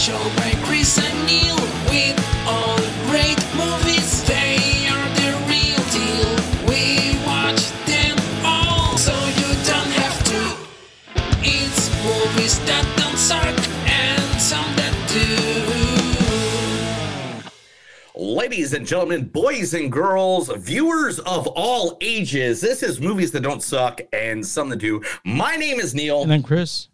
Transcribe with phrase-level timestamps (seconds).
[0.00, 1.56] show by Chris and Neil
[1.90, 2.16] with
[2.48, 2.78] all
[3.10, 4.24] great movies.
[4.24, 6.36] They are the real deal.
[6.66, 10.56] We watch them all, so you don't have to.
[11.42, 13.54] It's movies that don't suck
[13.86, 15.26] and some that do.
[18.18, 23.62] Ladies and gentlemen, boys and girls, viewers of all ages, this is Movies That Don't
[23.62, 25.02] Suck and Some That Do.
[25.24, 26.88] My name is Neil, And then Chris.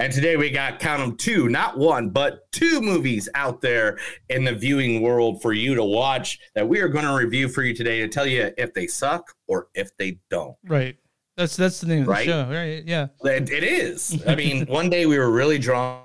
[0.00, 3.98] And today we got count them two, not one, but two movies out there
[4.30, 7.62] in the viewing world for you to watch that we are going to review for
[7.62, 10.56] you today to tell you if they suck or if they don't.
[10.66, 10.96] Right.
[11.36, 12.26] That's that's the name of the Right?
[12.26, 12.48] show.
[12.50, 12.82] Right.
[12.84, 13.08] Yeah.
[13.24, 14.22] It, it is.
[14.26, 16.02] I mean, one day we were really drunk,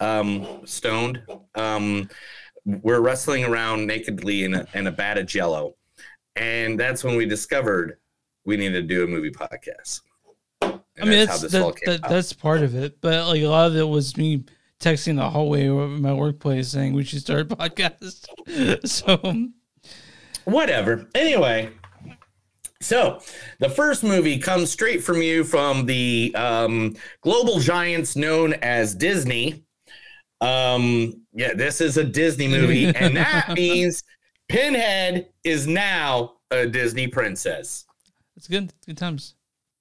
[0.00, 1.22] um, stoned.
[1.54, 2.08] Um,
[2.64, 5.76] we're wrestling around nakedly in a, in a vat of jello.
[6.36, 7.98] And that's when we discovered
[8.46, 10.00] we needed to do a movie podcast.
[10.60, 13.76] And I mean, that's that, that, that's part of it, but like a lot of
[13.76, 14.44] it was me
[14.80, 18.26] texting the hallway of my workplace saying we should start a podcast.
[18.86, 19.50] so
[20.44, 21.06] Whatever.
[21.14, 21.70] Anyway,
[22.80, 23.20] so
[23.58, 29.64] the first movie comes straight from you from the um, global giants known as Disney.
[30.40, 34.02] Um, yeah, this is a Disney movie, and that means
[34.48, 37.84] Pinhead is now a Disney princess.
[38.36, 38.72] it's good.
[38.86, 39.34] Good times.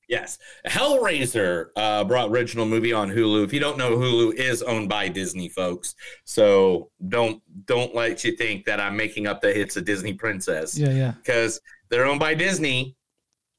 [0.09, 3.43] Yes, Hellraiser uh, brought original movie on Hulu.
[3.43, 5.93] If you don't know, Hulu is owned by Disney, folks.
[6.25, 10.75] So don't don't let you think that I'm making up that it's a Disney princess
[10.77, 10.89] Yeah.
[10.89, 11.11] Yeah.
[11.23, 12.95] because they're owned by Disney,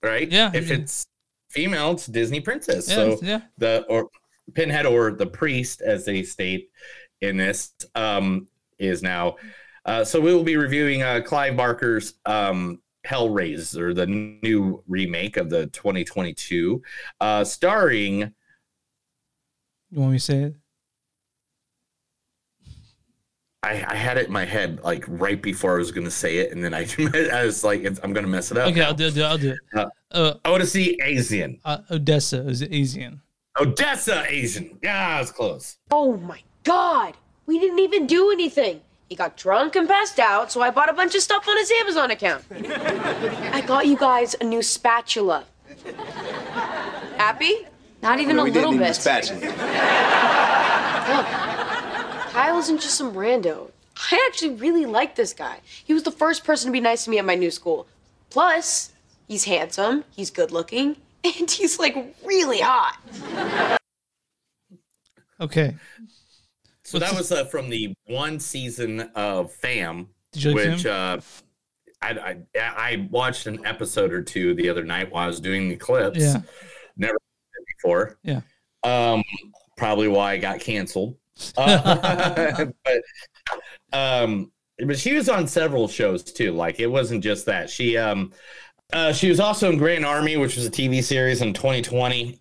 [0.02, 0.30] right?
[0.30, 0.78] Yeah, If yeah.
[0.78, 1.06] it's
[1.50, 2.88] female, it's Disney princess.
[2.88, 2.94] Yeah.
[2.94, 3.40] so yeah.
[3.58, 4.08] the or
[4.54, 6.70] Pinhead or the priest, as they state
[7.20, 8.48] in this, um,
[8.80, 9.36] is now.
[9.84, 15.50] Uh, so we will be reviewing uh, Clive Barker's um, Hellraiser, the new remake of
[15.50, 16.82] the 2022,
[17.20, 18.32] uh, starring.
[19.90, 20.54] You want me to say it?
[23.62, 26.38] I, I had it in my head like right before I was going to say
[26.38, 26.86] it, and then I,
[27.32, 28.68] I was like, I'm going to mess it up.
[28.70, 29.18] Okay, I'll do it.
[29.18, 29.58] I'll do it.
[29.74, 31.60] Uh, Uh, I want to see Asian.
[31.64, 33.20] uh, Odessa is Asian.
[33.60, 34.78] Odessa Asian.
[34.82, 35.76] Yeah, it's close.
[35.90, 37.14] Oh my god!
[37.46, 38.80] We didn't even do anything.
[39.10, 41.68] He got drunk and passed out, so I bought a bunch of stuff on his
[41.80, 42.44] Amazon account.
[43.52, 45.46] I got you guys a new spatula.
[47.16, 47.66] Happy?
[48.02, 48.94] Not even a we little didn't need bit.
[48.94, 49.40] the spatula.
[51.16, 51.26] Look,
[52.32, 53.72] Kyle isn't just some rando.
[54.12, 55.58] I actually really like this guy.
[55.84, 57.88] He was the first person to be nice to me at my new school.
[58.30, 58.92] Plus,
[59.26, 60.94] he's handsome, he's good looking,
[61.24, 62.96] and he's like really hot.
[65.40, 65.74] Okay.
[66.90, 70.08] So that was uh, from the one season of Fam,
[70.44, 71.20] like which uh,
[72.02, 75.68] I, I I watched an episode or two the other night while I was doing
[75.68, 76.18] the clips.
[76.18, 76.40] Yeah.
[76.96, 77.16] Never
[77.78, 78.18] before.
[78.24, 78.40] Yeah.
[78.82, 79.22] Um,
[79.76, 81.16] probably why I got canceled.
[81.56, 83.02] Uh, but
[83.92, 84.50] um,
[84.84, 86.52] but she was on several shows too.
[86.52, 87.70] Like it wasn't just that.
[87.70, 88.32] She um,
[88.92, 92.40] uh, she was also in Grand Army, which was a TV series in 2020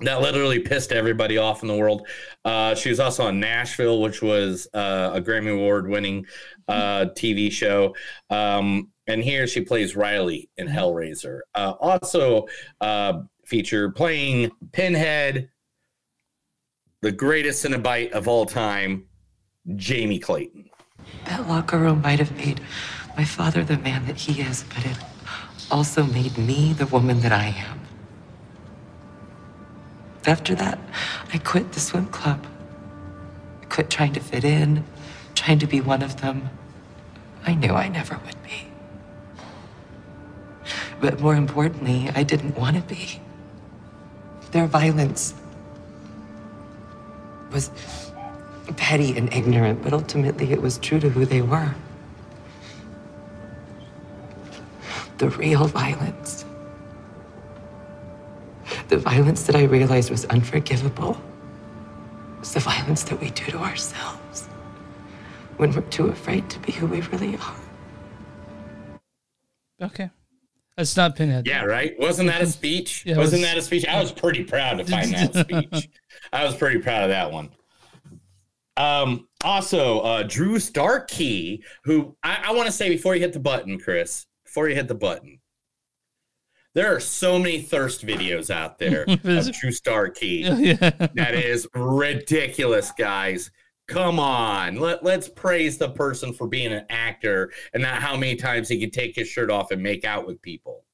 [0.00, 2.06] that literally pissed everybody off in the world.
[2.44, 6.26] Uh, she was also on Nashville, which was uh, a Grammy Award winning
[6.68, 7.94] uh, TV show.
[8.30, 11.40] Um, and here she plays Riley in Hellraiser.
[11.54, 12.46] Uh, also
[12.80, 15.50] uh, feature playing Pinhead,
[17.02, 19.04] the greatest Cenobite of all time,
[19.76, 20.70] Jamie Clayton.
[21.26, 22.60] That locker room might have made
[23.16, 24.96] my father the man that he is, but it
[25.70, 27.83] also made me the woman that I am.
[30.26, 30.78] After that,
[31.32, 32.46] I quit the swim club.
[33.62, 34.84] I quit trying to fit in,
[35.34, 36.48] trying to be one of them.
[37.46, 38.68] I knew I never would be.
[41.00, 43.20] But more importantly, I didn't want to be.
[44.52, 45.34] Their violence
[47.52, 47.70] was
[48.76, 51.74] petty and ignorant, but ultimately it was true to who they were.
[55.18, 56.43] The real violence.
[58.88, 61.20] The violence that I realized was unforgivable
[62.38, 64.48] was the violence that we do to ourselves
[65.56, 67.56] when we're too afraid to be who we really are.
[69.80, 70.10] Okay.
[70.76, 71.46] That's not Pinhead.
[71.46, 71.94] Yeah, right.
[71.98, 73.04] Wasn't that a speech?
[73.06, 73.86] Yeah, Wasn't was- that a speech?
[73.86, 75.34] I was pretty proud to find that
[75.72, 75.88] speech.
[76.32, 77.50] I was pretty proud of that one.
[78.76, 83.38] Um, also, uh, Drew Starkey, who I, I want to say before you hit the
[83.40, 85.38] button, Chris, before you hit the button,
[86.74, 90.44] there are so many thirst videos out there of Drew Starkey.
[90.58, 90.74] yeah.
[91.14, 93.50] that is ridiculous, guys.
[93.86, 98.34] Come on, let, let's praise the person for being an actor and not how many
[98.34, 100.84] times he can take his shirt off and make out with people.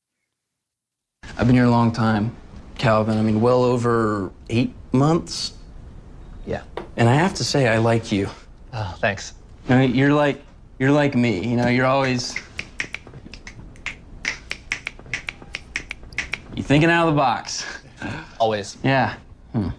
[1.38, 2.35] I've been here a long time,
[2.79, 3.17] Calvin.
[3.17, 5.55] I mean, well over eight months.
[6.47, 6.62] Yeah.
[6.97, 8.29] And I have to say, I like you.
[8.73, 9.35] Oh, thanks.
[9.69, 10.43] You know, you're like,
[10.81, 11.47] you're like me.
[11.47, 12.35] You know, you're always.
[16.61, 17.65] You're thinking out of the box.
[18.39, 18.77] Always.
[18.85, 19.15] Yeah.
[19.55, 19.71] Hmm.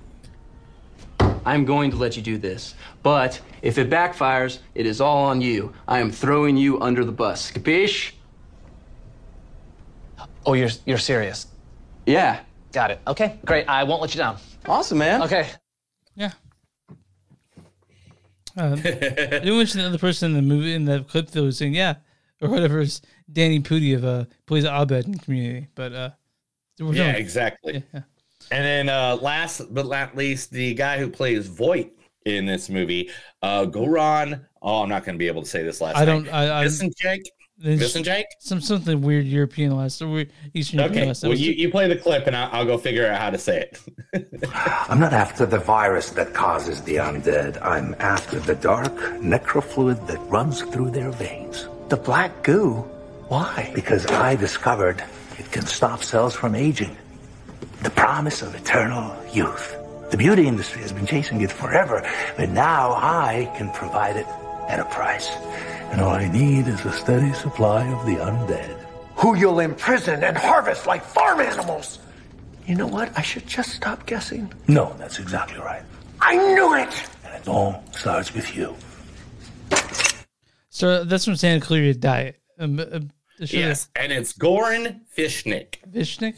[1.46, 2.74] I'm going to let you do this.
[3.04, 5.74] But if it backfires, it is all on you.
[5.88, 7.52] I am throwing you under the bus.
[7.52, 8.14] Capiche?
[10.44, 11.46] Oh, you're you're serious.
[12.08, 12.40] Yeah.
[12.72, 13.00] Got it.
[13.06, 13.70] Okay, great.
[13.70, 14.38] I won't let you down.
[14.66, 15.22] Awesome, man.
[15.22, 15.52] Okay.
[16.16, 16.32] Yeah.
[18.58, 21.60] Um, did you mention the other person in the movie in the clip that was
[21.60, 21.98] saying yeah
[22.42, 26.10] or whatever is Danny Pudi of uh plays Abed in Community, but uh
[26.88, 27.22] we're Yeah, done.
[27.22, 27.84] exactly.
[27.94, 28.02] Yeah.
[28.52, 31.94] And then uh last but not least, the guy who plays Voight
[32.26, 33.10] in this movie,
[33.42, 34.46] uh Goran.
[34.62, 36.24] Oh, I'm not gonna be able to say this last I don't.
[36.26, 36.34] name.
[36.34, 36.62] I.
[36.62, 37.20] I Visenjek?
[37.58, 38.24] there's Visenjek?
[38.40, 41.08] some something weird European last or weird Eastern European Okay.
[41.10, 41.22] last.
[41.22, 43.38] That Well, you, you play the clip and I'll, I'll go figure out how to
[43.38, 43.70] say
[44.14, 44.40] it.
[44.90, 47.62] I'm not after the virus that causes the undead.
[47.62, 48.92] I'm after the dark
[49.22, 51.68] necrofluid that runs through their veins.
[51.90, 52.78] The black goo?
[53.28, 53.72] Why?
[53.76, 55.04] Because I discovered
[55.42, 56.96] it can stop cells from aging.
[57.82, 59.76] The promise of eternal youth.
[60.12, 61.98] The beauty industry has been chasing it forever,
[62.38, 64.28] but now I can provide it
[64.70, 65.30] at a price.
[65.90, 68.78] And all I need is a steady supply of the undead.
[69.16, 71.98] Who you'll imprison and harvest like farm animals.
[72.68, 73.08] You know what?
[73.18, 74.54] I should just stop guessing.
[74.68, 75.84] No, that's exactly right.
[76.22, 76.94] I knew it!
[77.26, 78.76] And it all starts with you.
[80.70, 82.40] so that's from Santa Clarita Diet.
[82.60, 83.10] Um,
[83.48, 83.90] show yes.
[83.96, 85.76] And it's Goran Fishnik.
[85.90, 86.36] Vishnik.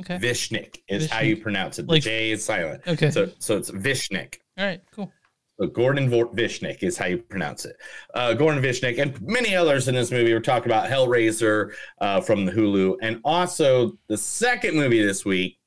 [0.00, 0.18] Okay.
[0.18, 1.86] Vishnik is how you pronounce it.
[1.86, 2.82] The Like- J is silent.
[2.86, 3.10] Okay.
[3.10, 4.36] So so it's Vishnik.
[4.58, 4.80] All right.
[4.92, 5.12] Cool.
[5.60, 7.76] So Gordon Vishnik is how you pronounce it.
[8.12, 10.32] Uh, Gordon Vishnik and many others in this movie.
[10.32, 15.58] We're talking about Hellraiser uh, from the Hulu, and also the second movie this week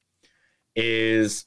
[0.75, 1.45] is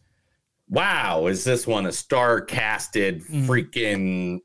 [0.71, 3.45] wow, is this one a star casted mm.
[3.45, 4.39] freaking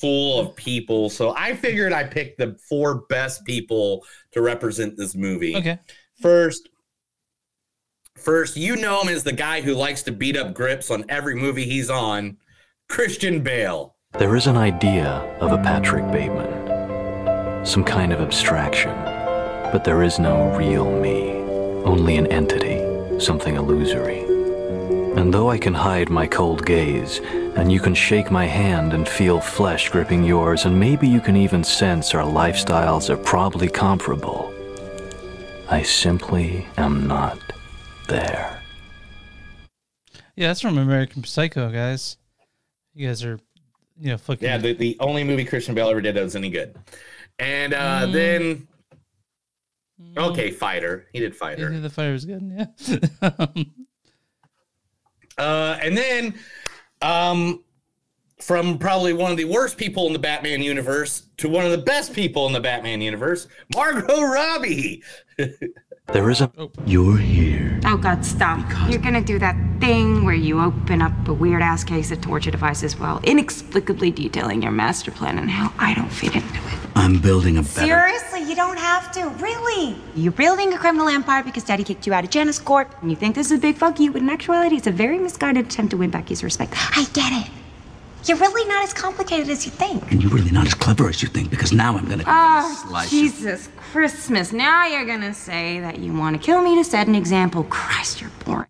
[0.00, 1.08] full of people?
[1.08, 5.56] So I figured I picked the four best people to represent this movie.
[5.56, 5.78] Okay.
[6.20, 6.68] First,
[8.16, 11.36] first, you know him as the guy who likes to beat up grips on every
[11.36, 12.36] movie he's on,
[12.88, 13.94] Christian Bale.
[14.18, 15.08] There is an idea
[15.40, 18.90] of a Patrick Bateman, some kind of abstraction,
[19.70, 21.30] but there is no real me,
[21.84, 24.29] only an entity, something illusory.
[25.16, 27.18] And though I can hide my cold gaze,
[27.56, 31.36] and you can shake my hand and feel flesh gripping yours, and maybe you can
[31.36, 34.54] even sense our lifestyles are probably comparable,
[35.68, 37.38] I simply am not
[38.08, 38.62] there.
[40.36, 42.16] Yeah, that's from American Psycho, guys.
[42.94, 43.38] You guys are,
[44.00, 44.46] you know, fucking.
[44.48, 46.74] Yeah, the, the only movie Christian Bale ever did that was any good.
[47.38, 48.12] And uh, Mm.
[48.12, 48.68] then,
[50.16, 51.06] okay, Fighter.
[51.12, 51.78] He did Yeah, Fighter.
[51.80, 52.42] the fire was good.
[53.22, 53.46] Yeah.
[55.40, 56.34] Uh, and then,
[57.00, 57.64] um,
[58.38, 61.78] from probably one of the worst people in the Batman universe to one of the
[61.78, 65.02] best people in the Batman universe, Margot Robbie.
[66.12, 66.50] There is a.
[66.58, 66.72] Oh.
[66.86, 67.78] You're here.
[67.84, 68.68] Oh God, stop.
[68.90, 72.50] You're gonna do that thing where you open up a weird ass case of torture
[72.50, 76.78] devices while inexplicably detailing your master plan and how I don't fit into it.
[76.96, 77.86] I'm building a better.
[77.86, 79.96] Seriously, you don't have to, really.
[80.16, 83.16] You're building a criminal empire because daddy kicked you out of Janus Corp, and you
[83.16, 85.92] think this is a big fuck you, but in actuality, it's a very misguided attempt
[85.92, 86.74] to win back his respect.
[86.76, 87.52] I get it.
[88.26, 90.10] You're really not as complicated as you think.
[90.12, 92.24] And you're really not as clever as you think because now I'm gonna.
[92.26, 94.52] Oh, Jesus Christmas.
[94.52, 97.64] Now you're gonna say that you want to kill me to set an example.
[97.64, 98.66] Christ, you're boring.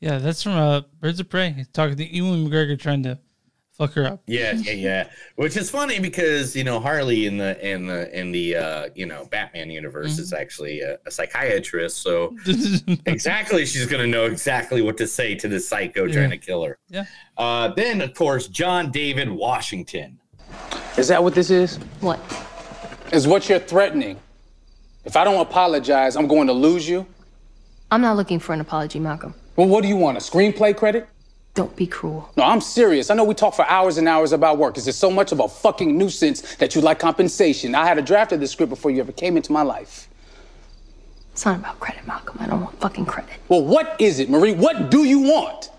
[0.00, 1.50] yeah, that's from uh, Birds of Prey.
[1.50, 3.18] He's talking to Ewan McGregor trying to
[3.76, 4.22] fuck her up.
[4.26, 5.10] Yeah, yeah, yeah.
[5.36, 9.06] Which is funny because you know Harley in the in the in the uh, you
[9.06, 12.34] know Batman universe is actually a, a psychiatrist, so
[13.06, 16.78] exactly she's gonna know exactly what to say to the psycho trying to kill her.
[16.88, 17.04] Yeah.
[17.36, 20.18] Uh, then of course John David Washington.
[20.96, 21.76] Is that what this is?
[22.00, 22.20] What?
[23.12, 24.18] Is what you're threatening?
[25.04, 27.06] If I don't apologize, I'm going to lose you?
[27.90, 29.34] I'm not looking for an apology, Malcolm.
[29.56, 30.16] Well, what do you want?
[30.16, 31.08] A screenplay credit?
[31.54, 32.30] Don't be cruel.
[32.36, 33.10] No, I'm serious.
[33.10, 34.76] I know we talk for hours and hours about work.
[34.76, 37.76] Is it so much of a fucking nuisance that you like compensation?
[37.76, 40.08] I had a draft of this script before you ever came into my life.
[41.32, 42.38] It's not about credit, Malcolm.
[42.40, 43.34] I don't want fucking credit.
[43.48, 44.52] Well, what is it, Marie?
[44.52, 45.70] What do you want?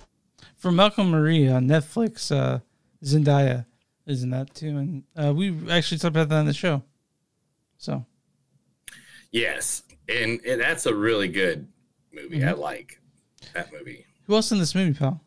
[0.56, 2.60] From Malcolm Marie on Netflix, uh,
[3.04, 3.66] Zendaya
[4.06, 6.84] is in that too, and uh, we actually talked about that on the show.
[7.78, 8.06] So
[9.32, 11.68] Yes, and, and that's a really good
[12.14, 12.44] movie.
[12.44, 13.02] I like
[13.54, 14.06] that movie.
[14.28, 15.22] who else in this movie, pal?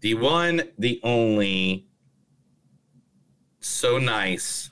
[0.00, 1.86] The one, the only,
[3.60, 4.70] so nice.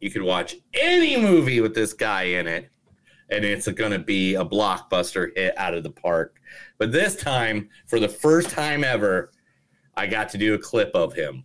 [0.00, 2.68] You could watch any movie with this guy in it,
[3.30, 6.40] and it's going to be a blockbuster hit out of the park.
[6.78, 9.30] But this time, for the first time ever,
[9.96, 11.44] I got to do a clip of him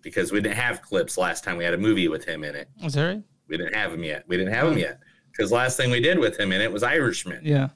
[0.00, 2.68] because we didn't have clips last time we had a movie with him in it.
[2.82, 3.22] Is that right?
[3.48, 4.24] We didn't have him yet.
[4.26, 5.00] We didn't have him yet
[5.30, 7.40] because last thing we did with him in it was Irishman.
[7.42, 7.68] Yeah.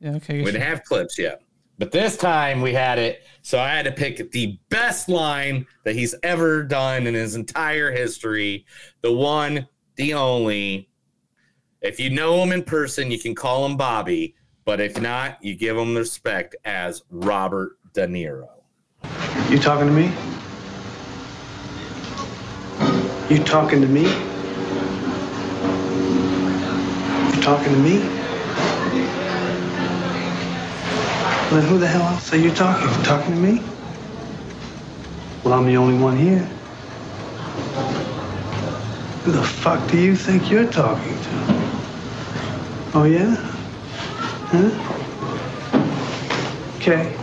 [0.00, 0.14] Yeah.
[0.16, 0.38] Okay.
[0.38, 1.42] We didn't have clips yet.
[1.80, 3.24] But this time we had it.
[3.40, 7.90] So I had to pick the best line that he's ever done in his entire
[7.90, 8.66] history.
[9.00, 10.90] The one, the only.
[11.80, 14.34] If you know him in person, you can call him Bobby.
[14.66, 18.50] But if not, you give him respect as Robert De Niro.
[19.48, 20.12] You talking to me?
[23.34, 24.02] You talking to me?
[27.34, 28.19] You talking to me?
[31.50, 32.88] Then who the hell else are you talking?
[32.88, 33.60] You talking to me?
[35.42, 36.38] Well, I'm the only one here.
[39.24, 41.30] Who the fuck do you think you're talking to?
[42.94, 43.34] Oh, yeah?
[44.52, 44.70] Huh?
[46.76, 47.16] Okay.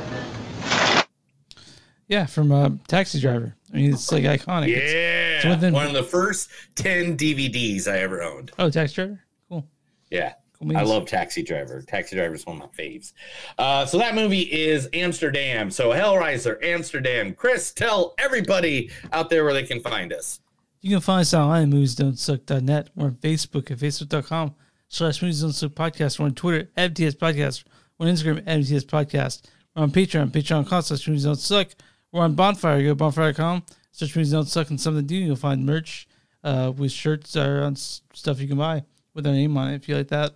[2.07, 3.55] Yeah, from uh, Taxi Driver.
[3.73, 4.69] I mean, it's like iconic.
[4.69, 5.37] It's- Yeah.
[5.37, 8.51] it's within- One of the first 10 DVDs I ever owned.
[8.59, 9.23] oh, Taxi Driver.
[9.49, 9.65] Cool.
[10.11, 10.33] Yeah.
[10.59, 11.81] Cool I love Taxi Driver.
[11.81, 13.13] Taxi Driver is one of my faves.
[13.57, 15.69] Uh, so that movie is Amsterdam.
[15.69, 17.33] So Hellraiser, Amsterdam.
[17.33, 20.39] Chris, tell everybody out there where they can find us.
[20.81, 22.89] You can find us online at moviesdon'tsuck.net.
[22.95, 24.55] We're on Facebook at facebook.com
[24.89, 26.19] slash movies don't suck podcast.
[26.19, 27.63] We're on Twitter at MTS Podcast.
[27.97, 29.43] We're on Instagram at MTS Podcast.
[29.75, 31.69] We're on Patreon, patreon.com slash movies don't suck.
[32.11, 32.81] We're on Bonfire.
[32.81, 35.15] Go to bonfire.com, search movies don't suck and something to do.
[35.15, 36.07] You'll find merch
[36.43, 38.83] uh, with shirts or on stuff you can buy
[39.13, 40.33] with our name on it if you like that.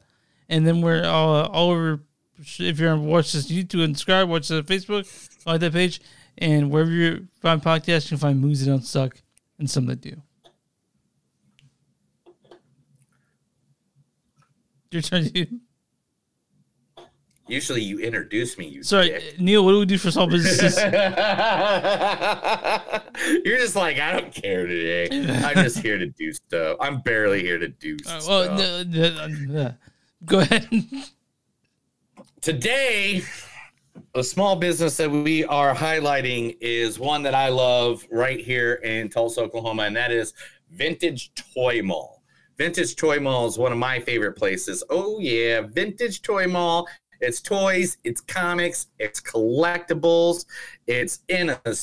[0.51, 2.01] And then we're all, uh, all over.
[2.38, 5.08] If you're on watch this YouTube and subscribe, watch the Facebook,
[5.46, 6.01] like that page,
[6.38, 9.22] and wherever you find podcasts, you can find movies that don't suck
[9.58, 10.15] and some that do.
[14.91, 15.24] Your turn.
[15.29, 15.62] dude.
[17.48, 19.39] Usually you introduce me, you Sorry, dick.
[19.39, 19.65] Neil.
[19.65, 20.77] What do we do for small businesses?
[23.46, 25.43] You're just like, I don't care today.
[25.43, 26.77] I'm just here to do stuff.
[26.79, 28.27] I'm barely here to do stuff.
[28.27, 29.74] well, no.
[30.25, 30.68] Go ahead.
[32.42, 33.22] Today,
[34.16, 39.10] a small business that we are highlighting is one that I love right here in
[39.10, 40.34] Tulsa, Oklahoma, and that is
[40.72, 42.24] Vintage Toy Mall.
[42.58, 44.84] Vintage Toy Mall is one of my favorite places.
[44.90, 46.88] Oh, yeah, Vintage Toy Mall.
[47.20, 50.46] It's toys, it's comics, it's collectibles,
[50.88, 51.75] it's in a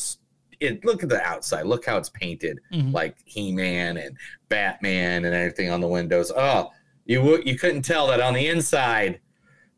[0.61, 1.67] It, look at the outside.
[1.67, 2.93] Look how it's painted, Mhm.
[2.93, 4.17] like He-Man and
[4.49, 6.33] Batman and everything on the windows.
[6.35, 6.73] Oh,
[7.09, 9.21] you would you couldn't tell that on the inside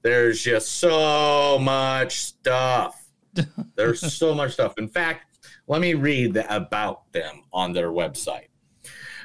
[0.02, 3.06] there's just so much stuff.
[3.76, 4.74] There's so much stuff.
[4.78, 8.46] In fact, let me read the, about them on their website.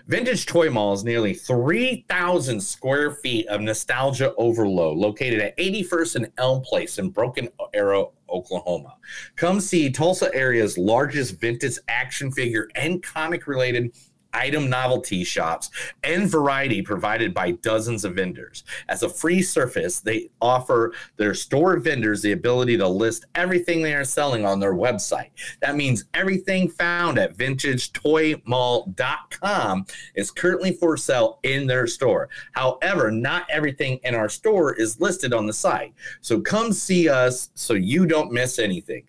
[0.08, 6.32] Vintage Toy Mall is nearly 3,000 square feet of nostalgia overload located at 81st and
[6.38, 8.98] Elm Place in Broken Arrow, Oklahoma.
[9.36, 13.96] Come see Tulsa area's largest vintage action figure and comic related
[14.36, 15.72] item novelty shops
[16.04, 18.64] and variety provided by dozens of vendors.
[18.90, 23.96] As a free service, they offer their store vendors the ability to list everything they
[23.96, 25.30] are selling on their website.
[25.62, 32.28] That means everything found at vintagetoymall.com is currently for sale in their store.
[32.52, 35.94] However, not everything in our store is listed on the site.
[36.22, 39.04] So come see us so you don't miss anything.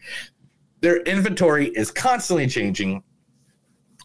[0.80, 3.02] Their inventory is constantly changing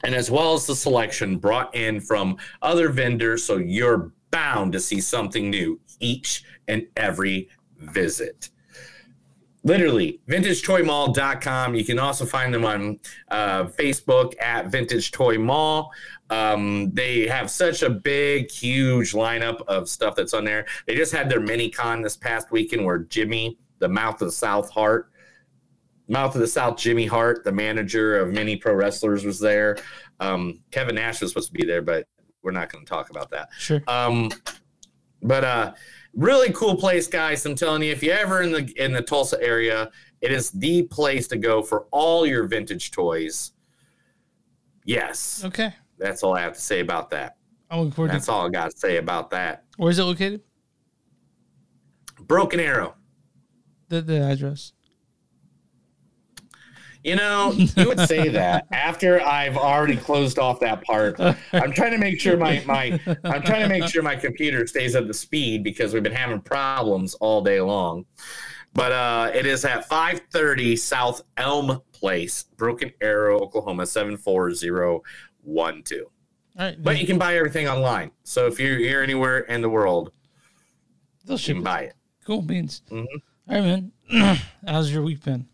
[0.03, 3.43] and as well as the selection brought in from other vendors.
[3.43, 8.50] So you're bound to see something new each and every visit.
[9.63, 11.75] Literally, vintagetoymall.com.
[11.75, 15.91] You can also find them on uh, Facebook at Vintage Toy Mall.
[16.31, 20.65] Um, they have such a big, huge lineup of stuff that's on there.
[20.88, 24.31] They just had their mini con this past weekend where Jimmy, the mouth of the
[24.31, 25.11] South Hart,
[26.12, 29.77] Mouth of the South, Jimmy Hart, the manager of many pro wrestlers, was there.
[30.20, 32.06] Um, Kevin Nash was supposed to be there, but
[32.44, 33.48] we're not going to talk about that.
[33.58, 33.82] Sure.
[33.88, 34.30] Um,
[35.24, 35.74] but uh,
[36.13, 37.46] really cool place, guys.
[37.46, 39.89] I'm telling you, if you're ever in the in the Tulsa area,
[40.20, 43.53] it is the place to go for all your vintage toys.
[44.84, 45.74] Yes, Okay.
[45.98, 47.38] that's all I have to say about that.
[47.70, 49.63] I'm looking forward That's all I got to say about that.
[49.77, 50.41] Where's it located?
[52.20, 52.96] Broken Arrow.
[53.88, 54.74] The, the address.
[57.03, 61.20] You know, you would say that after I've already closed off that part.
[61.20, 64.96] I'm trying to make sure my my I'm trying to make sure my computer stays
[64.96, 68.05] at the speed because we've been having problems all day long.
[68.74, 75.01] But uh, it is at 530 South Elm Place, Broken Arrow, Oklahoma 74012.
[76.58, 76.81] All right.
[76.84, 78.12] But you can buy everything online.
[78.24, 80.12] So if you're here anywhere in the world,
[81.25, 81.65] They'll you ship can it.
[81.65, 81.93] buy it.
[82.25, 82.81] Cool beans.
[82.91, 83.05] Mhm.
[83.50, 83.62] All right,
[84.10, 84.38] man.
[84.67, 85.48] How's your week been?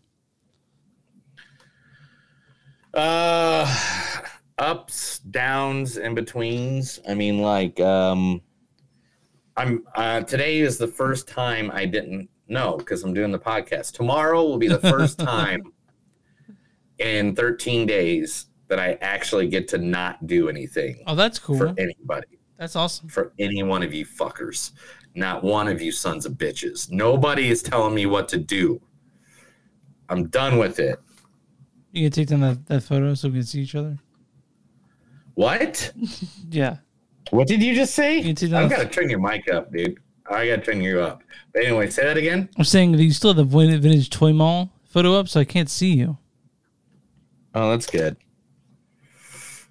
[2.98, 3.72] Uh,
[4.58, 6.98] ups, downs, in betweens.
[7.08, 8.40] I mean, like, um,
[9.56, 13.92] I'm uh, today is the first time I didn't know because I'm doing the podcast.
[13.92, 15.72] Tomorrow will be the first time
[16.98, 21.56] in 13 days that I actually get to not do anything Oh, that's cool.
[21.56, 22.26] for anybody,
[22.58, 23.08] That's awesome.
[23.08, 24.72] for any one of you fuckers.
[25.14, 26.90] Not one of you sons of bitches.
[26.90, 28.80] Nobody is telling me what to do.
[30.08, 30.98] I'm done with it.
[31.98, 33.96] You take down that, that photo so we can see each other.
[35.34, 35.92] What?
[36.50, 36.78] Yeah.
[37.30, 38.20] What did you just say?
[38.20, 39.98] You I down gotta turn your mic up, dude.
[40.30, 41.22] I gotta turn you up.
[41.52, 42.48] But anyway, say that again.
[42.56, 45.68] I'm saying that you still have the vintage toy mall photo up, so I can't
[45.68, 46.16] see you.
[47.54, 48.16] Oh, that's good.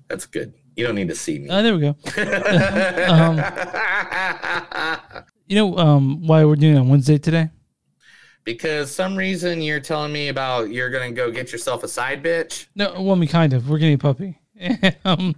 [0.08, 0.54] That's good.
[0.76, 1.50] You don't need to see me.
[1.50, 1.96] Oh, there we go.
[3.08, 3.42] um,
[5.48, 7.50] you know um, why we're doing it on Wednesday today?
[8.48, 12.68] Because some reason you're telling me about you're gonna go get yourself a side bitch.
[12.76, 13.70] No, well, I mean, kind of.
[13.70, 14.40] We're getting a puppy,
[15.04, 15.36] um,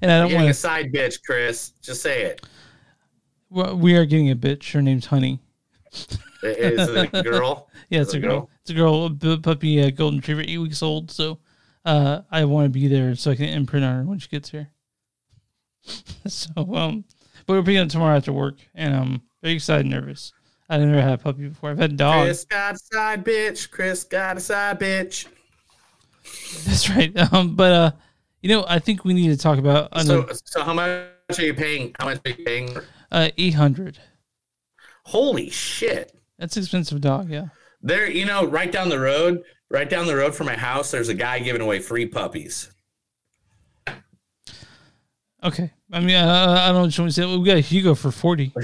[0.00, 1.72] and I don't want a side bitch, Chris.
[1.82, 2.46] Just say it.
[3.50, 4.72] Well, We are getting a bitch.
[4.72, 5.40] Her name's Honey.
[5.92, 7.68] Is it a girl?
[7.90, 8.48] yeah, it's Is a it girl.
[8.60, 11.10] It's a girl, a puppy, uh, golden retriever, eight weeks old.
[11.10, 11.40] So
[11.84, 14.50] uh, I want to be there so I can imprint on her when she gets
[14.50, 14.70] here.
[16.28, 17.04] so, um,
[17.44, 20.32] but we're picking up tomorrow after work, and I'm very excited, and nervous.
[20.72, 21.70] I've never had a puppy before.
[21.70, 22.24] I've had dogs.
[22.26, 23.70] Chris got a side bitch.
[23.70, 25.26] Chris got a side bitch.
[26.64, 27.12] That's right.
[27.32, 27.90] Um, but uh,
[28.40, 31.42] you know, I think we need to talk about So, another, so how much are
[31.42, 31.94] you paying?
[31.98, 32.76] How much are you paying?
[33.10, 33.98] uh, eight hundred.
[35.04, 36.14] Holy shit!
[36.38, 37.28] That's expensive dog.
[37.28, 37.48] Yeah.
[37.82, 41.08] There, you know, right down the road, right down the road from my house, there's
[41.10, 42.70] a guy giving away free puppies.
[45.44, 45.70] Okay.
[45.92, 47.36] I mean, I, I don't know what you want to say.
[47.36, 48.54] We got Hugo for forty.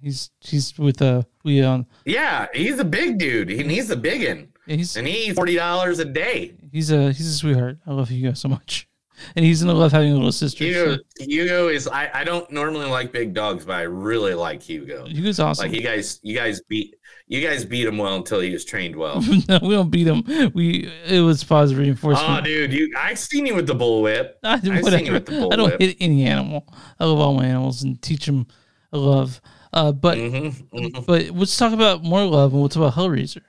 [0.00, 3.48] he's he's with uh we um Yeah, he's a big dude.
[3.50, 4.48] He, he's a big one.
[4.66, 6.54] he's and he's forty dollars a day.
[6.72, 7.78] he's a he's a sweetheart.
[7.86, 8.88] I love Hugo so much,
[9.36, 10.64] and he's gonna love having a little sister.
[10.64, 11.86] Hugo, so- Hugo is.
[11.88, 15.06] I, I don't normally like big dogs, but I really like Hugo.
[15.06, 15.66] Hugo's awesome.
[15.68, 16.94] Like you guys, you guys beat
[17.26, 19.22] you guys beat him well until he was trained well.
[19.48, 20.52] no, we don't beat him.
[20.54, 22.40] We it was positive reinforcement.
[22.40, 24.32] oh, dude, you I've seen you with the bullwhip.
[24.42, 25.52] I, I've seen you with the bullwhip.
[25.52, 26.66] I don't hit any animal.
[26.98, 28.46] I love all my animals and teach them
[28.92, 29.40] a love.
[29.74, 33.42] Uh, but Mm-hmm, but let's talk about more love and we'll talk about Hellraiser,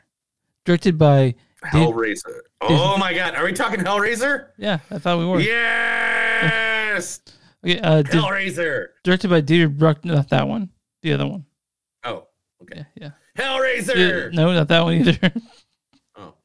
[0.66, 1.36] directed by
[1.72, 2.40] Dave- Hellraiser.
[2.62, 4.48] Oh my god, are we talking Hellraiser?
[4.58, 5.40] Yeah, I thought we were.
[5.40, 7.22] Yes.
[7.66, 8.90] Okay, uh, Hellraiser.
[9.04, 10.06] directed by David Bruck.
[10.06, 10.70] Not that one.
[11.02, 11.46] The other one.
[12.04, 12.28] Oh,
[12.62, 12.86] okay.
[12.94, 13.10] Yeah.
[13.36, 14.32] Hellraiser.
[14.34, 15.18] No, not that one either.
[16.16, 16.36] Oh.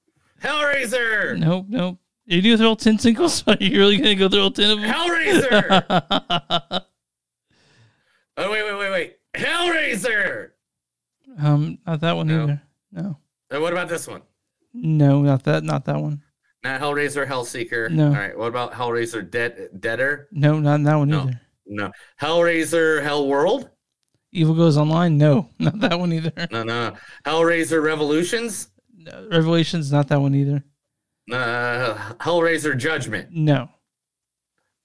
[0.43, 1.37] Hellraiser.
[1.39, 1.99] nope, nope.
[2.31, 3.45] Are you gonna throw all ten singles?
[3.47, 4.91] Are you really gonna go through all ten of them?
[4.91, 6.85] Hellraiser.
[8.39, 9.17] oh wait, wait, wait, wait.
[9.41, 10.51] Hellraiser.
[11.39, 12.43] um, not that one No.
[12.45, 12.63] either.
[12.93, 13.19] No,
[13.51, 14.23] And what about this one?
[14.75, 15.65] no, not that.
[15.65, 16.23] Not that one.
[16.63, 17.91] Not Hellraiser, Hellseeker.
[17.91, 18.09] No.
[18.09, 18.37] All right.
[18.37, 20.29] What about Hellraiser, Dead Deader?
[20.33, 21.23] No, not that one No.
[21.23, 21.41] either.
[21.67, 21.91] No.
[22.21, 23.71] Hellraiser, Hell World.
[24.33, 25.17] Evil goes online.
[25.19, 26.33] No, not that one either.
[26.51, 26.97] No, no.
[27.25, 28.71] Hellraiser Revolutions.
[28.95, 29.91] No, Revelations.
[29.91, 30.63] Not that one either.
[31.33, 33.31] Uh, Hellraiser Judgment.
[33.33, 33.69] No.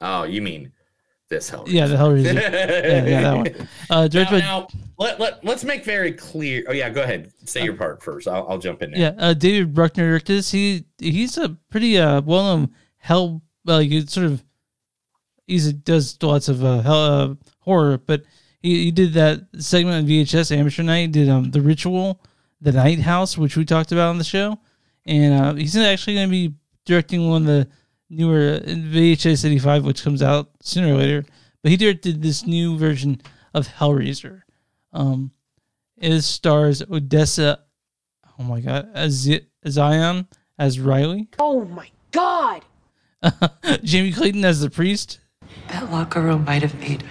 [0.02, 0.72] Oh, you mean
[1.36, 1.67] this Hellraiser?
[1.67, 2.34] Yeah, the Hellraiser.
[2.34, 3.67] yeah, yeah, that one.
[3.89, 6.63] Uh, directed now, by now let, let, let's make very clear.
[6.67, 7.32] Oh, yeah, go ahead.
[7.45, 8.28] Say your part first.
[8.28, 9.00] I'll, I'll jump in there.
[9.00, 10.52] Yeah, uh, David Bruckner directed this.
[10.52, 13.41] He he's a pretty uh, well known hell.
[13.65, 14.43] Well, you sort of
[15.48, 18.24] he's does lots of uh, hell, uh, horror, but
[18.62, 21.12] he, he did that segment on VHS Amateur Night.
[21.12, 22.21] Did um the Ritual,
[22.62, 24.58] the Night House, which we talked about on the show,
[25.06, 26.54] and uh, he's actually going to be
[26.86, 27.67] directing one of the
[28.10, 31.26] newer uh, VHS eighty five, which comes out sooner or later.
[31.62, 33.22] But he directed this new version
[33.54, 34.41] of Hellraiser.
[34.94, 35.32] Um,
[35.98, 37.65] it stars Odessa
[38.38, 39.30] Oh my god, as
[39.68, 40.28] Zion
[40.60, 42.63] as Riley, Oh my god!
[43.84, 45.20] Jamie Clayton as the priest.
[45.70, 47.04] That locker room might have made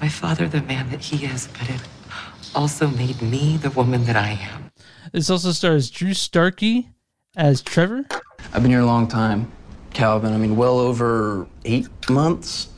[0.00, 1.80] my father the man that he is, but it
[2.54, 4.70] also made me the woman that I am.
[5.12, 6.90] This also stars Drew Starkey
[7.36, 8.04] as Trevor.
[8.52, 9.50] I've been here a long time,
[9.96, 10.34] Calvin.
[10.34, 12.68] I mean, well over eight months.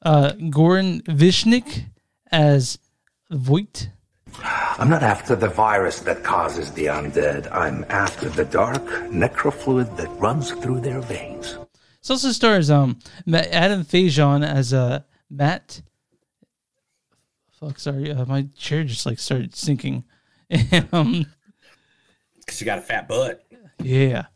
[0.00, 1.84] Uh, Goran Vishnik
[2.32, 2.78] as
[3.30, 3.90] Voight.
[4.42, 7.46] I'm not after the virus that causes the undead.
[7.52, 11.58] I'm after the dark necrofluid that runs through their veins.
[12.00, 15.82] This also stars um Ma- Adam Faison as uh, Matt.
[17.60, 20.04] Fuck, sorry, uh, my chair just like started sinking.
[20.92, 21.26] um,
[22.40, 23.44] Because you got a fat butt.
[23.78, 24.26] Yeah.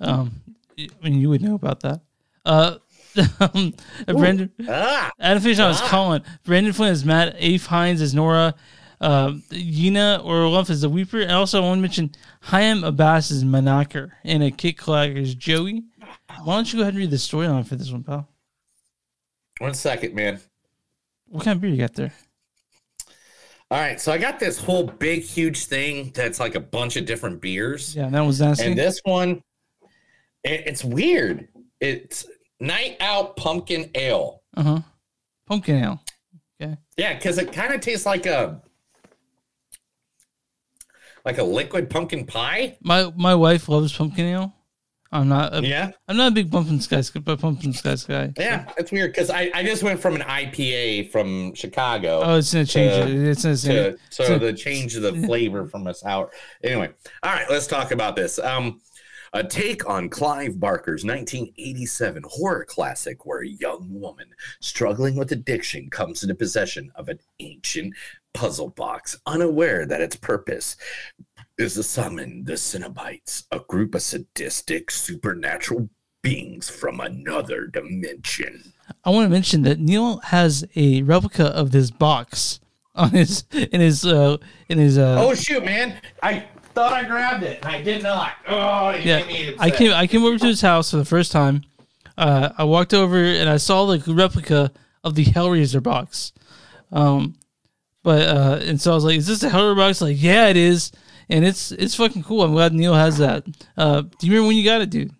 [0.00, 0.32] Um,
[0.78, 2.00] I mean, you would know about that.
[2.44, 2.76] Uh,
[3.40, 3.74] um,
[4.06, 5.10] Brendan, Ah.
[5.18, 5.88] Adam Faison is Ah.
[5.90, 6.22] Colin.
[6.44, 7.36] Brandon Flynn is Matt.
[7.38, 8.54] Afe Hines is Nora.
[9.00, 11.22] Uh, Yina Orloff is the Weeper.
[11.22, 12.10] And also, I want to mention
[12.42, 14.10] Chaim Abbas is Manaker.
[14.24, 15.84] And a Kit Clarke is Joey.
[16.44, 18.28] Why don't you go ahead and read the storyline for this one, pal?
[19.58, 20.40] One second, man.
[21.28, 22.12] What kind of beer you got there?
[23.70, 27.04] All right, so I got this whole big, huge thing that's like a bunch of
[27.04, 27.94] different beers.
[27.94, 28.64] Yeah, that was nasty.
[28.64, 29.42] And this one,
[30.44, 31.48] it, it's weird.
[31.80, 32.26] It's
[32.60, 34.42] Night Out Pumpkin Ale.
[34.56, 34.80] Uh huh.
[35.46, 36.02] Pumpkin ale.
[36.60, 36.76] Okay.
[36.96, 38.60] Yeah, because it kind of tastes like a
[41.24, 42.76] like a liquid pumpkin pie.
[42.82, 44.54] My my wife loves pumpkin ale.
[45.10, 45.54] I'm not.
[45.56, 45.92] A, Yeah?
[46.06, 48.30] I'm not a big pumpkin spice, but pumpkin spice guy.
[48.36, 52.20] Yeah, it's weird because I, I just went from an IPA from Chicago.
[52.22, 53.28] Oh, it's gonna change to- it.
[53.28, 56.30] It's gonna to, so to- the change of the flavor from a sour.
[56.62, 56.90] Anyway,
[57.22, 58.38] all right, let's talk about this.
[58.38, 58.82] Um,
[59.32, 64.28] a take on Clive Barker's 1987 horror classic, where a young woman
[64.60, 67.94] struggling with addiction comes into possession of an ancient
[68.34, 70.76] puzzle box, unaware that its purpose
[71.58, 75.88] is to summon the Cenobites, a group of sadistic supernatural
[76.22, 78.72] beings from another dimension.
[79.04, 82.60] I want to mention that Neil has a replica of this box
[82.94, 84.36] on his in his uh
[84.68, 86.00] in his uh oh shoot, man!
[86.22, 86.46] I
[86.78, 88.32] thought I grabbed it, and I did not.
[88.46, 89.52] Oh, you yeah.
[89.58, 91.64] I came I came over to his house for the first time.
[92.16, 94.70] Uh, I walked over and I saw the replica
[95.02, 96.32] of the Hellraiser box.
[96.92, 97.34] Um,
[98.04, 100.56] but uh, and so I was like, "Is this a Hellraiser box?" Like, yeah, it
[100.56, 100.92] is,
[101.28, 102.42] and it's it's fucking cool.
[102.42, 103.44] I'm glad Neil has that.
[103.76, 105.12] Uh, do you remember when you got it, dude?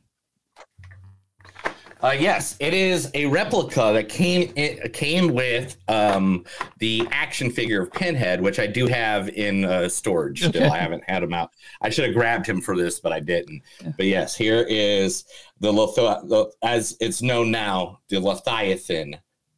[2.01, 6.45] Uh, yes, it is a replica that came it came with um,
[6.79, 10.45] the action figure of Pinhead, which I do have in uh, storage.
[10.47, 11.51] Still, I haven't had him out.
[11.83, 13.63] I should have grabbed him for this, but I didn't.
[13.97, 15.25] But yes, here is
[15.61, 19.17] the, the as it's known now, the Leviathan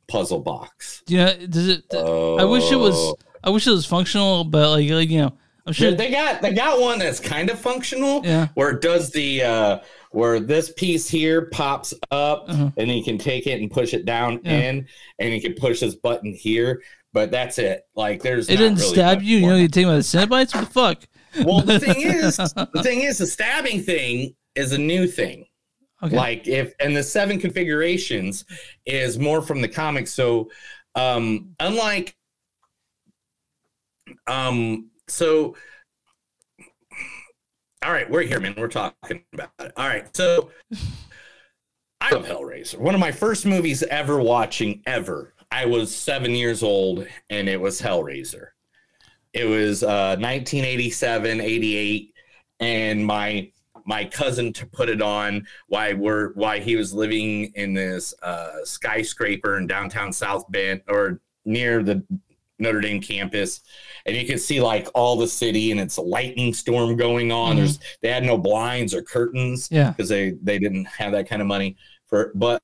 [0.09, 1.03] puzzle box.
[1.11, 1.35] Know?
[1.47, 1.85] Does it?
[1.95, 2.95] I wish it was.
[2.97, 3.17] Oh.
[3.43, 5.33] I wish it was functional, but like, like you know,
[5.67, 8.25] I'm sure They- they got they got one that's kind of functional.
[8.25, 8.49] Yeah.
[8.55, 9.79] Where it does the uh
[10.11, 14.35] where this piece here pops up and you can take it and push it down
[14.39, 14.41] Uh-huh.
[14.45, 14.59] Yeah.
[14.71, 16.83] in and you can push this button here.
[17.13, 17.83] But that's it.
[17.97, 19.39] Like there's it didn't really stab you.
[19.39, 20.55] You know, you take by the Cenobites.
[20.55, 21.09] What the fuck?
[21.45, 25.47] Well, the thing is, the thing is, the stabbing thing is a new thing.
[26.03, 26.17] Okay.
[26.17, 28.45] Like if and the seven configurations
[28.87, 30.13] is more from the comics.
[30.15, 30.51] So,
[30.95, 32.17] um, unlike,
[34.27, 35.57] um, so,
[37.83, 38.55] all right, we're here, man.
[38.59, 39.73] We're talking about it.
[39.77, 40.51] All right, so
[42.01, 42.79] I love Hellraiser.
[42.79, 45.35] One of my first movies ever watching ever.
[45.51, 48.49] I was seven years old, and it was Hellraiser.
[49.33, 52.15] It was uh, 1987, 88,
[52.61, 53.51] and my
[53.87, 58.63] my cousin to put it on why we're why he was living in this uh,
[58.65, 62.05] skyscraper in downtown South Bend or near the
[62.59, 63.63] Notre Dame campus,
[64.07, 67.55] and you can see like all the city, and it's a lightning storm going on.
[67.55, 67.59] Mhm.
[67.59, 69.91] There's they had no blinds or curtains, Yeah.
[69.91, 72.33] because they they didn't have that kind of money for.
[72.35, 72.63] But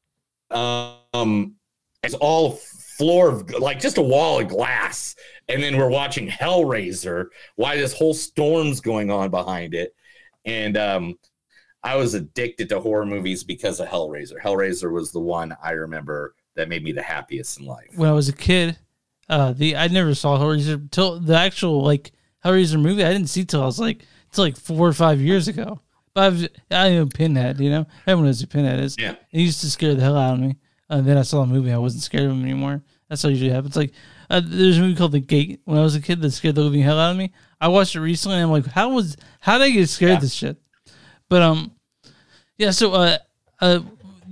[0.51, 1.55] um,
[2.03, 5.15] it's all floor of like just a wall of glass,
[5.49, 7.27] and then we're watching Hellraiser.
[7.57, 9.95] Why this whole storm's going on behind it,
[10.45, 11.19] and um,
[11.83, 14.41] I was addicted to horror movies because of Hellraiser.
[14.43, 17.89] Hellraiser was the one I remember that made me the happiest in life.
[17.97, 18.79] when I was a kid,
[19.29, 22.13] uh, the I never saw Hellraiser till the actual like
[22.45, 23.05] Hellraiser movie.
[23.05, 25.81] I didn't see till I was like till like four or five years ago.
[26.15, 27.61] But I've, I know Pinhead.
[27.61, 28.97] You know, everyone knows who Pinhead is.
[28.99, 29.17] Yeah.
[29.29, 30.57] He used to scare the hell out of me.
[30.89, 31.73] And then I saw a movie.
[31.73, 32.83] I wasn't scared of him anymore.
[33.09, 33.77] That's how it usually happens.
[33.77, 33.93] Like
[34.31, 35.61] uh, there's a movie called The Gate.
[35.65, 37.33] When I was a kid, that scared the living hell out of me.
[37.61, 38.37] I watched it recently.
[38.37, 40.57] and I'm like, how was how did I get scared of this shit?
[41.29, 41.73] But um,
[42.57, 42.71] yeah.
[42.71, 43.19] So uh,
[43.61, 43.81] uh,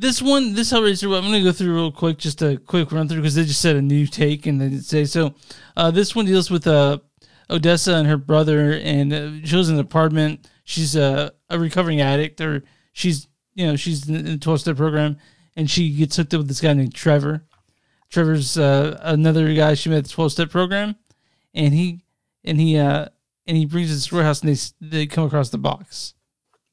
[0.04, 3.22] this one, this Hellraiser, I'm gonna go through real quick, just a quick run through
[3.22, 5.34] because they just said a new take and they didn't say so.
[5.78, 6.98] Uh, this one deals with uh
[7.48, 10.46] Odessa and her brother, and uh, she lives in an apartment.
[10.64, 15.16] She's a, a recovering addict, or she's you know she's in the 12 step program,
[15.56, 17.46] and she gets hooked up with this guy named Trevor.
[18.10, 20.96] Trevor's uh, another guy she met at the 12 step program,
[21.54, 22.04] and he
[22.44, 23.06] and he uh
[23.46, 26.12] and he brings it to this warehouse, and they they come across the box,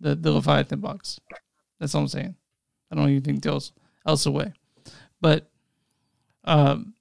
[0.01, 1.17] the the Leviathan box.
[1.79, 2.35] That's all I'm saying.
[2.91, 3.71] I don't know anything else
[4.05, 4.53] else away,
[5.21, 5.49] but
[6.43, 6.93] um,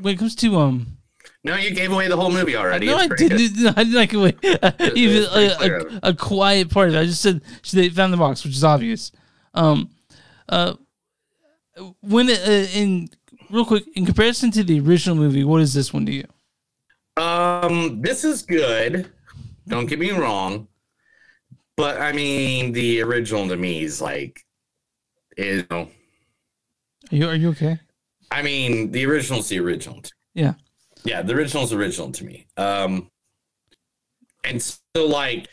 [0.00, 0.98] when it comes to um.
[1.42, 2.86] No, you gave away the whole movie already.
[2.86, 3.56] No, I didn't.
[3.62, 4.16] No, I didn't like it.
[4.16, 4.38] Wait,
[4.96, 6.98] even a, a, a quiet part of it.
[6.98, 7.40] I just said
[7.72, 9.12] they found the box, which is obvious.
[9.54, 9.90] Um,
[10.48, 10.74] uh,
[12.00, 13.08] when it, uh, in
[13.50, 16.24] real quick, in comparison to the original movie, what is this one to you?
[17.16, 19.10] Um, this is good.
[19.68, 20.68] Don't get me wrong,
[21.76, 24.45] but I mean, the original to me is like,
[25.36, 25.88] is you know,
[27.12, 27.78] Are you are you okay?
[28.30, 30.02] I mean, the original's the original.
[30.34, 30.54] Yeah.
[31.04, 32.46] Yeah, the original's original to me.
[32.56, 33.10] Um,
[34.44, 35.48] and so like,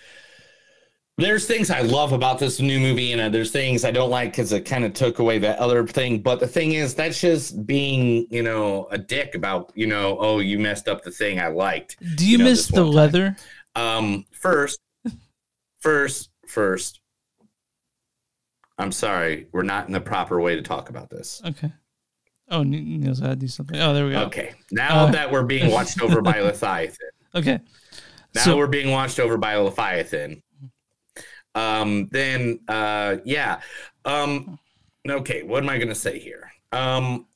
[1.17, 4.31] there's things I love about this new movie, and uh, there's things I don't like
[4.31, 6.23] because it kind of took away that other thing.
[6.23, 10.39] But the thing is, that's just being, you know, a dick about, you know, oh,
[10.39, 11.97] you messed up the thing I liked.
[12.17, 12.87] Do you, know, miss the time.
[12.87, 13.35] leather?
[13.75, 14.79] Um, first,
[15.81, 16.99] first, first.
[18.77, 21.41] I'm sorry, we're not in the proper way to talk about this.
[21.45, 21.71] Okay.
[22.49, 23.79] Oh, Neil's had to do something.
[23.79, 24.23] Oh, there we go.
[24.23, 27.59] Okay, now Uh, that we're being watched over by Leviathan, Okay.
[28.35, 30.41] now So- we're being watched over by Leviathan.
[31.55, 33.61] Um, then, uh, yeah.
[34.05, 34.57] Um,
[35.07, 36.51] okay, what am I gonna say here?
[36.71, 37.27] Um,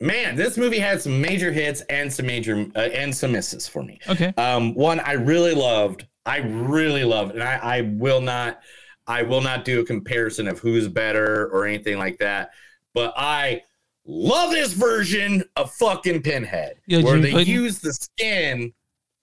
[0.00, 3.82] man, this movie had some major hits and some major uh, and some misses for
[3.82, 3.98] me.
[4.08, 4.34] Okay.
[4.36, 6.06] Um, one I really loved.
[6.26, 8.60] I really loved, and I, I will not,
[9.06, 12.50] I will not do a comparison of who's better or anything like that.
[12.94, 13.62] But I
[14.04, 17.52] love this version of fucking Pinhead, Yeah, where they Clayton?
[17.52, 18.72] use the skin.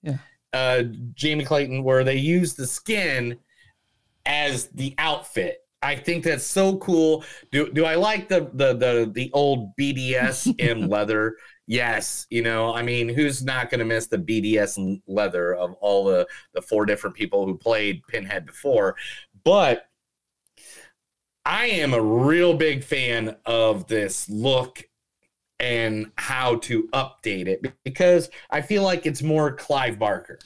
[0.01, 0.17] Yeah.
[0.53, 3.37] Uh, Jamie Clayton, where they use the skin
[4.25, 5.59] as the outfit.
[5.81, 7.23] I think that's so cool.
[7.51, 11.37] Do do I like the the the the old BDSM leather?
[11.67, 16.03] Yes, you know, I mean, who's not going to miss the BDS leather of all
[16.03, 18.95] the the four different people who played Pinhead before?
[19.43, 19.85] But
[21.45, 24.83] I am a real big fan of this look
[25.59, 30.39] and how to update it because I feel like it's more Clive Barker.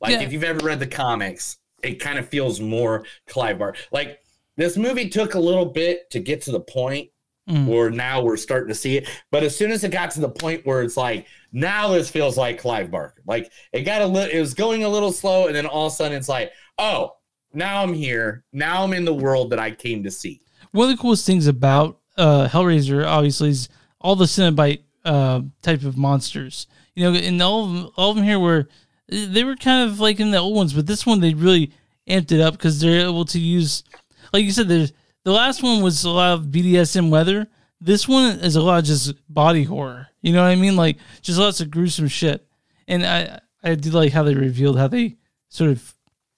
[0.00, 0.22] Like Yeah.
[0.22, 3.78] if you've ever read the comics, it kind of feels more Clive Barker.
[3.92, 4.20] Like
[4.56, 7.10] this movie took a little bit to get to the point
[7.48, 7.66] Mm.
[7.66, 9.08] where now we're starting to see it.
[9.30, 12.36] But as soon as it got to the point where it's like, now this feels
[12.36, 13.22] like Clive Barker.
[13.26, 15.92] Like it got a little, it was going a little slow, and then all of
[15.94, 17.14] a sudden it's like, oh,
[17.52, 18.44] now I'm here.
[18.52, 20.40] Now I'm in the world that I came to see.
[20.72, 23.68] One of the coolest things about uh, Hellraiser, obviously, is
[24.00, 26.66] all the Cenobite uh, type of monsters.
[26.94, 28.68] You know, and all of them, all of them here were
[29.08, 31.72] they were kind of like in the old ones, but this one they really
[32.08, 33.84] amped it up because they're able to use,
[34.32, 34.92] like you said, there's
[35.24, 37.46] the last one was a lot of BDSM weather.
[37.80, 40.08] This one is a lot of just body horror.
[40.20, 40.76] You know what I mean?
[40.76, 42.46] Like just lots of gruesome shit.
[42.86, 45.16] And I I did like how they revealed how they
[45.48, 45.94] sort of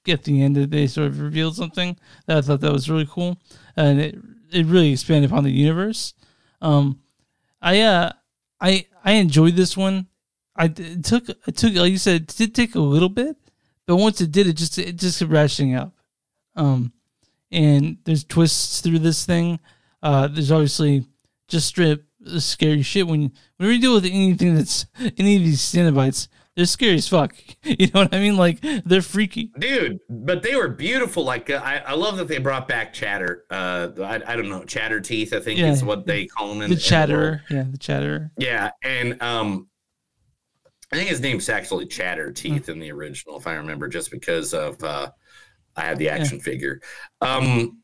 [0.09, 3.09] at the end of they sort of revealed something that I thought that was really
[3.09, 3.39] cool,
[3.77, 4.19] and it
[4.53, 6.15] it really expanded upon the universe.
[6.61, 7.01] Um,
[7.61, 8.13] I uh
[8.61, 10.07] I I enjoyed this one.
[10.57, 13.37] I it took it took like you said it did take a little bit,
[13.87, 15.93] but once it did, it just it just kept ratcheting up.
[16.57, 16.93] Um,
[17.51, 19.61] and there's twists through this thing.
[20.03, 21.07] Uh, there's obviously
[21.49, 22.05] just strip
[22.39, 24.87] scary shit when when we deal with anything that's
[25.19, 26.29] any of these Cenobites.
[26.61, 27.35] They're scary as fuck.
[27.65, 28.37] You know what I mean?
[28.37, 29.51] Like they're freaky.
[29.59, 33.45] dude but they were beautiful like uh, I, I love that they brought back chatter
[33.51, 35.71] uh i, I don't know chatter teeth i think Yeah.
[35.73, 38.31] is what they call them in The chatter, yeah, the chatter.
[38.39, 39.69] yeah and um
[40.93, 42.73] i think his name's actually chatter teeth Hmm.
[42.73, 45.11] in the original if i remember just because of uh
[45.77, 46.81] i had the action figure
[47.21, 47.83] um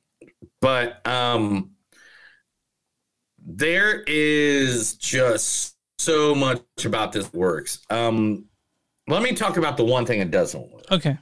[0.61, 1.71] but um
[3.47, 8.46] there is just so much about this works um
[9.09, 11.19] let me talk about the one thing that doesn't work Okay,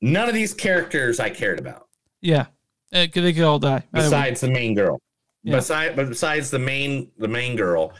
[0.00, 1.86] none of these characters I cared about
[2.20, 2.46] yeah,
[2.92, 3.84] Uh, they could all die.
[3.92, 5.00] Besides the main girl.
[5.42, 5.56] Yeah.
[5.56, 7.92] Besides, besides the main the main girl,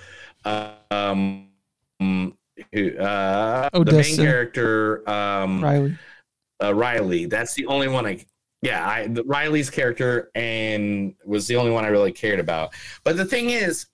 [0.44, 1.48] uh, um,
[2.00, 5.96] who uh, the main character, um, Riley.
[6.62, 7.26] uh, Riley.
[7.26, 8.24] That's the only one I.
[8.62, 12.74] Yeah, I the, Riley's character and was the only one I really cared about.
[13.04, 13.86] But the thing is,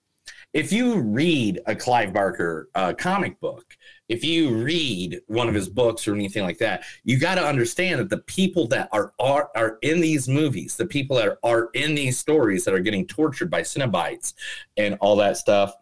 [0.53, 3.65] if you read a Clive Barker uh, comic book,
[4.13, 7.99] if you read one of his books or anything like that, you got to understand
[7.99, 11.69] that the people that are, are are in these movies, the people that are, are
[11.73, 14.35] in these stories that are getting tortured by Cenobites
[14.77, 15.73] and all that stuff,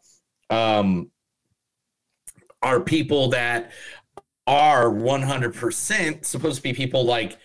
[0.49, 1.11] um,
[2.61, 3.71] are people that
[4.47, 7.37] are 100% supposed to be people like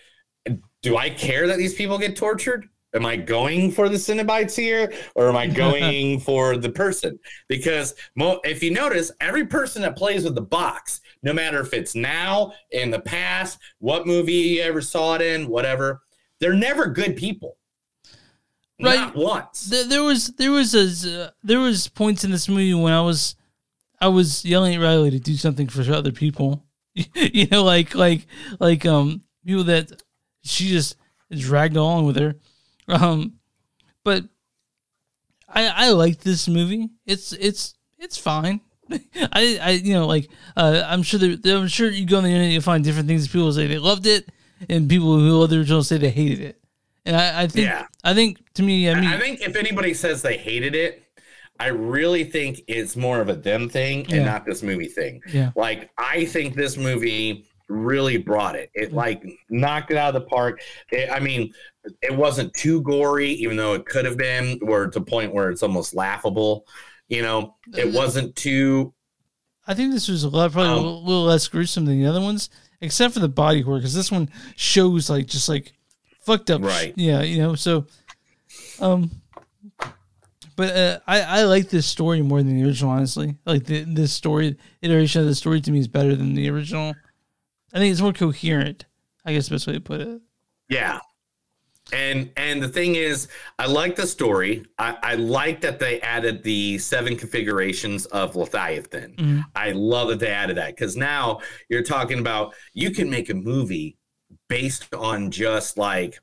[0.83, 2.69] do I care that these people get tortured?
[2.97, 7.17] Am I going for the Cenobites here or am I going for the person?
[7.47, 11.73] Because mo- if you notice, every person that plays with the box, no matter if
[11.73, 16.01] it's now, in the past, what movie you ever saw it in, whatever,
[16.39, 17.57] they're never good people.
[18.81, 18.95] Right.
[18.95, 19.65] Not once.
[19.65, 23.01] There, there was there was a uh, there was points in this movie when I
[23.01, 23.35] was
[23.99, 26.63] I was yelling at Riley to do something for other people.
[26.93, 28.27] you know, like like
[28.59, 29.91] like um people that
[30.43, 30.95] she just
[31.31, 32.35] dragged along with her.
[32.87, 33.33] Um,
[34.03, 34.23] but
[35.49, 36.89] I I like this movie.
[37.05, 38.61] It's it's it's fine.
[38.91, 42.29] I I you know like uh, I'm sure there, I'm sure you go on the
[42.29, 43.27] internet you'll find different things.
[43.27, 44.29] People say they loved it,
[44.69, 46.61] and people who love the original say they hated it.
[47.05, 47.85] And I, I think Yeah.
[48.03, 51.03] I think to me I I, mean I think if anybody says they hated it,
[51.59, 54.25] I really think it's more of a them thing and Yeah.
[54.25, 55.21] not this movie thing.
[55.31, 55.51] Yeah.
[55.55, 58.69] Like I think this movie really brought it.
[58.73, 60.61] It like knocked it out of the park.
[60.91, 61.53] It, I mean,
[62.01, 65.49] it wasn't too gory, even though it could have been, or to the point where
[65.49, 66.65] it's almost laughable.
[67.07, 68.93] You know, it wasn't too.
[69.67, 72.49] I think this was a lot probably a little, less gruesome than the other ones,
[72.81, 75.73] except for the body horror, because this one shows like just like
[76.21, 76.61] fucked up.
[76.61, 76.93] Right.
[76.95, 77.55] yeah, you know.
[77.55, 77.85] So,
[78.79, 79.11] um,
[80.55, 82.91] but uh, I I like this story more than the original.
[82.91, 86.49] Honestly, like the this story iteration of the story to me is better than the
[86.49, 86.93] original.
[87.73, 88.85] I think it's more coherent.
[89.25, 90.21] I guess the best way to put it.
[90.69, 90.99] Yeah.
[91.93, 94.65] And and the thing is, I like the story.
[94.77, 99.15] I, I like that they added the seven configurations of Leviathan.
[99.17, 99.45] Mhm.
[99.55, 103.33] I love that they added that because now you're talking about you can make a
[103.33, 103.97] movie
[104.49, 106.19] based on just like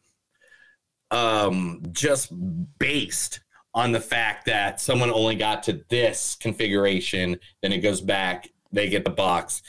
[1.10, 2.32] um just
[2.78, 3.40] based
[3.74, 8.88] on the fact that someone only got to this configuration, then it goes back, they
[8.88, 9.62] get the box,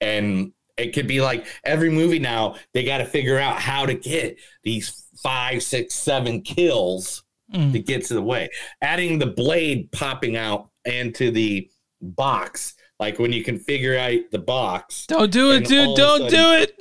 [0.00, 3.94] and it could be like every movie now they got to figure out how to
[3.94, 7.22] get these five, six, seven kills
[7.54, 7.72] Mm.
[7.72, 8.50] to get to the way.
[8.82, 11.66] Adding the blade popping out into the
[12.02, 15.06] box, like when you configure out the box.
[15.06, 15.96] Don't do it, dude!
[15.96, 16.78] Don't do it!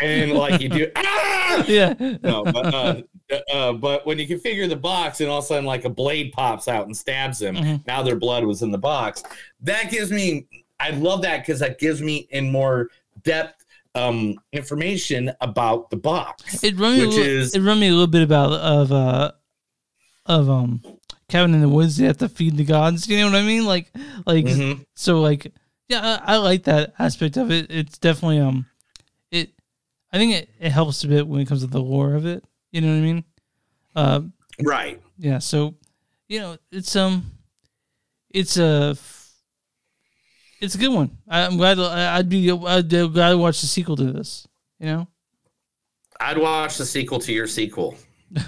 [0.00, 1.64] And like you do, ah!
[1.66, 1.94] Yeah.
[2.22, 3.00] no, but uh,
[3.54, 6.32] uh, but when you configure the box and all of a sudden like a blade
[6.32, 7.86] pops out and stabs them, Mhm.
[7.86, 9.22] now their blood was in the box.
[9.62, 10.46] That gives me,
[10.78, 12.90] I love that because that gives me in more
[13.24, 13.61] depth
[13.94, 17.88] um information about the box, It reminded me, which a little- is it reminded me
[17.88, 19.32] a little bit about of uh
[20.26, 20.82] of um
[21.28, 21.96] Cabin in the Woods.
[21.96, 23.08] They have to feed the gods.
[23.08, 23.64] You know what I mean?
[23.66, 23.90] Like
[24.26, 24.84] like Mhm.
[24.94, 25.52] so like
[25.88, 27.70] yeah, I, I like that aspect of it.
[27.70, 28.66] It's definitely um
[29.30, 29.50] it.
[30.12, 32.44] I think it, it helps a bit when it comes to the lore of it.
[32.70, 33.24] You know what I mean?
[33.96, 34.20] Uh,
[34.62, 35.02] right.
[35.18, 35.38] yeah.
[35.38, 35.74] So
[36.28, 37.30] you know it's um
[38.30, 38.96] it's a
[40.62, 41.18] it's a good one.
[41.28, 44.46] I, I'm glad I'd be I'd be glad to watch the sequel to this.
[44.78, 45.08] You know.
[46.20, 47.96] I'd watch the sequel to your sequel.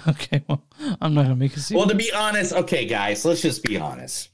[0.09, 0.64] Okay, well,
[1.03, 1.83] I'm not gonna make a sequel.
[1.83, 4.31] Well, to be honest, okay, guys, let's just be honest.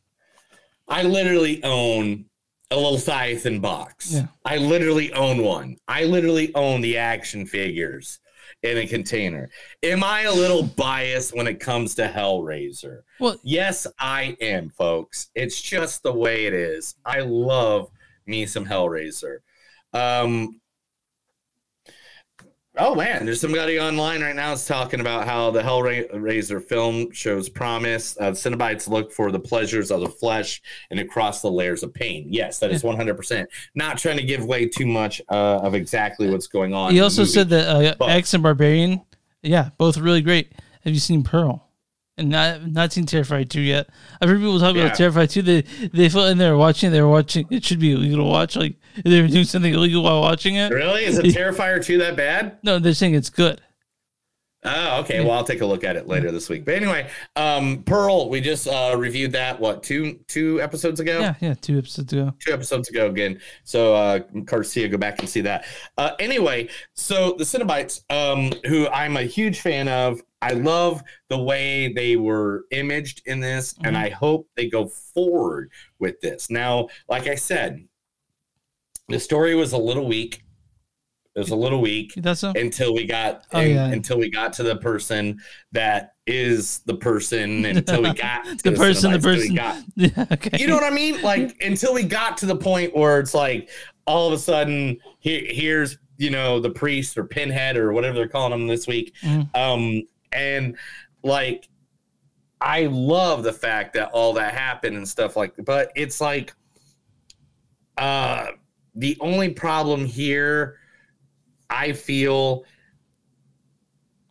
[0.86, 2.26] I literally own
[2.70, 4.12] a little Leviathan box.
[4.12, 4.26] Yeah.
[4.44, 5.76] I literally own one.
[5.88, 8.20] I literally own the action figures
[8.62, 9.48] in a container.
[9.82, 13.02] Am I a little biased when it comes to Hellraiser?
[13.18, 15.30] Well, yes, I am, folks.
[15.34, 16.94] It's just the way it is.
[17.04, 17.90] I love
[18.26, 19.38] me some Hellraiser.
[19.92, 20.59] Um,
[22.76, 27.48] Oh man, there's somebody online right now that's talking about how the Hellraiser film shows
[27.48, 28.16] promise.
[28.20, 32.26] Uh, Cenobites look for the pleasures of the flesh and across the layers of pain.
[32.30, 33.46] Yes, that is 100%.
[33.74, 36.92] Not trying to give away too much uh, of exactly what's going on.
[36.92, 37.32] He also movie.
[37.32, 39.02] said that uh, But- X and Barbarian,
[39.42, 40.52] yeah, both really great.
[40.84, 41.66] Have you seen Pearl?
[42.16, 43.88] And not not seen Terrifier two yet.
[44.20, 44.86] I've heard people talk Yeah.
[44.86, 45.40] about Terrifier two.
[45.42, 46.92] They they felt in there watching.
[46.92, 47.46] They were watching.
[47.50, 48.56] It should be illegal to watch.
[48.56, 50.72] Like they were doing something illegal while watching it.
[50.72, 51.04] Really?
[51.04, 52.58] Is it Terrifier 2 that bad?
[52.62, 53.60] No, they're saying it's good.
[54.62, 55.20] Oh, okay.
[55.24, 56.66] Well, I'll take a look at it later this week.
[56.66, 61.18] But anyway, um, Pearl, we just uh, reviewed that what two two episodes ago?
[61.18, 61.54] Yeah, yeah.
[61.54, 62.34] Two episodes ago.
[62.40, 63.40] two episodes ago again.
[63.64, 65.64] So uh Garcia, go back and see that.
[65.96, 71.38] Uh anyway, so the Cenobites, um, who I'm a huge fan of, I love the
[71.38, 76.50] way they were imaged in this, and I hope they go forward with this.
[76.50, 77.86] Now, like I said,
[79.10, 80.42] the story was a little weak.
[81.36, 82.52] It was a little weak so?
[82.56, 83.86] until we got Oh, yeah.
[83.86, 88.72] until we got to the person that is the person until we got to The
[88.72, 89.54] person, the Cenobites, till we person.
[89.54, 90.58] got- Yeah, okay.
[90.58, 91.22] you know what I mean?
[91.22, 93.70] Like until we got to the point where it's like
[94.06, 98.28] all of a sudden here, here's you know the priest or pinhead or whatever they're
[98.28, 99.14] calling him this week.
[99.22, 99.54] Mhm.
[99.56, 100.76] Um, and
[101.22, 101.68] like
[102.60, 106.52] I love the fact that all that happened and stuff like but it's like
[107.98, 108.48] uh
[108.94, 110.76] the only problem here
[111.68, 112.64] I feel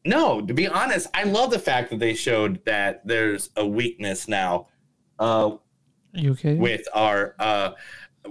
[0.05, 4.27] no, to be honest, I love the fact that they showed that there's a weakness
[4.27, 4.67] now
[5.19, 5.51] uh
[6.13, 6.55] you okay?
[6.55, 7.71] with our uh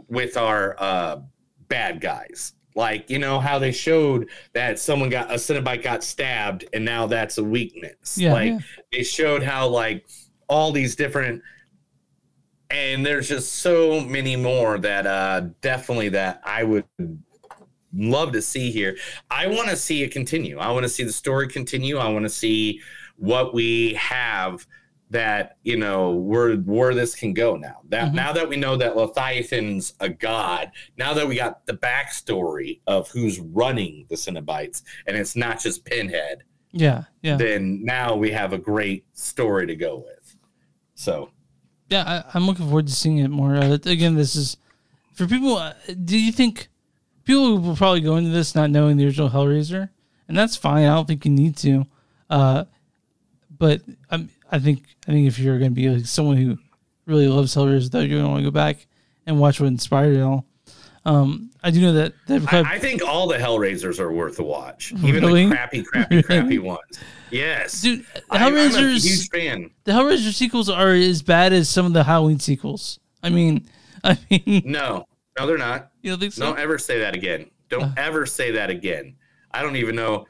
[0.09, 1.21] with our uh
[1.69, 6.65] bad guys like you know how they showed that someone got a Cenobite got stabbed
[6.73, 8.59] and now that's a weakness Yeah, like yeah.
[8.91, 10.09] they showed how like
[10.49, 11.43] all these different
[12.71, 16.85] and there's just so many more that uh definitely that i would
[17.95, 18.99] love to see here.
[19.31, 20.59] I want to see it continue.
[20.59, 21.97] I want to see the story continue.
[21.97, 22.83] I want to see
[23.17, 24.67] what we have
[25.09, 27.77] that you know where where this can go now.
[27.89, 28.15] That Mhm.
[28.15, 33.09] now that we know that leviathan's a god now that we got the backstory of
[33.11, 36.43] who's running the cenobites and it's not just pinhead
[36.73, 40.37] Yeah, yeah, then now we have a great story to go with.
[40.95, 41.31] So
[41.89, 42.23] yeah.
[42.25, 43.57] I, I'm looking forward to seeing it more.
[43.57, 44.57] Uh, again, this is
[45.15, 45.57] for people.
[45.57, 45.75] Uh,
[46.05, 46.69] do you think
[47.25, 49.91] people will probably go into this not knowing the original Hellraiser,
[50.27, 50.85] and that's fine.
[50.85, 51.87] I don't think you need to.
[52.31, 52.65] Uh,
[53.59, 56.59] but I'm, I think I think if you're going to be like someone who
[57.07, 58.87] really loves Hellraiser, though, you're going to want to go back
[59.27, 60.47] and watch what inspired it all.
[61.09, 64.93] Um, I do know that I, I think all the Hellraisers are worth a watch,
[65.03, 65.45] even Really?
[65.47, 66.81] the crappy, crappy, crappy ones.
[67.31, 69.71] Yes, Dude, the I, I'm a Hellraisers- huge fan.
[69.85, 73.01] the Hellraiser sequels are as bad as some of the Halloween sequels.
[73.23, 73.67] I mean,
[74.05, 75.07] I mean, No,
[75.39, 75.93] no, they're not.
[76.03, 76.45] You don't think so?
[76.45, 77.51] Don't ever say that again.
[77.71, 79.17] Don't ever say that again.
[79.51, 80.27] I don't even know.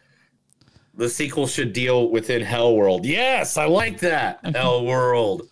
[0.94, 3.04] The sequel should deal within Hell World.
[3.04, 4.40] Yes, I like that.
[4.54, 5.42] Hell World.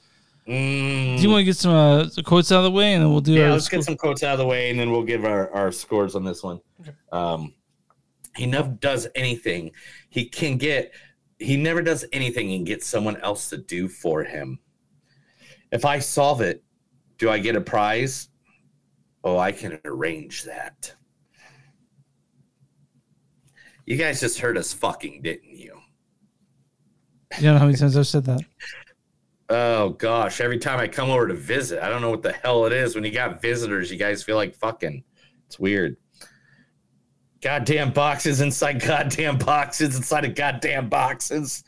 [0.49, 1.17] Mm.
[1.17, 3.21] do you want to get some uh, quotes out of the way, and then we'll
[3.21, 5.25] do yeah, our let's get some quotes out of the way, and then we'll give
[5.25, 6.61] our, our scores on this one.
[7.11, 7.53] Um,
[8.37, 9.73] he never does anything.
[10.09, 10.93] He can get.
[11.39, 14.59] He never does anything and get someone else to do for him.
[15.73, 16.63] If I solve it,
[17.19, 18.29] do I get a prize?
[19.25, 20.95] Oh, I can arrange that.
[23.85, 25.81] You guys just heard us fucking, didn't you?
[27.39, 28.41] You don't know how many times I've said that.
[29.49, 32.67] Oh gosh, every time I come over to visit, I don't know what the hell
[32.67, 32.95] it is.
[32.95, 35.05] When you got visitors, you guys feel like fucking.
[35.47, 35.97] It's weird.
[37.41, 41.63] Goddamn boxes inside goddamn boxes inside of goddamn boxes.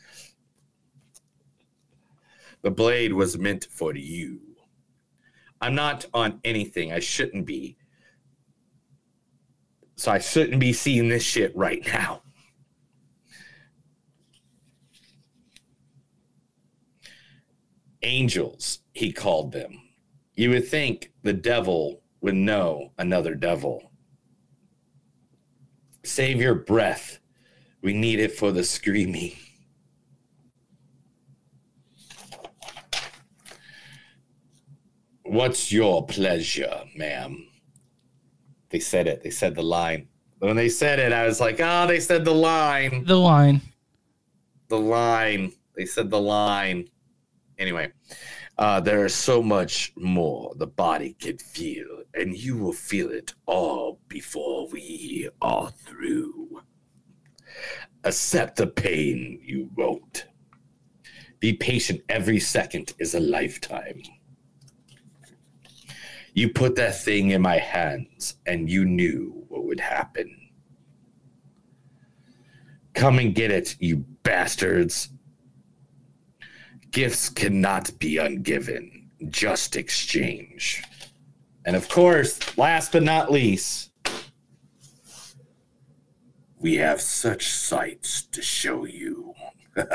[2.63, 4.41] The blade was meant for you.
[5.61, 6.91] I'm not on anything.
[6.91, 7.77] I shouldn't be.
[9.95, 12.23] So I shouldn't be seeing this shit right now.
[18.01, 19.79] Angels, he called them.
[20.35, 23.91] You would think the devil would know another devil.
[26.03, 27.19] Save your breath.
[27.81, 29.33] We need it for the screaming.
[35.23, 37.47] What's your pleasure, ma'am?
[38.69, 39.21] They said it.
[39.21, 40.07] They said the line.
[40.39, 43.03] When they said it, I was like, oh, they said the line.
[43.05, 43.61] The line.
[44.69, 45.51] The line.
[45.75, 46.87] They said the line.
[47.59, 47.91] Anyway,
[48.57, 53.33] uh, there is so much more the body can feel, and you will feel it
[53.45, 56.61] all before we are through.
[58.05, 60.25] Accept the pain you won't.
[61.41, 62.01] Be patient.
[62.07, 64.01] Every second is a lifetime.
[66.33, 70.33] You put that thing in my hands, and you knew what would happen.
[72.93, 75.09] Come and get it, you bastards.
[76.91, 80.83] Gifts cannot be ungiven, just exchange.
[81.65, 83.91] And of course, last but not least,
[86.57, 89.33] we have such sights to show you.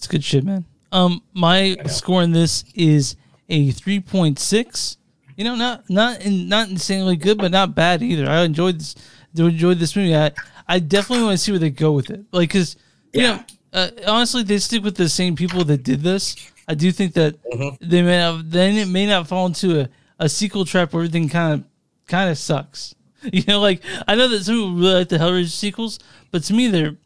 [0.00, 0.64] It's good shit, man.
[0.92, 3.16] Um, my score in this is
[3.50, 4.96] a three point six.
[5.36, 8.26] You know, not not in, not insanely good, but not bad either.
[8.26, 8.94] I enjoyed this.
[9.36, 10.16] Enjoyed this movie.
[10.16, 10.32] I
[10.70, 12.24] I definitely want to see where they go with it.
[12.30, 12.76] Like, because
[13.12, 13.40] you know,
[13.72, 16.36] uh, honestly, they stick with the same people that did this.
[16.68, 17.34] I do think that
[17.80, 19.88] they may have then it may not fall into a,
[20.20, 21.64] a sequel trap where everything kind of
[22.06, 22.94] kind of sucks.
[23.22, 25.98] You know, like I know that some people really like the Hellraiser sequels,
[26.30, 26.96] but to me they're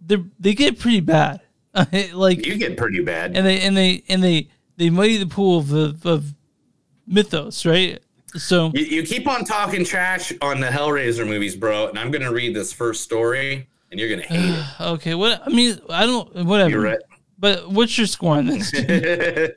[0.00, 1.42] they they get pretty bad.
[2.14, 5.58] like you get pretty bad, and they and they and they they muddy the pool
[5.58, 6.32] of the of
[7.06, 8.02] mythos, right?
[8.38, 12.32] So You, you keep on talking trash on the Hellraiser movies, bro, and I'm gonna
[12.32, 14.80] read this first story, and you're gonna hate it.
[14.80, 16.70] okay, what I mean, I don't whatever.
[16.70, 16.98] You're right.
[17.38, 18.72] But what's your score on this?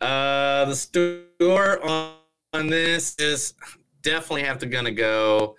[0.00, 2.12] uh, the score on,
[2.52, 3.54] on this is
[4.02, 5.56] definitely have to gonna go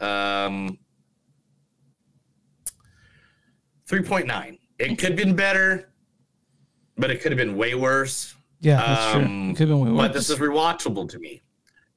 [0.00, 0.78] um
[3.88, 4.58] 3.9.
[4.78, 5.92] It could have been better,
[6.96, 8.33] but it could have been way worse.
[8.64, 9.66] Yeah, that's true.
[9.66, 11.42] Been way But this is rewatchable to me.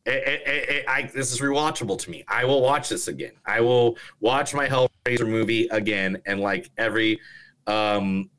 [0.06, 2.26] Eh, eh, eh, I, this is rewatchable to me.
[2.28, 3.32] I will watch this again.
[3.46, 7.20] I will watch my Hellraiser movie again, and like every
[7.68, 8.30] um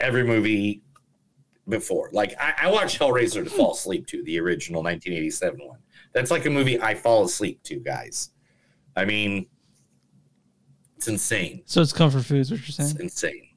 [0.00, 0.82] every movie
[1.68, 2.10] before.
[2.12, 5.78] Like I, I watched Hellraiser to fall asleep to the original 1987 one.
[6.12, 8.30] That's like a movie I fall asleep to, guys.
[8.96, 9.46] I mean,
[10.96, 11.62] it's insane.
[11.66, 12.96] So it's comfort food, is what you're saying?
[13.00, 13.34] It's saying?
[13.34, 13.49] insane.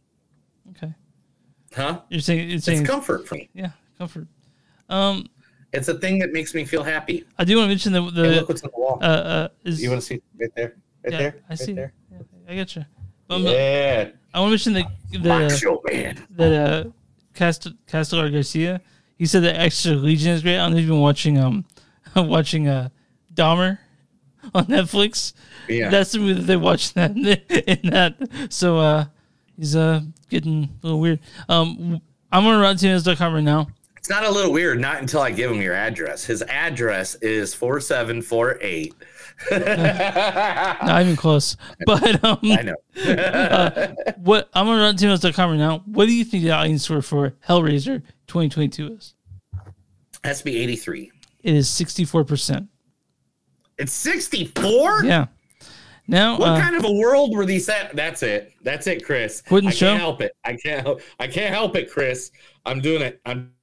[1.73, 1.81] Okay.
[1.81, 2.01] Huh?
[2.09, 3.49] You're saying you're It's comfort for me.
[3.53, 4.27] Yeah, comfort.
[4.89, 5.25] Um,
[5.71, 7.25] It's a thing that makes me feel happy.
[7.39, 8.99] I do want to mention the the Hey, look what's on the wall.
[9.01, 10.75] Uh, uh, is, You want to see right there?
[11.03, 11.35] Right yeah, there?
[11.49, 11.73] I Right see.
[11.73, 11.93] there?
[12.11, 12.17] Yeah,
[12.47, 12.85] I get you.
[13.29, 14.09] Um, Yeah.
[14.33, 14.85] I want to mention the
[15.19, 16.17] the Macho Man.
[16.31, 16.53] that
[16.85, 16.89] uh,
[17.33, 18.81] Cast Castellar Garcia.
[19.17, 20.55] He said that Extra Legion is great.
[20.57, 21.65] I don't know if you've been watching um
[22.15, 22.89] watching uh
[23.33, 23.79] Dahmer
[24.53, 25.33] on Netflix.
[25.67, 25.89] Yeah.
[25.89, 28.13] that's the movie that they watched in that in that.
[28.49, 29.05] So uh,
[29.57, 30.01] he's uh
[30.33, 31.19] getting a little weird.
[31.47, 33.67] Um, I'm on RottenTomatoes.com right now.
[33.97, 36.25] It's not a little weird, not until I give him your address.
[36.25, 38.93] His address is 4748.
[39.51, 41.55] Not even close.
[41.85, 43.11] But um, I know.
[43.13, 45.83] uh, what I'm on RottenTomatoes.com right now.
[45.85, 49.13] What do you think the audience score for Hellraiser 2022 is?
[50.23, 51.11] Has to be 83.
[51.43, 52.67] It is 64 percent.
[53.77, 55.05] It's 64?
[55.05, 55.27] Yeah.
[56.07, 57.95] Now, What uh, kind of a world were these at?
[57.95, 58.53] That's it.
[58.61, 59.41] That's it, Chris.
[59.41, 59.87] Quit and I show?
[59.87, 60.35] can't help it.
[60.43, 62.31] I can't help I can't help it, Chris.
[62.65, 63.21] I'm doing it.
[63.25, 63.53] I'm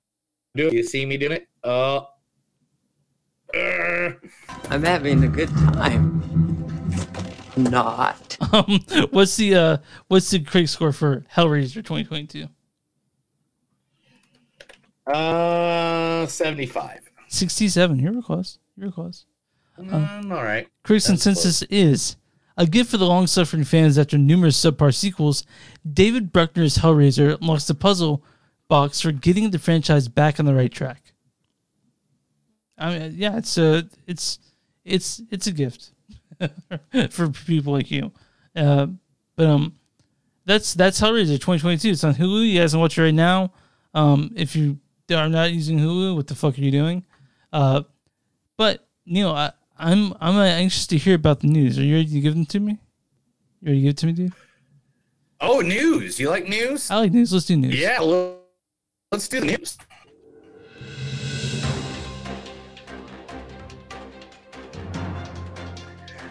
[0.54, 0.76] doing it.
[0.76, 1.48] You see me doing it?
[1.62, 2.04] Uh,
[3.54, 4.12] uh
[4.70, 6.20] I'm having a good time.
[7.56, 8.38] Not.
[8.52, 8.80] um,
[9.10, 9.76] what's the uh,
[10.08, 12.46] what's the critic score for Hellraiser 2022?
[15.06, 17.00] uh 75.
[17.28, 17.98] 67.
[17.98, 18.58] You were close.
[18.76, 19.26] You were close.
[19.78, 20.68] Um, all right.
[20.84, 22.16] Critics' That's consensus is
[22.60, 25.44] a gift for the long suffering fans after numerous subpar sequels.
[25.90, 28.22] David Bruckner's Hellraiser unlocks the puzzle
[28.68, 31.14] box for getting the franchise back on the right track.
[32.76, 34.38] I mean, yeah, it's a it's
[34.84, 35.92] it's it's a gift
[37.10, 38.12] for people like you.
[38.54, 38.88] Uh,
[39.36, 39.74] but um,
[40.44, 41.88] that's that's Hellraiser 2022.
[41.88, 42.46] It's on Hulu.
[42.46, 43.54] You guys can watch it right now.
[43.94, 44.78] Um, if you
[45.10, 47.06] are not using Hulu, what the fuck are you doing?
[47.54, 47.84] Uh,
[48.58, 51.78] but Neil, I, I'm I'm uh, anxious to hear about the news.
[51.78, 52.78] Are you ready to give them to me?
[53.62, 54.32] You ready to give it to me, dude?
[55.40, 56.20] Oh, news.
[56.20, 56.90] You like news?
[56.90, 57.32] I like news.
[57.32, 57.74] Let's do news.
[57.74, 58.40] Yeah, well,
[59.10, 59.78] let's do the news.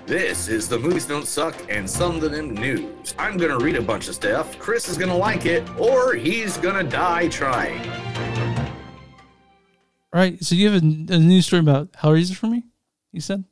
[0.06, 3.16] This is the Movies Don't Suck and Some of Them News.
[3.18, 4.60] I'm going to read a bunch of stuff.
[4.60, 7.82] Chris is going to like it, or he's going to die trying.
[10.14, 10.44] All right.
[10.44, 12.69] So you have a, a news story about Hellraiser for me?
[13.12, 13.44] You said.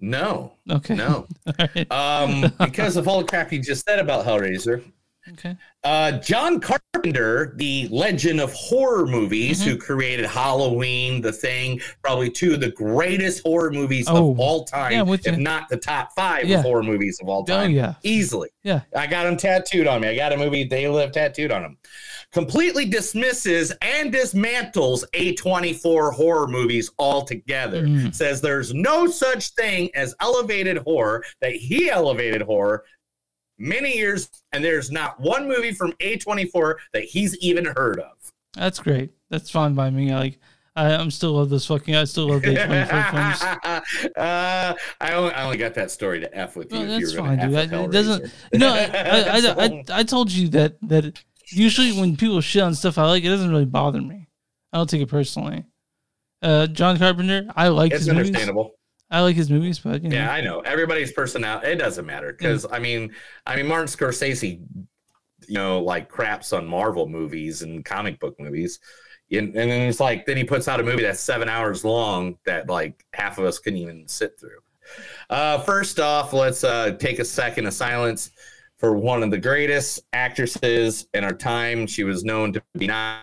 [0.00, 0.52] No.
[0.70, 0.94] Okay.
[0.94, 1.26] No.
[1.90, 4.82] um, because of all the crap you just said about Hellraiser.
[5.32, 5.56] Okay.
[5.84, 9.70] Uh, John Carpenter, the legend of horror movies, Mm-hmm.
[9.72, 14.64] who created Halloween, The Thing, probably two of the greatest horror movies Oh, of all
[14.64, 15.36] time, yeah, if you.
[15.36, 16.58] not the top five Yeah.
[16.58, 17.72] of horror movies of all Oh, time.
[17.72, 17.94] yeah.
[18.02, 18.48] easily.
[18.62, 18.82] Yeah.
[18.96, 20.08] I got him tattooed on me.
[20.08, 21.78] I got a movie They Live tattooed on him.
[22.32, 27.84] Completely dismisses and dismantles A24 horror movies altogether.
[27.84, 28.14] Mm.
[28.14, 32.84] Says there's no such thing as elevated horror, that he elevated horror
[33.58, 38.12] many years, and there's not one movie from A24 that he's even heard of.
[38.52, 39.10] That's great.
[39.30, 40.14] That's fine by me.
[40.14, 40.38] Like.
[40.76, 41.96] I, I'm still love this fucking.
[41.96, 43.42] I still love the 24 films.
[44.16, 46.78] uh, I, only, I only got that story to F with you.
[46.78, 47.56] If you that's fine, dude.
[47.56, 48.32] I, it doesn't.
[48.54, 51.20] No, I, I, I, I told you that that
[51.50, 54.28] usually when people shit on stuff I like, it doesn't really bother me.
[54.72, 55.64] I don't take it personally.
[56.42, 58.28] Uh, John Carpenter, I like It's his movies.
[58.28, 58.72] understandable.
[59.10, 60.60] I like his movies, but you know, Yeah, I know.
[60.60, 61.68] Everybody's personality.
[61.68, 63.12] It doesn't matter because I mean,
[63.46, 64.60] I mean, Martin Scorsese,
[65.48, 68.78] you know, like craps on Marvel movies and comic book movies,
[69.30, 72.36] and, and then it's like then he puts out a movie that's seven hours long
[72.44, 74.58] that like half of us couldn't even sit through.
[75.30, 78.30] Uh, first off, let's uh, take a second of silence
[78.78, 81.86] for one of the greatest actresses in our time.
[81.86, 83.22] She was known to be not,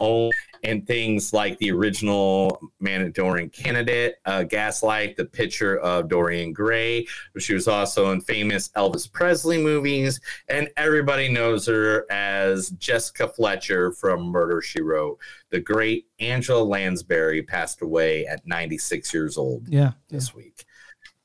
[0.00, 0.32] only
[0.64, 7.42] in things like the original Manchurian Candidate, uh, Gaslight, the picture of Dorian Gray, but
[7.42, 13.92] she was also in famous Elvis Presley movies, and everybody knows her as Jessica Fletcher
[13.92, 15.18] from Murder She Wrote.
[15.50, 19.92] The great Angela Lansbury passed away at 96 years old yeah.
[20.08, 20.64] this week.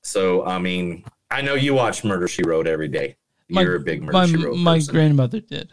[0.03, 3.15] So, I mean, I know you watch Murder She Wrote every day.
[3.61, 4.93] You're a big Murder my, my person.
[4.93, 5.71] grandmother did.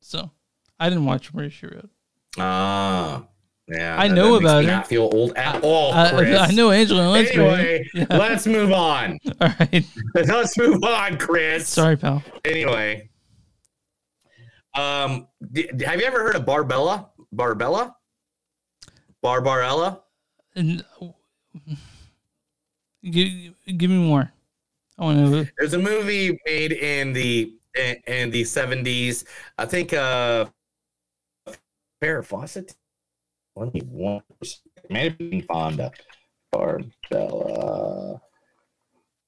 [0.00, 0.30] So,
[0.78, 1.90] I didn't watch Murder She Wrote.
[2.38, 3.24] Ah,
[3.68, 3.96] yeah.
[3.98, 4.70] I that- know that about her.
[4.70, 5.92] Not feel old at all.
[5.92, 7.18] I- I- know Angela.
[7.18, 8.06] Anyway, Yeah.
[8.10, 9.18] let's move on.
[9.40, 9.84] All right.
[10.14, 11.68] let's move on, Chris.
[11.68, 12.22] Sorry, pal.
[12.44, 13.08] Anyway,
[14.74, 17.10] um, d- have you ever heard of Barbella?
[17.32, 17.96] Barbella?
[19.22, 20.02] Barbarella?
[20.54, 20.84] And,
[23.02, 24.30] give, give me more.
[24.98, 25.50] Want.
[25.58, 29.24] There's a movie made in the in, in the 70s.
[29.58, 30.46] I think uh
[32.02, 32.74] Farrah Fawcett.
[33.54, 34.22] Let me one.
[34.90, 35.92] Maybe Fonda.
[36.52, 38.20] Barbella.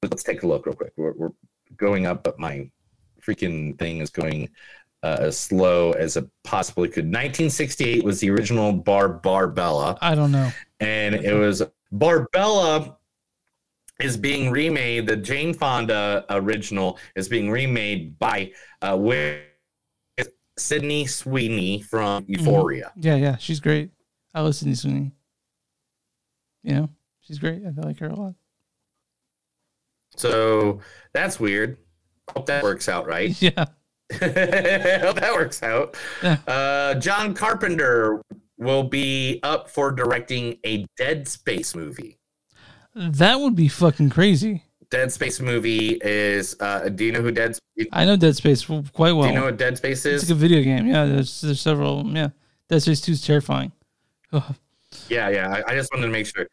[0.03, 0.93] Let's take a look real quick.
[0.97, 1.33] We're, we're
[1.77, 2.71] going up, but my
[3.21, 4.49] freaking thing is going
[5.03, 7.05] uh, as slow as it possibly could.
[7.05, 10.51] 1968 was the original Bar Barbella I don't know.
[10.81, 11.63] and it was
[11.93, 12.98] Barbella
[13.99, 15.07] is being remade.
[15.07, 19.41] The Jane Fonda original is being remade by uh, with
[20.57, 22.93] Sydney Sweeney from Euphoria.
[22.97, 23.91] Yeah, yeah, she's great.
[24.35, 25.13] I listen to Sweeney.
[26.63, 26.91] You know,
[27.21, 27.63] she's great.
[27.65, 28.35] I like her a lot.
[30.17, 30.81] So
[31.13, 31.79] that's weird.
[32.35, 33.41] Hope that works out right.
[33.43, 33.67] Yeah.
[34.13, 35.95] Hope that works out.
[36.23, 38.23] Uh, John Carpenter
[38.57, 42.18] will be up for directing a Dead Space movie.
[42.99, 44.65] That would be fucking crazy.
[44.91, 46.57] Dead Space movie is.
[46.59, 47.55] Uh, do you know who Dead?
[47.55, 47.89] Space?
[47.93, 49.23] I know Dead Space quite well.
[49.23, 50.23] Do you know what Dead Space is?
[50.23, 50.87] It's like a video game.
[50.87, 52.07] Yeah, there's there's several.
[52.07, 52.31] Yeah,
[52.69, 53.73] Dead Space Two is terrifying.
[55.09, 55.49] Yeah, yeah.
[55.49, 56.47] I, I just wanted to make sure.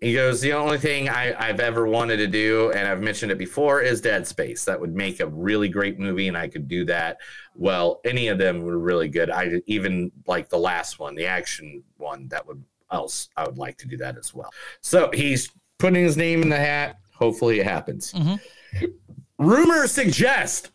[0.00, 3.38] He goes, the only thing I, I've ever wanted to do, and I've mentioned it
[3.38, 4.64] before, is Dead Space.
[4.64, 7.18] That would make a really great movie, and I could do that.
[7.56, 9.28] Well, any of them were really good.
[9.28, 12.28] I even like the last one, the action one.
[12.28, 14.50] That would else I would like to do that as well.
[14.80, 16.98] So he's putting his name in the hat.
[17.14, 18.12] Hopefully, it happens.
[18.12, 18.86] Mm-hmm.
[19.38, 20.70] Rumors suggest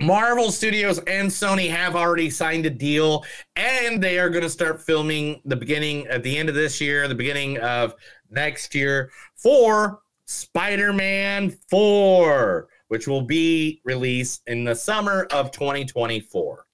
[0.00, 3.24] Marvel Studios and Sony have already signed a deal,
[3.56, 7.08] and they are going to start filming the beginning at the end of this year,
[7.08, 7.94] the beginning of
[8.30, 16.66] next year for Spider-Man 4, which will be released in the summer of 2024.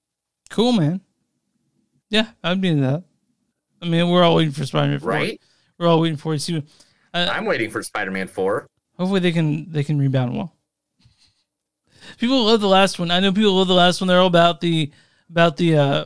[0.49, 1.01] Cool, man.
[2.09, 3.03] Yeah, I'd be into that.
[3.83, 4.99] I mean, we're all waiting for Spider-Man.
[4.99, 5.09] 4.
[5.09, 5.41] Right?
[5.77, 6.39] We're all waiting for it.
[6.39, 6.63] See,
[7.13, 8.67] uh, I'm waiting for Spider-Man 4.
[8.97, 10.55] hopefully they can they can rebound well.
[12.17, 13.11] People love the last one.
[13.11, 14.07] I know people love the last one.
[14.07, 14.91] They're all about the
[15.29, 16.05] about the uh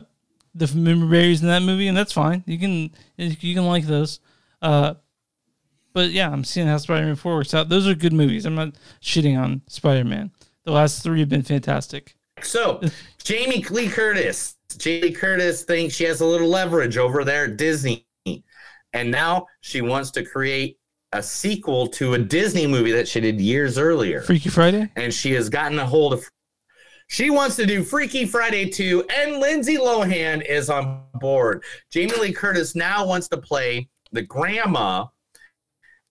[0.54, 2.42] the member berries in that movie, and that's fine.
[2.46, 4.20] You can you can like those.
[4.60, 4.94] Uh,
[5.92, 7.68] but yeah, I'm seeing how Spider-Man Four works out.
[7.68, 8.44] Those are good movies.
[8.46, 10.32] I'm not shitting on Spider-Man.
[10.64, 12.14] The last three have been fantastic.
[12.44, 12.80] So,
[13.22, 14.56] Jamie Lee Curtis.
[14.76, 18.06] Jamie Curtis thinks she has a little leverage over there at Disney.
[18.92, 20.78] And now she wants to create
[21.12, 24.20] a sequel to a Disney movie that she did years earlier.
[24.22, 24.90] Freaky Friday.
[24.96, 26.24] And she has gotten a hold of.
[27.08, 31.62] She wants to do Freaky Friday 2, and Lindsay Lohan is on board.
[31.90, 35.06] Jamie Lee Curtis now wants to play the grandma.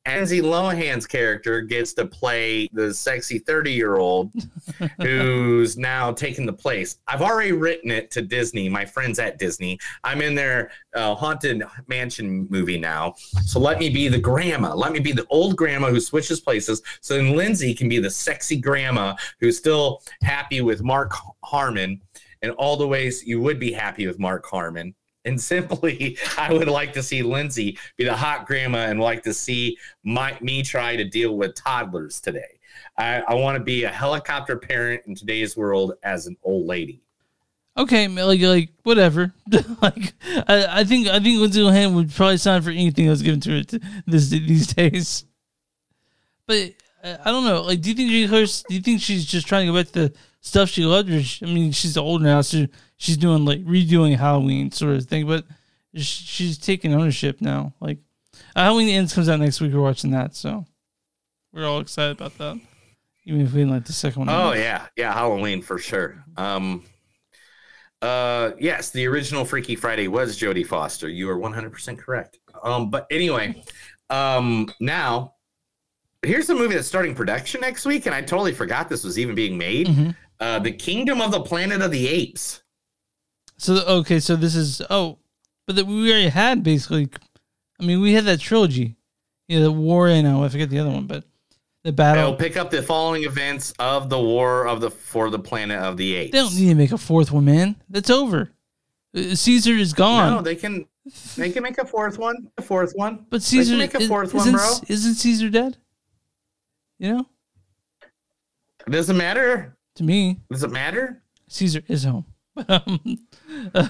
[0.08, 4.32] Lindsay Lohan's character gets to play the sexy 30 year old
[5.02, 6.98] who's now taking the place.
[7.08, 9.80] I've already written it to Disney, my friends at Disney.
[10.04, 13.16] I'm in their uh, Haunted Mansion movie now.
[13.46, 14.74] So let me be the grandma.
[14.74, 16.82] Let me be the old grandma who switches places.
[17.02, 22.02] So then Lindsay can be the sexy grandma who's still happy with Mark Harmon
[22.42, 24.96] and all the ways you would be happy with Mark Harmon.
[25.28, 29.34] And simply, I would like to see Lindsay be the hot grandma and like to
[29.34, 32.60] see my, me try to deal with toddlers today.
[32.98, 37.02] I, I want to be a helicopter parent in today's world as an old lady.
[37.78, 39.34] Okay, like like whatever.
[39.82, 43.22] like I, I think I think Lindsay Lohan would probably sign for anything that was
[43.22, 45.26] given to her t- this these days.
[46.48, 46.74] But
[47.04, 47.62] I don't know.
[47.62, 48.64] Like, do you think Curtis?
[48.68, 51.10] Do you think she's just trying to go back to the stuff she loved?
[51.10, 52.66] Or she, I mean, she's older now, so
[52.98, 55.26] she's doing like redoing Halloween sort of thing.
[55.26, 55.46] But
[55.96, 57.74] she's taking ownership now.
[57.80, 58.00] Like,
[58.56, 59.74] Halloween Ends comes out next week.
[59.74, 60.66] We're watching that, so
[61.54, 62.60] we're all excited about that.
[63.26, 64.30] Even if we didn't like the second one.
[64.30, 66.24] Oh yeah, yeah, Halloween for sure.
[66.38, 66.86] Um,
[68.02, 71.10] uh, yes, the original Freaky Friday was Jodie Foster.
[71.10, 72.40] You are one hundred percent correct.
[72.64, 73.64] Um, but anyway,
[74.10, 75.34] um, now
[76.22, 79.36] here's a movie that's starting production next week, and I totally forgot this was even
[79.36, 79.88] being made.
[79.88, 80.10] Mm-hmm.
[80.40, 82.62] Uh, the Kingdom of the Planet of the Apes.
[83.58, 85.18] So okay, so this is oh,
[85.66, 87.10] but that we already had basically.
[87.80, 88.96] I mean, we had that trilogy.
[89.48, 91.24] Yeah, the war and oh, I forget the other one, but
[91.84, 92.24] the battle.
[92.24, 95.96] It'll pick up the following events of the War of the for the Planet of
[95.98, 96.32] the Apes.
[96.34, 97.76] They don't need to make a fourth one, man.
[97.90, 98.52] That's over.
[99.16, 100.34] Uh, Caesar is gone.
[100.34, 100.86] No, they can
[101.38, 102.52] they can make a fourth one.
[102.58, 103.26] A fourth one.
[103.30, 104.74] but Caesar make a fourth one, isn't, bro.
[104.90, 105.78] Isn't Caesar dead?
[107.00, 107.26] You know,
[108.86, 109.78] It doesn't matter.
[109.96, 111.22] to me, Does it matter?
[111.48, 112.26] Caesar is home.
[112.68, 113.20] Um,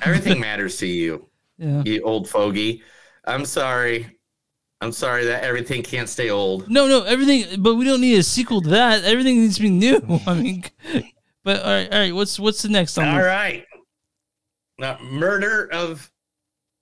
[0.03, 1.27] Everything matters to you.
[1.59, 1.81] Yeah.
[1.83, 2.83] You old fogey.
[3.25, 4.15] I'm sorry.
[4.79, 6.69] I'm sorry that everything can't stay old.
[6.69, 7.63] No, no, everything.
[7.63, 9.03] But we don't need a sequel to that.
[9.03, 9.99] Everything needs to be new.
[10.27, 10.63] I mean,
[11.43, 12.13] but all right, all right.
[12.13, 13.07] What's what's the next one?
[13.07, 13.65] All right,
[14.77, 16.11] Now, murder of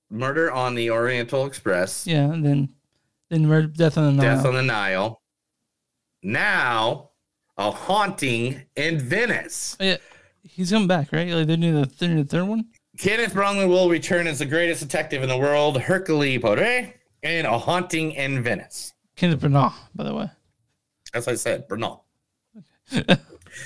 [0.09, 2.05] murder on the Oriental Express.
[2.05, 2.67] Yeah, and then
[3.29, 4.36] then murder, death on the Nile.
[4.36, 5.21] Death on the Nile.
[6.21, 7.11] Now,
[7.57, 9.77] a haunting in Venice.
[9.79, 9.97] Yeah,
[10.45, 11.29] he's coming back, right?
[11.29, 12.65] Like they're doing the, they're doing the third one.
[12.97, 16.93] Kenneth Branagh will return as the greatest detective in the world, Hercule Poirot,
[17.23, 18.93] in A Haunting in Venice.
[19.15, 20.29] Kenneth Branagh, by the way.
[21.13, 21.99] As I said, Branagh.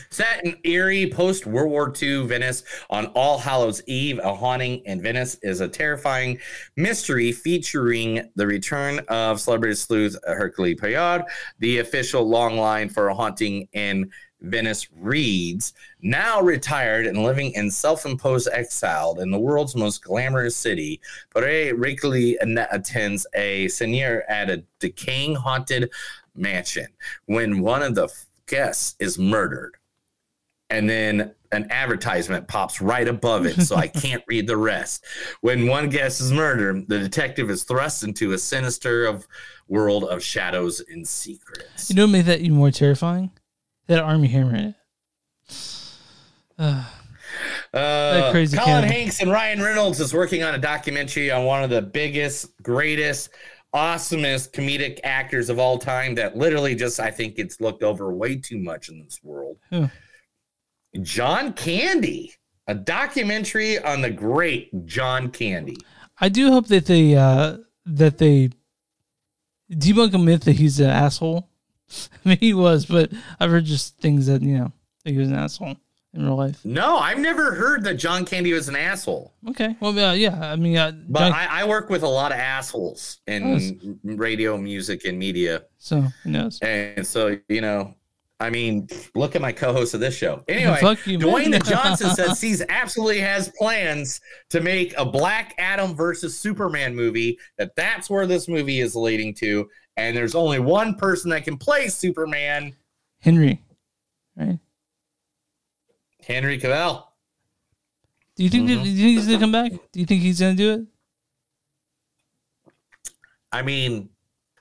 [0.09, 5.01] Set in eerie post World War II Venice on All Hallows Eve, A Haunting in
[5.01, 6.39] Venice is a terrifying
[6.75, 11.25] mystery featuring the return of celebrity sleuth Hercule Poirot.
[11.59, 14.11] The official logline for A Haunting in
[14.41, 20.55] Venice reads Now retired and living in self imposed exile in the world's most glamorous
[20.55, 22.37] city, Poirot regularly
[22.71, 25.91] attends a séance at a decaying haunted
[26.35, 26.87] mansion
[27.25, 28.07] when one of the
[28.47, 29.75] guests is murdered.
[30.69, 35.03] and then an advertisement pops right above it, so I can't read the rest.
[35.41, 39.27] When one guest is murdered, the detective is thrust into a sinister of
[39.67, 41.89] world of shadows and secrets.
[41.89, 43.31] You know what made that even more terrifying?
[43.89, 44.75] That Armie Hammer in it.
[47.71, 48.83] Uh, Uh, crazy Colin.
[48.83, 53.29] Hanks and Ryan Reynolds is working on a documentary on one of the biggest, greatest,
[53.73, 58.35] awesomest comedic actors of all time that literally just I think it's looked over way
[58.35, 59.57] too much in this world.
[59.69, 59.89] Who?
[61.01, 62.33] John Candy,
[62.67, 65.77] a documentary on the great John Candy.
[66.19, 68.49] I do hope that they uh that they
[69.71, 71.48] debunk a myth that he's an asshole.
[72.25, 74.71] I mean, he was, but I've heard just things that you know
[75.03, 75.75] that he was an asshole
[76.13, 76.59] in real life.
[76.65, 79.33] No, I've never heard that John Candy was an asshole.
[79.49, 82.31] Okay, well, uh, yeah, I mean, uh, But John- I, I work with a lot
[82.31, 85.63] of assholes in radio, music, and media.
[85.77, 86.59] so who knows?
[86.61, 87.93] And so, you know,
[88.41, 90.43] I mean, look at my co-host of this show.
[90.49, 91.19] Anyway, you.
[91.19, 96.95] Dwayne the Johnson says he's absolutely has plans to make a Black Adam versus Superman
[96.95, 97.37] movie.
[97.57, 99.69] That that's where this movie is leading to,
[99.99, 102.75] and there's only one person that can play Superman,
[103.19, 103.61] Henry,
[104.35, 104.59] right?
[106.25, 107.03] Henry Cavill.
[108.35, 108.83] Do you think Mm-hmm.
[108.83, 109.71] do you think he's gonna come back?
[109.91, 110.81] Do you think he's gonna do it?
[113.51, 114.09] I mean,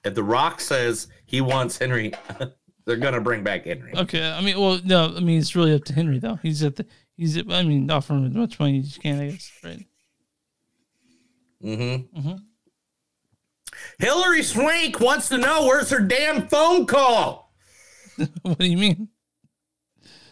[0.05, 2.12] if The Rock says he wants Henry,
[2.84, 3.93] they're gonna bring back Henry.
[3.97, 6.36] Okay, I mean, well, no, I mean, it's really up to Henry though.
[6.43, 6.86] He's at the,
[7.16, 9.84] he's, at, I mean, offer him as much money as you can, I guess, right?
[11.62, 12.18] Mm-hmm.
[12.20, 12.36] Mm-hmm.
[13.98, 17.52] Hilary Swank wants to know where's her damn phone call.
[18.42, 19.08] what do you mean?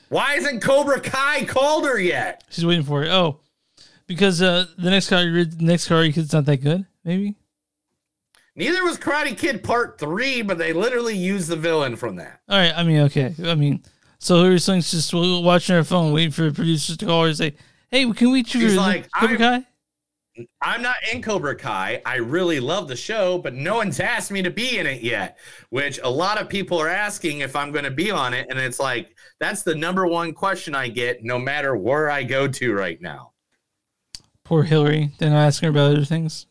[0.08, 2.44] Why isn't Cobra Kai called her yet?
[2.50, 3.08] She's waiting for it.
[3.08, 3.40] Oh,
[4.06, 6.86] because uh, the next car, the next car, kid's not that good.
[7.04, 7.36] Maybe.
[8.54, 12.40] Neither was Karate Kid Part Three, but they literally used the villain from that.
[12.48, 12.72] All right.
[12.74, 13.34] I mean, okay.
[13.44, 13.82] I mean,
[14.18, 17.36] so Hilary Swank's just watching her phone, waiting for the producers to call her and
[17.36, 17.54] say,
[17.90, 19.66] "Hey, can we choose She's like, Cobra Kai?"
[20.60, 22.02] I'm not in Cobra Kai.
[22.04, 25.38] I really love the show, but no one's asked me to be in it yet.
[25.70, 28.58] Which a lot of people are asking if I'm going to be on it, and
[28.58, 32.74] it's like that's the number one question I get, no matter where I go to
[32.74, 33.32] right now.
[34.44, 35.12] Poor Hilary.
[35.18, 36.46] Then I asking her about other things.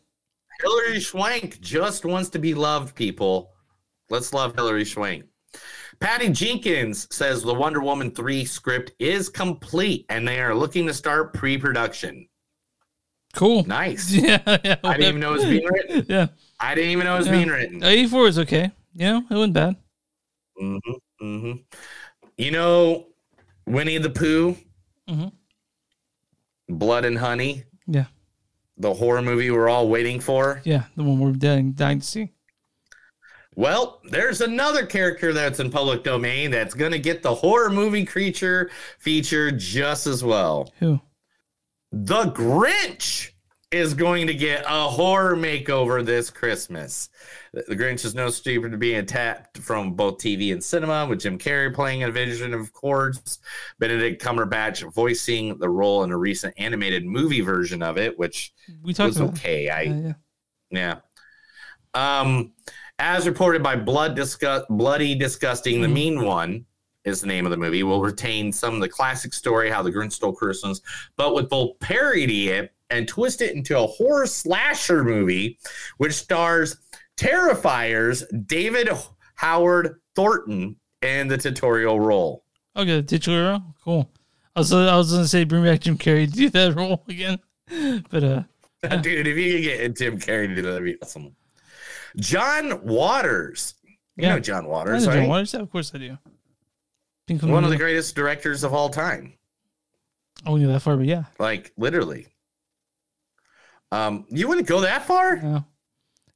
[0.60, 3.52] Hilary Swank just wants to be loved, people.
[4.10, 5.24] Let's love Hilary Swank.
[5.98, 10.94] Patty Jenkins says the Wonder Woman 3 script is complete and they are looking to
[10.94, 12.28] start pre production.
[13.36, 13.64] Cool.
[13.64, 14.10] Nice.
[14.12, 14.76] Yeah, yeah.
[14.82, 16.06] I didn't even know it was being written.
[16.08, 16.26] Yeah.
[16.58, 17.32] I didn't even know it was Yeah.
[17.32, 17.84] being written.
[17.84, 18.70] 84 is okay.
[18.94, 19.76] You know, it wasn't bad.
[20.60, 21.52] Mm-hmm, mm-hmm.
[22.38, 23.06] You know,
[23.66, 24.56] Winnie the Pooh,
[25.08, 25.28] mm-hmm.
[26.68, 28.06] Blood and Honey, Yeah.
[28.78, 30.62] the horror movie we're all waiting for.
[30.64, 30.84] Yeah.
[30.96, 32.30] The one we're dying, dying to see.
[33.54, 38.04] Well, there's another character that's in public domain that's going to get the horror movie
[38.04, 40.72] creature feature just as well.
[40.78, 41.00] Who?
[41.92, 43.30] The Grinch
[43.72, 47.08] is going to get a horror makeover this Christmas.
[47.52, 51.38] The Grinch is no stranger to being tapped from both TV and cinema, with Jim
[51.38, 53.38] Carrey playing a vision of course,
[53.78, 58.94] Benedict Cumberbatch voicing the role in a recent animated movie version of it, which We
[58.94, 59.68] talked was about okay.
[59.68, 60.12] I Yeah,
[60.70, 60.94] yeah.
[61.94, 62.20] yeah.
[62.20, 62.52] Um,
[62.98, 65.92] as reported by Blood Disgust, Bloody Disgusting, the Mhm.
[65.92, 66.66] Mean One
[67.06, 67.82] is the name of the movie.
[67.82, 70.80] Will retain some of the classic story, how the Grinch stole Christmas,
[71.16, 75.58] but with both parody it and twist it into a horror slasher movie,
[75.96, 76.76] which stars
[77.16, 78.88] Terrifiers David
[79.36, 82.44] Howard Thornton in the tutorial role.
[82.76, 83.62] Okay, the titular role?
[83.82, 84.10] Cool.
[84.54, 87.02] I was, I was going to say bring back Jim Carrey to do that role
[87.08, 87.38] again.
[88.10, 88.42] But, uh,
[89.00, 91.34] Dude, if you could get Tim Carrey to do that, that'd be awesome.
[92.16, 93.74] John Waters.
[93.84, 93.94] You
[94.24, 94.34] Yeah.
[94.34, 95.28] know John Waters, know John?
[95.28, 95.52] Waters.
[95.54, 96.18] Yeah, of course I do.
[97.28, 99.32] One of the greatest directors of all time.
[100.44, 101.24] I wouldn't go that far, but yeah.
[101.38, 102.28] Like literally.
[103.92, 105.36] Um, you wouldn't go that far?
[105.36, 105.64] No.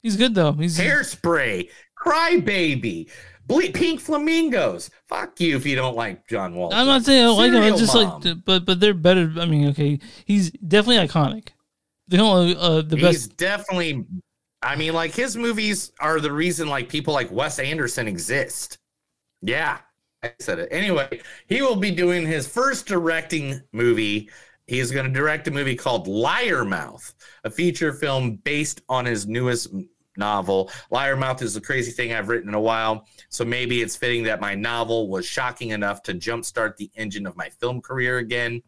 [0.01, 0.53] He's good though.
[0.53, 3.09] He's Hairspray, Crybaby,
[3.45, 4.89] Ble- Pink Flamingos.
[5.07, 6.79] Fuck you if you don't like John Walton.
[6.79, 7.63] I'm not saying I don't like him.
[7.63, 8.21] It's just Mom.
[8.21, 9.31] like, but but they're better.
[9.37, 11.49] I mean, okay, he's definitely iconic.
[12.07, 13.05] The only uh, the best.
[13.05, 14.05] he's definitely.
[14.63, 18.79] I mean, like his movies are the reason like people like Wes Anderson exist.
[19.41, 19.79] Yeah,
[20.23, 20.69] I said it.
[20.71, 24.29] Anyway, he will be doing his first directing movie.
[24.67, 27.13] He is going to direct a movie called Liar Mouth,
[27.43, 29.73] a feature film based on his newest
[30.17, 30.69] novel.
[30.91, 34.23] Liar Mouth is the crazy thing I've written in a while, so maybe it's fitting
[34.23, 38.61] that my novel was shocking enough to jumpstart the engine of my film career again.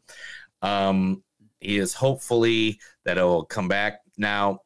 [0.64, 1.24] Um,
[1.60, 4.62] he is hopefully that it will come back now.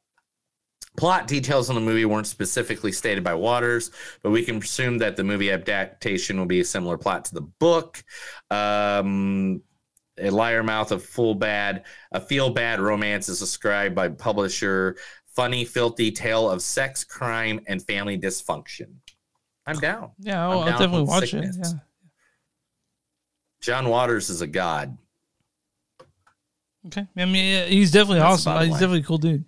[0.98, 3.91] Plot details on the movie weren't specifically stated by Waters,
[4.24, 7.41] but we can presume that the movie adaptation will be a similar plot to the
[7.41, 8.04] book.
[8.50, 9.62] Um,
[10.18, 15.66] a liar mouth of full bad, a feel bad romance is described by publisher funny,
[15.66, 18.88] filthy tale of sex, crime, and family dysfunction.
[19.68, 20.12] I'm down.
[20.18, 21.45] Yeah, I'll, I'll definitely watch it.
[21.56, 21.72] Yeah.
[23.62, 24.98] John Waters is a god.
[26.88, 27.06] Okay.
[27.16, 28.62] I mean, he's definitely That's awesome.
[28.62, 28.80] He's line.
[28.80, 29.45] definitely a cool dude.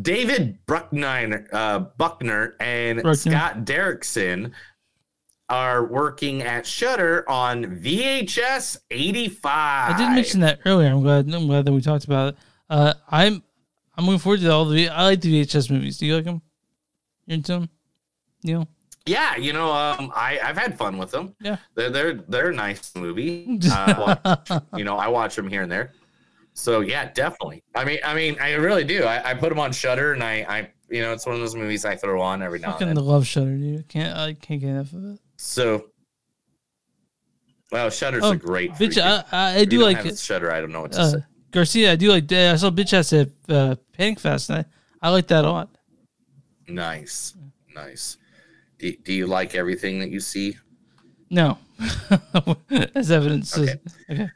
[0.00, 3.32] David Bruckner, uh, Buckner and Bruckner.
[3.32, 4.52] Scott Derrickson
[5.48, 9.94] are working at Shudder on VHS 85.
[9.94, 10.90] I did mention that earlier.
[10.90, 11.32] I'm glad.
[11.32, 12.38] I'm glad that we talked about it.
[12.68, 13.42] Uh, I'm
[13.96, 14.88] I'm looking forward to all the.
[14.88, 15.98] I like the VHS movies.
[15.98, 16.42] Do you like them?
[17.26, 17.68] You're into them?
[18.42, 18.68] Neil?
[19.06, 21.34] Yeah, you know, um, I I've had fun with them.
[21.40, 21.58] Yeah.
[21.76, 23.60] they're they're they're nice movie.
[23.70, 24.36] Uh,
[24.76, 25.92] you know, I watch them here and there.
[26.58, 27.62] So yeah, definitely.
[27.74, 29.04] I mean, I mean, I really do.
[29.04, 31.54] I, I put them on Shudder, and I I you know, it's one of those
[31.54, 33.10] movies I throw on every now Fucking and the then.
[33.10, 33.80] love shudder, dude.
[33.80, 35.20] I can't I can't get enough of it.
[35.36, 35.86] So,
[37.70, 38.72] well, Shudder's Oh, a great.
[38.72, 40.18] bitch, I- I- I do like it.
[40.18, 40.50] Shudder.
[40.52, 41.18] I don't know what to Uh, say.
[41.50, 42.26] Garcia, I do like.
[42.28, 42.54] that.
[42.54, 44.48] I saw bitch ass at uh, Panic Fest.
[44.50, 44.60] And
[45.02, 45.68] I, I like that a lot.
[46.68, 47.34] Nice,
[47.74, 48.16] nice.
[48.78, 50.56] Do, do you like everything that you see?
[51.30, 51.58] No,
[52.94, 53.56] as evidence.
[53.58, 53.80] Okay.
[54.10, 54.28] okay.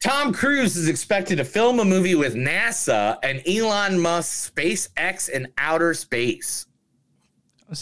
[0.00, 5.48] Tom Cruise is expected to film a movie with NASA and Elon Musk, SpaceX, and
[5.58, 6.66] outer space.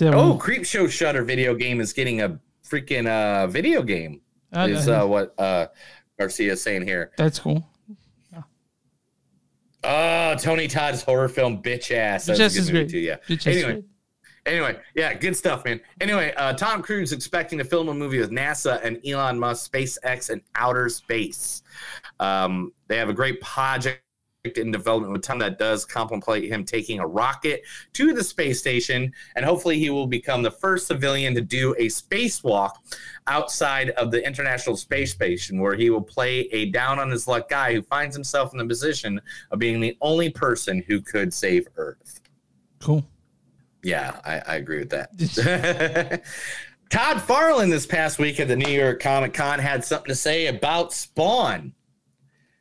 [0.03, 0.39] Oh, one?
[0.39, 4.23] Creep Show Shudder video game is getting a freaking uh video game.
[4.53, 5.67] I- is uh, what uh
[6.19, 7.13] Garcia is saying here.
[7.19, 7.69] That's cool.
[9.85, 12.27] Oh, Tony Todd's horror film Bitch Ass.
[12.27, 12.89] That's Ass is great.
[12.89, 12.99] too.
[12.99, 13.19] Yeah.
[13.29, 13.85] Bitch anyway, great.
[14.47, 15.81] anyway, yeah, good stuff, man.
[16.01, 19.71] Anyway, uh, Tom Cruise is expecting to film a movie with NASA and Elon Musk,
[19.73, 21.63] SpaceX, and outer space.
[22.21, 24.03] Um, they have a great project
[24.57, 27.63] in development with Tom that does contemplate him taking a rocket
[27.95, 31.87] to the space station, and hopefully he will become the first civilian to do a
[31.87, 32.71] spacewalk
[33.27, 37.49] outside of the International Space Station, where he will play a down on his luck
[37.49, 41.67] guy who finds himself in the position of being the only person who could save
[41.77, 42.21] Earth.
[42.81, 43.05] Cool.
[43.83, 46.23] Yeah, I, I agree with that.
[46.91, 50.47] Todd McFarlane this past week at the New York Comic Con had something to say
[50.47, 51.73] about Spawn.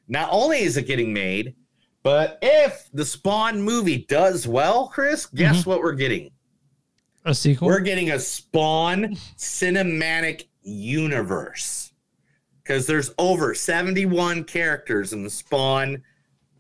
[0.08, 1.56] Not only is it getting made,
[2.04, 5.38] but if the Spawn movie does well, Chris, mm-hmm.
[5.38, 6.32] guess what we're getting?
[7.26, 7.68] A sequel.
[7.68, 11.94] We're getting a Spawn cinematic universe
[12.62, 16.04] because there's over 71 characters in the Spawn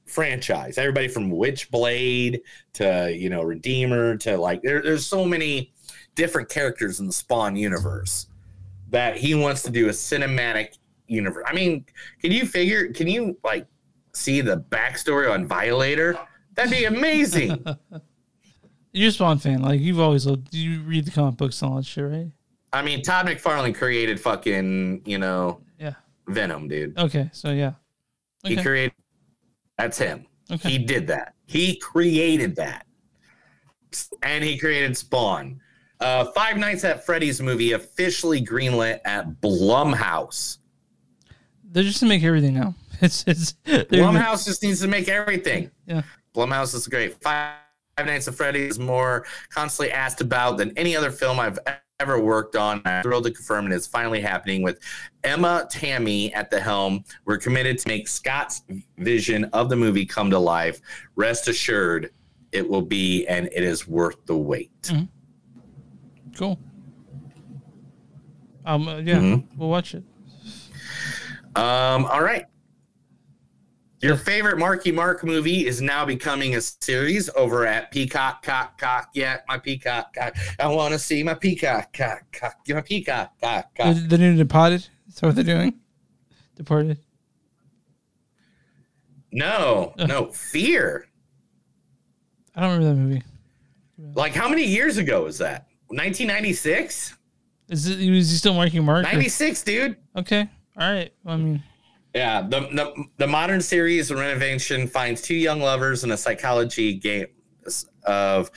[0.05, 0.77] franchise.
[0.77, 2.41] Everybody from Witchblade
[2.73, 5.73] to you know Redeemer to like there, there's so many
[6.15, 8.27] different characters in the Spawn universe
[8.89, 10.77] that he wants to do a cinematic
[11.07, 11.43] universe.
[11.47, 11.85] I mean,
[12.21, 12.91] can you figure?
[12.91, 13.67] Can you like
[14.13, 16.17] see the backstory on Violator?
[16.55, 17.63] That'd be amazing.
[18.93, 19.61] You're a Spawn fan.
[19.61, 20.53] Like you've always loved.
[20.53, 22.31] You read the comic books and all that shit, right?
[22.71, 25.93] I mean, Todd McFarlane created fucking, you know, Yeah.
[26.27, 26.97] Venom, dude.
[26.97, 27.29] Okay.
[27.33, 27.73] So yeah.
[28.43, 28.93] He created
[29.77, 30.25] that's him.
[30.51, 30.69] Okay.
[30.69, 31.33] He did that.
[31.45, 32.85] He created that.
[34.23, 35.59] And he created Spawn.
[35.99, 40.57] Uh, Five Nights at Freddy's movie officially greenlit at Blumhouse.
[41.75, 42.73] They're just to make everything now.
[43.01, 43.51] It's it's.
[43.65, 45.69] Blumhouse just needs to make everything.
[45.85, 46.03] Yeah.
[46.33, 47.21] Blumhouse is great.
[47.21, 47.55] Five
[47.99, 51.59] Nights at Freddy's is more constantly asked about than any other film I've
[51.99, 52.81] ever worked on.
[52.85, 54.79] I'm thrilled to confirm it is finally happening with
[55.25, 57.03] Emma Tammi at the helm.
[57.25, 58.61] We're committed to make Scott's
[58.97, 60.79] vision of the movie come to life.
[61.17, 62.11] Rest assured,
[62.53, 64.71] it will be, and it is worth the wait.
[66.37, 66.57] Cool.
[68.65, 68.87] Um.
[68.87, 69.19] uh, yeah.
[69.19, 69.47] Mhm.
[69.57, 70.03] We'll watch it.
[71.55, 72.45] Um, all right.
[74.01, 78.43] Your favorite Marky Mark movie is now becoming a series over at Peacock.
[78.43, 80.13] Cock, cock, yeah, my Peacock.
[80.13, 80.35] Cock.
[80.59, 81.91] I want to see my Peacock.
[81.93, 83.31] Cock, cock, my Peacock.
[83.41, 83.95] Cock, The, cock.
[84.07, 84.87] the new Departed.
[85.07, 85.73] Is that what they're doing?
[86.55, 86.99] Departed.
[89.31, 91.07] No, no, Fear.
[92.55, 93.23] I don't remember that movie.
[94.13, 95.67] Like, how many years ago was that?
[95.87, 97.15] 1996?
[97.69, 97.99] Is it?
[97.99, 98.99] Is he still marking Mark?
[99.05, 99.97] or- 96, dude.
[100.15, 100.49] Okay.
[100.77, 101.13] All right.
[101.25, 101.63] I mean,
[102.13, 107.27] Yeah, the, the the modern series renovation finds two young lovers in a psychology game
[108.03, 108.51] of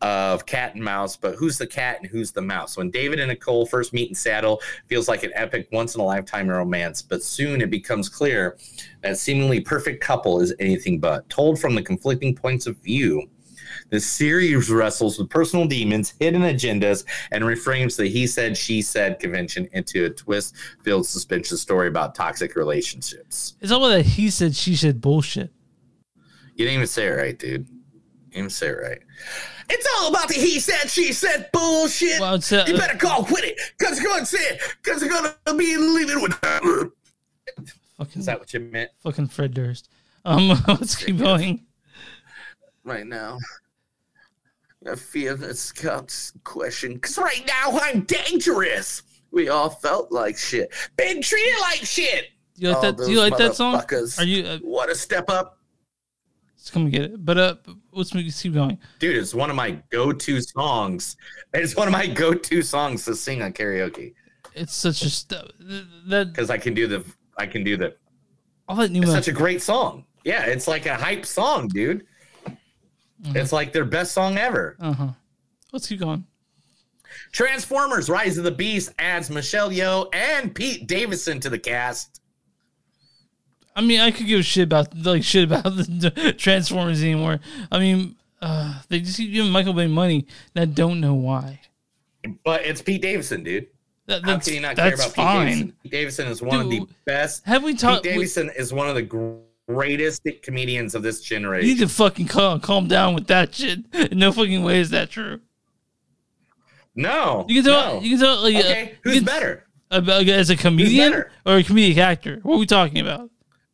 [0.00, 2.76] of cat and mouse, but who's the cat and who's the mouse?
[2.76, 6.04] When David and Nicole first meet in Seattle, feels like an epic once in a
[6.04, 8.58] lifetime romance, but soon it becomes clear
[9.02, 11.26] that seemingly perfect couple is anything but.
[11.30, 13.26] Told from the conflicting points of view,
[13.94, 19.20] the series wrestles with personal demons, hidden agendas, and reframes the he said, she said
[19.20, 23.54] convention into a twist filled suspension story about toxic relationships.
[23.60, 25.52] it's all that he said, she said bullshit.
[26.56, 27.68] You didn't even say it right, dude.
[27.68, 27.80] You
[28.32, 28.98] didn't even say it right.
[29.70, 32.18] It's all about the he said, she said bullshit.
[32.18, 35.10] Well, it's, uh, you better call quit it, cause you're gonna say it, cause you're
[35.12, 36.32] gonna be leaving with.
[37.96, 38.90] Fucking, Is that what you meant?
[39.04, 39.88] fucking Fred Durst.
[40.24, 41.64] Um, let's keep going.
[42.82, 43.38] right now.
[44.90, 46.94] I fear that's Scott's question.
[46.94, 49.02] Because right now I'm dangerous.
[49.30, 50.72] We all felt like shit.
[50.96, 52.26] Been treated like shit.
[52.56, 52.96] Do you like All that?
[52.98, 53.82] Do you like that song?
[54.18, 54.44] Are you?
[54.46, 55.58] Uh, What a step up.
[56.56, 57.24] let's come and get it.
[57.24, 57.54] But uh,
[57.92, 58.78] let's make- keep going.
[59.00, 61.16] Dude, it's one of my go to songs.
[61.52, 64.14] It's one of my go to songs to sing on karaoke.
[64.54, 65.50] It's such a st-
[66.08, 67.04] that Because I can do the,
[67.38, 67.96] I can do the,
[68.68, 69.02] all that new.
[69.02, 70.04] it's such a great song.
[70.24, 72.06] Yeah, it's like a hype song, dude.
[73.22, 74.76] It's like their best song ever.
[74.80, 75.08] Uh huh.
[75.72, 76.24] Let's keep going.
[77.32, 82.20] Transformers Rise of the Beast adds Michelle Yeoh and Pete Davidson to the cast.
[83.76, 87.40] I mean, I could give a shit about like shit about the Transformers anymore.
[87.72, 91.60] I mean, uh, they just keep giving Michael Bay money and I don't know why.
[92.44, 93.66] But it's Pete Davidson, dude.
[94.06, 95.46] That, How that's can you not care about fine.
[95.46, 95.76] Pete Davidson?
[95.82, 97.44] Pete Davidson is one of the best.
[97.46, 99.02] have we talked- Pete Davidson is one of the
[99.68, 101.68] greatest comedians of this generation.
[101.68, 103.80] You need to fucking calm, calm down with that shit.
[104.12, 105.40] No fucking way is that true.
[106.94, 107.94] no, You can tell.
[107.96, 108.00] no.
[108.00, 108.42] You can tell.
[108.42, 109.66] Like, uh, okay, you who's can- better?
[109.90, 111.12] About, as a comedian
[111.46, 112.40] or a comedic actor?
[112.42, 113.30] What are we talking about?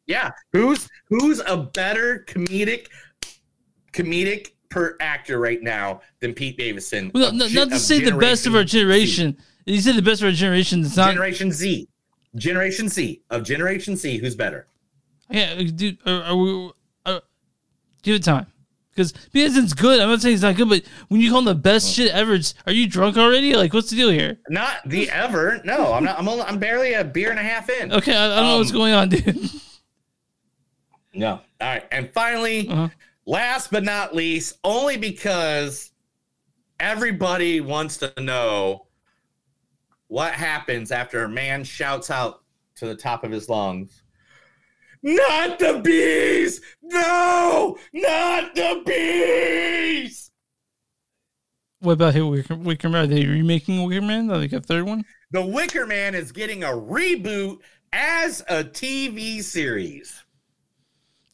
[0.06, 2.88] Yeah, who's who's a better comedic
[3.92, 7.10] comedic per actor right now than Pete Davidson?
[7.14, 9.44] Well, of no, ge- not to say the best of our Generation generation.
[9.66, 10.80] You said the best of our generation.
[10.84, 11.10] It's not.
[11.12, 11.88] Generation Z.
[12.36, 14.18] Generation Z of Generation Z.
[14.18, 14.66] Who's better?
[15.30, 15.98] Yeah, dude.
[16.06, 16.70] Are, are we?
[17.06, 17.22] Are,
[18.02, 18.46] give it time.
[18.90, 20.00] Because Davidson's good.
[20.00, 22.36] I'm not saying he's not good, but when you call him the best shit ever,
[22.66, 23.54] are you drunk already?
[23.54, 24.38] Like, what's the deal here?
[24.48, 25.60] Not the ever.
[25.64, 26.18] No, I'm not.
[26.18, 27.92] I'm only, I'm barely a beer and a half in.
[27.92, 29.38] Okay, I, I don't know what's Um, going on, dude.
[31.14, 31.30] No.
[31.32, 31.84] All right.
[31.92, 32.88] And finally, Uh-huh.
[33.26, 35.92] last but not least, only because
[36.78, 38.86] everybody wants to know
[40.08, 42.42] what happens after a man shouts out
[42.76, 44.02] to the top of his lungs.
[45.02, 46.60] Not the bees!
[46.82, 47.76] No!
[47.92, 50.30] Not the bees!
[51.80, 53.04] What about Hit Wicker, Wicker Man?
[53.04, 54.26] Are they remaking Wicker Man?
[54.26, 55.04] Like a third one?
[55.30, 57.58] The Wicker Man is getting a reboot
[57.92, 60.22] as a TV series.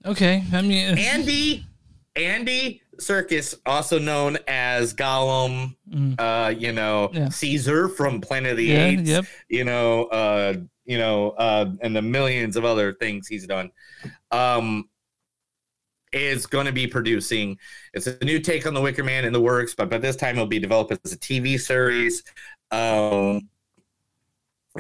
[0.05, 1.67] Okay, I mean, uh, Andy
[2.14, 5.77] Andy Serkis, also known as Gollum,
[6.19, 7.15] uh, you know, Mm.
[7.15, 7.29] Yeah.
[7.29, 9.25] Caesar from Planet of the Yeah, Apes, yep.
[9.49, 13.71] you know, uh, you know, uh, and the millions of other things he's done.
[14.31, 14.89] Um
[16.13, 17.59] is going to be producing.
[17.93, 20.37] It's a new take on the Wicker Man in the works, but by this time
[20.37, 22.23] it'll be developed as a TV series.
[22.71, 23.49] Um,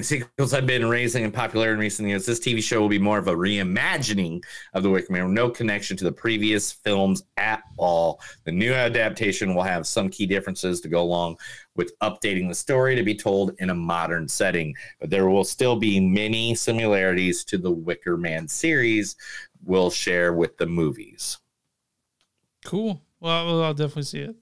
[0.04, 2.26] sequels have been raising in popularity in recent years.
[2.26, 4.42] This TV show will be more of a reimagining
[4.74, 8.20] of the Wicker Man, no connection to the previous films at all.
[8.44, 11.38] The new adaptation will have some key differences to go along
[11.74, 15.76] with updating the story to be told in a modern setting, but there will still
[15.76, 19.16] be many similarities to the Wicker Man series.
[19.64, 21.38] We'll share with the movies.
[22.64, 23.02] cool.
[23.20, 24.36] Well, well, I'll definitely see it.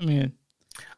[0.00, 0.32] I mean,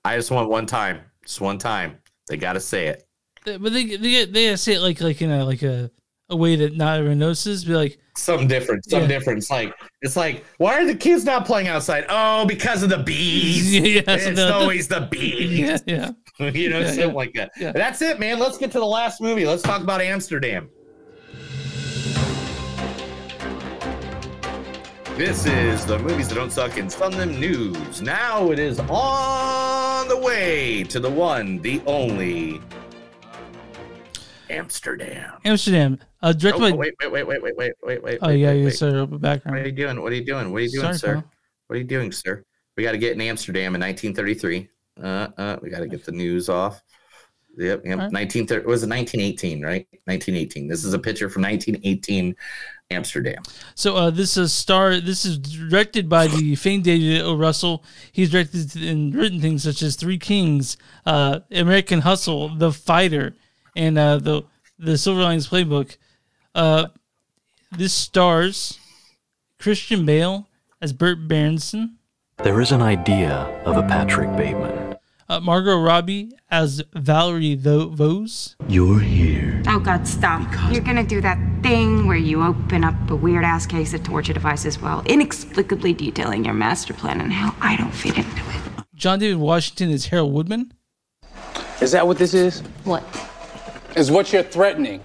[0.05, 1.99] I just want one time, just one time.
[2.27, 3.04] They got to say it.
[3.45, 5.91] But they they they say it like like in a like a
[6.31, 7.65] a way that not everyone notices.
[7.65, 9.07] Be like, Something different, some Yeah.
[9.09, 9.39] different.
[9.39, 12.07] It's like it's like, why are the kids not playing outside?
[12.09, 13.75] Oh, because of the bees.
[13.75, 15.59] Yeah, it's always the bees.
[15.59, 16.11] yeah, yeah.
[16.51, 17.15] you know, Yeah, something yeah.
[17.15, 17.53] like that.
[17.59, 18.39] That's it, man.
[18.39, 19.45] Let's get to the last movie.
[19.47, 20.71] Let's talk about Amsterdam.
[25.17, 28.03] This is the movies that don't suck in some of them news.
[28.03, 32.61] Now it is on the way to the one, the only
[34.51, 35.35] Amsterdam.
[35.45, 36.77] Amsterdam, uh, directed Oh, by.
[36.77, 38.19] wait, wait, wait, wait, wait, wait, wait, wait.
[38.23, 40.01] oh wait, yeah, you up a What are you doing?
[40.03, 40.53] What are you doing?
[40.53, 41.15] What are you doing, Sorry, sir?
[41.15, 41.31] pal.
[41.67, 42.45] What are you doing, sir?
[42.77, 44.69] We got to get in Amsterdam in 1933.
[45.03, 46.83] Uh, uh, we got to get the news off.
[47.57, 47.99] Yep, yep.
[47.99, 48.13] Right.
[48.13, 49.87] 1930 was it 1918, right?
[50.07, 50.67] 1918.
[50.67, 52.35] This is a picture from 1918
[52.91, 53.43] Amsterdam.
[53.77, 55.01] So uh, this is star.
[55.01, 57.37] This is directed by the famed David O.
[57.37, 57.85] Russell.
[58.11, 60.77] He's directed and written things such as Three Kings,
[61.07, 63.37] uh, American Hustle, The Fighter,
[63.77, 64.43] and uh, the
[64.79, 65.97] the Silver Linings Playbook.
[66.55, 66.87] Uh,
[67.73, 68.79] this stars
[69.59, 70.47] Christian Bale
[70.81, 71.95] as Burt Berendsen,
[72.43, 73.33] There is an idea
[73.65, 74.97] of a Patrick Bateman.
[75.29, 79.63] uh, Margot Robbie as Valerie Tho- Voze, You're here.
[79.67, 80.43] Oh God, stop!
[80.73, 84.33] You're gonna do that thing where you open up a weird ass case of torture
[84.35, 88.85] devices while inexplicably detailing your master plan and how I don't fit into it.
[88.95, 90.73] John David Washington is Harold Woodman,
[91.81, 92.61] Is that what this is?
[92.85, 93.03] What?
[93.97, 95.03] Is what you're threatening?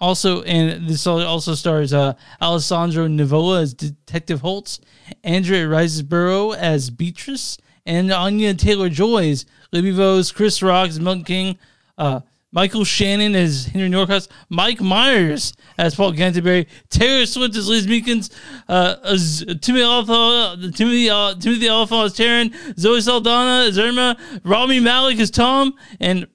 [0.00, 4.80] Also, and this also stars uh, Alessandro Nivola as Detective Holtz,
[5.22, 7.56] Andrea Riseborough as Beatrice,
[7.86, 11.58] and Anya Taylor Joy as Libby Voze, Chris Rock as Milton King,
[11.96, 12.20] uh,
[12.52, 18.32] Michael Shannon as Henry Norcross, Mike Myers as Paul Canterbury, Taylor Swift as Liz Meekins,
[18.68, 25.20] uh, as Timothy Alpha, Timothy uh, Timothy as Taryn, Zoe Saldana as Irma, Rami Malek
[25.20, 26.26] as Tom, and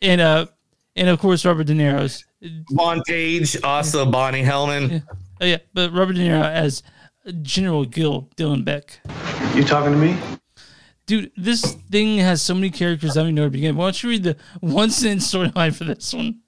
[0.00, 0.46] and uh
[1.00, 2.24] and of course Robert De Niro's
[2.70, 5.02] Montage, also Bonnie Hellman.
[5.40, 6.82] Oh yeah, but Robert De Niro as
[7.40, 8.98] General Gil Dillenbeck.
[9.56, 10.16] You talking to me?
[11.06, 13.74] Dude, this thing has so many characters I don't even know where to begin.
[13.76, 16.40] Why don't you read the one sentence storyline for this one?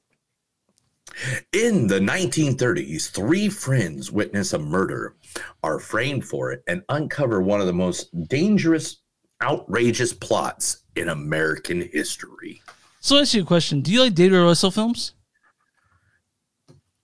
[1.52, 5.16] In the 1930s, three friends witness a murder,
[5.62, 8.98] are framed for it, and uncover one of the most dangerous,
[9.42, 12.62] outrageous plots in American history.
[13.02, 13.80] So I'll ask you a question.
[13.80, 15.14] Do you like David Russell films?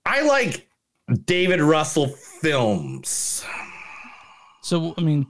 [0.06, 0.68] I like
[1.24, 3.44] David Russell films
[4.62, 5.26] So I mean,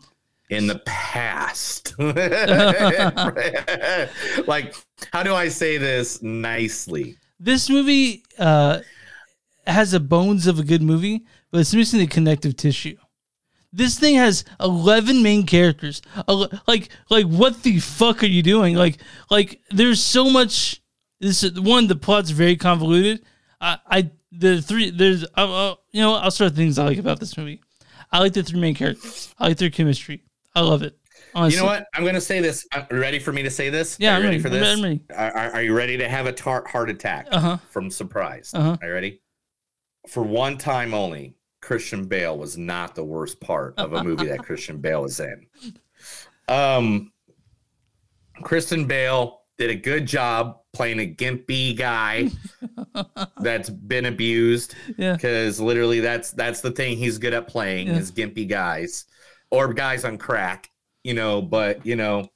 [0.50, 1.94] in the past.
[4.46, 4.74] like,
[5.10, 7.16] how do I say this nicely?
[7.40, 8.80] this movie uh,
[9.66, 12.96] has the bones of a good movie, but it's missing the connective tissue.
[13.72, 16.00] This thing has eleven main characters.
[16.66, 18.74] Like, like what the fuck are you doing?
[18.76, 18.98] Like,
[19.30, 20.80] like there's so much.
[21.20, 23.24] This is- one, the plot's very convoluted.
[23.60, 26.14] I, I the three there's, uh, uh, you know.
[26.14, 27.60] I'll start things I like about this movie.
[28.12, 29.34] I like the three main characters.
[29.38, 30.22] I like their chemistry.
[30.54, 30.96] I love it.
[31.34, 31.56] Honestly.
[31.58, 31.86] You know what?
[31.94, 32.66] I'm going to say this.
[32.72, 33.96] Are you ready for me to say this?
[34.00, 34.42] Yeah, I'm ready ready.
[34.42, 34.80] for this?
[34.82, 35.00] ready.
[35.14, 37.58] Are, are- are you ready to have a tar- heart attack Uh-huh.
[37.70, 38.50] from surprise?
[38.54, 38.76] Uh-huh.
[38.80, 39.20] Are you ready?
[40.06, 41.34] For one time only,
[41.68, 45.46] Christian Bale was not the worst part of a movie that Christian Bale is in.
[46.48, 47.12] Um,
[48.42, 52.30] Christian Bale did a good job playing a gimpy guy
[53.42, 54.76] that's been abused.
[54.96, 55.12] Yeah.
[55.12, 57.98] Because literally that's that's the thing he's good at playing Yeah.
[57.98, 59.04] is gimpy guys
[59.50, 60.70] or guys on crack,
[61.04, 62.30] you know, but you know,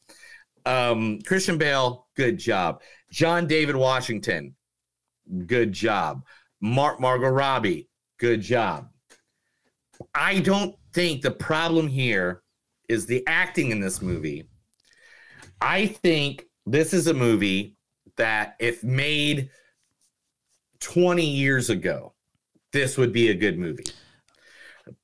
[0.67, 2.83] um Christian Bale, good job.
[3.11, 4.55] John David Washington,
[5.47, 6.23] good job.
[6.61, 8.91] Mark Margot Robbie, good job.
[10.15, 12.43] I don't think the problem here
[12.89, 14.49] is the acting in this movie.
[15.61, 17.77] I think this is a movie
[18.17, 19.51] that if made
[20.81, 22.13] 20 years ago,
[22.73, 23.85] this would be a good movie.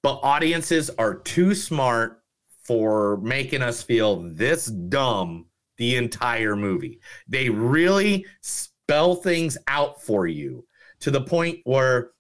[0.03, 2.23] But audiences are too smart
[2.65, 5.47] for making us feel this dumb
[5.77, 7.01] the entire movie.
[7.29, 10.67] They really spell things out for you
[11.01, 12.11] to the point where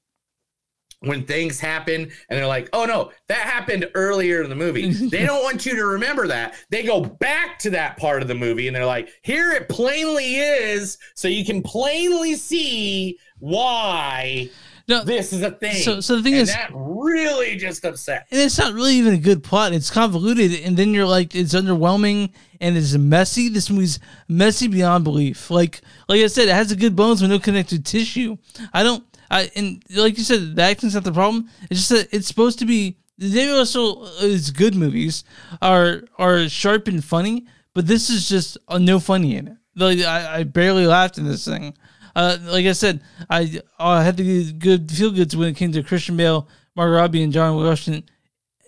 [1.00, 4.90] when things happen and they're like, oh no, that happened earlier in the movie.
[5.08, 6.54] they don't want you to remember that.
[6.70, 10.36] They go back to that part of the movie and they're like, here it plainly
[10.36, 14.50] is, so you can plainly see why
[14.88, 15.82] No, this is a thing.
[15.82, 18.26] so- so the thing And is- that really just upset.
[18.30, 19.72] and it's not really even a good plot.
[19.72, 22.30] It's convoluted, and then you're like, it's underwhelming
[22.60, 23.48] and it's messy.
[23.48, 25.50] This movie's messy beyond belief.
[25.50, 28.36] Like, like I said, it has a good bones but no connective tissue.
[28.72, 29.04] I don't.
[29.30, 31.48] I and like you said, the acting's not the problem.
[31.70, 32.96] It's just that it's supposed to be.
[33.18, 35.24] The David Russell's good movies
[35.60, 39.56] are are sharp and funny, but this is just uh, no funny in it.
[39.74, 41.74] Like I, I barely laughed in this thing.
[42.14, 45.82] Uh, like I said, I I had the good feel goods when it came to
[45.82, 48.04] Christian Bale, Margot Robbie, and John Washington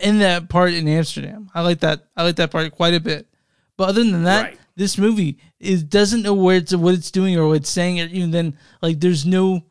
[0.01, 1.49] in that part in Amsterdam.
[1.55, 2.07] I like that.
[2.17, 3.29] I like that part quite a bit.
[3.77, 4.59] But other than that, Right.
[4.77, 8.01] this movie is doesn't know where it's what it's doing or what it's saying.
[8.01, 9.63] Or even then, like there's no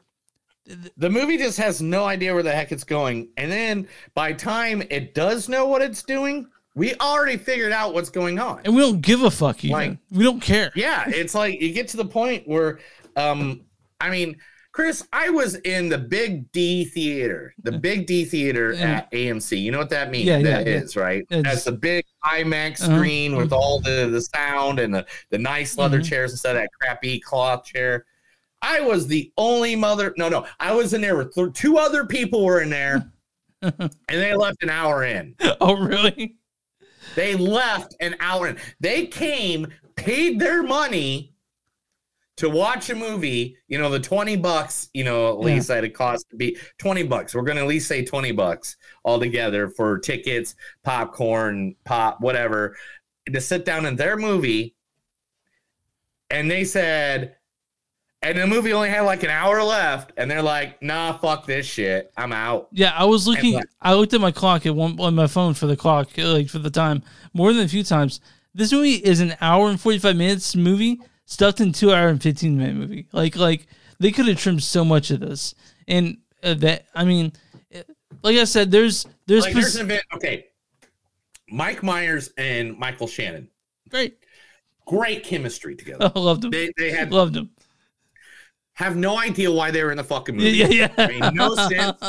[0.98, 3.30] the movie just has no idea where the heck it's going.
[3.38, 8.10] And then by time it does know what it's doing, we already figured out what's
[8.10, 8.62] going on.
[8.66, 9.64] and we don't give a fuck.
[9.66, 10.72] Even Like- we don't care.
[10.76, 12.80] Yeah, it's like you get to the point where
[13.16, 13.62] um
[14.00, 14.38] I mean,
[14.72, 18.98] Chris, I was in the Big D theater, the Big D theater Yeah.
[19.00, 19.58] at AMC.
[19.62, 20.26] You know what that means?
[20.28, 20.74] Yeah, yeah, That yeah.
[20.76, 21.24] is, right?
[21.30, 22.96] It's- That's the big IMAX Uh-huh.
[22.96, 26.06] screen with all the the sound and the the nice leather Mhm.
[26.10, 28.06] chairs instead of that crappy cloth chair.
[28.62, 30.14] I was the only mother.
[30.18, 33.12] No, no, I was in there with th- two other people were in there,
[33.62, 35.36] and they left an hour in.
[35.62, 36.36] Oh really?
[37.16, 38.58] They left an hour in.
[38.80, 41.34] They came, paid their money
[42.38, 43.58] to watch a movie.
[43.68, 44.90] You know, the twenty bucks.
[44.94, 45.56] You know, at Yeah.
[45.56, 47.34] least that it cost to be twenty bucks.
[47.34, 48.76] We're gonna at least say twenty bucks
[49.06, 52.76] altogether for tickets, popcorn, pop, whatever,
[53.32, 54.76] to sit down in their movie.
[56.30, 57.36] And they said,
[58.22, 61.66] and the movie only had like an hour left, and they're like, "Nah, fuck this
[61.66, 63.54] shit, I'm out." Yeah, I was looking.
[63.54, 63.68] what?
[63.82, 66.60] I looked at my clock at one on my phone for the clock, like for
[66.60, 68.20] the time, more than a few times.
[68.54, 72.22] This movie is an hour and forty five minutes movie stuffed in two hour and
[72.22, 73.08] fifteen minute movie.
[73.14, 73.68] Like like
[74.00, 75.56] they could have trimmed so much of this,
[75.88, 77.32] and uh, that I mean,
[77.74, 77.84] uh,
[78.22, 80.02] like I said, there's there's, like, pos- there's.
[80.16, 80.48] Okay,
[81.50, 83.48] Mike Myers and Michael Shannon,
[83.90, 84.18] great.
[84.86, 86.12] great chemistry together.
[86.16, 86.52] I loved them.
[86.52, 87.52] They they had Loved him.
[88.80, 90.52] Have no idea why they were in the fucking movie.
[90.52, 92.02] Yeah, yeah, no sense.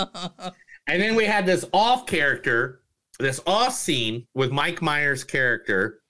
[0.86, 2.82] And then we had this off character,
[3.18, 6.00] this off scene with Mike Myers' character.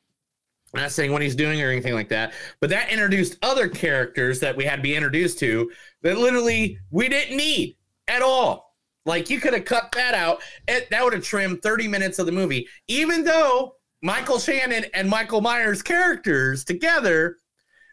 [0.74, 4.38] I'm not saying what he's doing or anything like that, but that introduced other characters
[4.40, 5.72] that we had to be introduced to
[6.02, 8.76] that literally we didn't need at all.
[9.06, 10.42] Like you could have cut that out.
[10.68, 15.08] It, that would have trimmed 30 minutes of the movie, even though Michael Shannon and
[15.08, 17.38] Michael Myers' characters together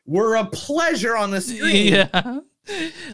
[0.05, 1.93] were a pleasure on the screen.
[1.93, 2.39] Yeah.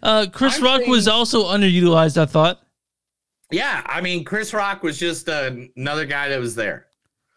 [0.01, 2.17] Uh, Chris I'm Rock was also underutilized.
[2.17, 2.61] I thought.
[3.51, 6.87] Yeah, I mean, Chris Rock was just uh, another guy that was there.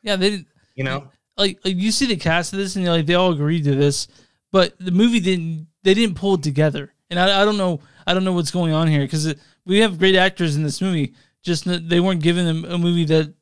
[0.02, 0.44] Yeah, they.
[0.74, 3.32] You know, like, like you see the cast of this, and you're like they all
[3.32, 4.08] agreed to this,
[4.52, 5.66] but the movie didn't.
[5.82, 7.80] They didn't pull it together, and I, I don't know.
[8.06, 9.34] I don't know what's going on here because
[9.64, 11.14] we have great actors in this movie.
[11.42, 13.32] Just they weren't given them a movie that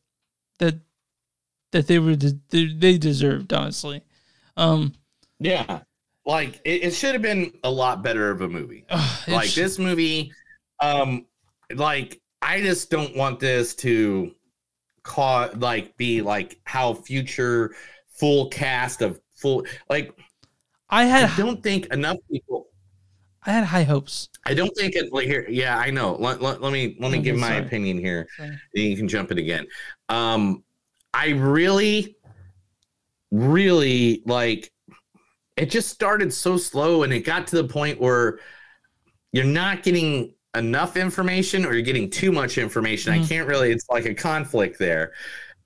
[0.58, 0.76] that
[1.72, 3.52] that they were de- they, they deserved.
[3.52, 4.02] Honestly,
[4.56, 4.94] um,
[5.40, 5.80] Yeah.
[6.26, 8.86] Like it, it should have been a lot better of a movie.
[8.90, 10.32] it like this movie,
[10.80, 11.26] um,
[11.74, 14.34] like I just don't want this to
[15.02, 17.74] cause like be like how future
[18.08, 20.16] full cast of full like
[20.88, 22.68] I had I don't think enough people
[23.46, 24.30] I had high hopes.
[24.46, 25.46] I don't think it like here.
[25.48, 26.16] Yeah, I know.
[26.18, 27.66] Let, let, let me let me give my sorry.
[27.66, 28.26] opinion here.
[28.36, 28.58] Sorry.
[28.72, 29.66] You can jump it again.
[30.08, 30.64] Um,
[31.12, 32.16] I really,
[33.30, 34.70] really like.
[35.56, 38.40] It just started so slow, and it got to the point where
[39.32, 43.12] you're not getting enough information, or you're getting too much information.
[43.12, 43.28] I Mhm.
[43.28, 43.72] can't really.
[43.72, 45.12] It's like a conflict there.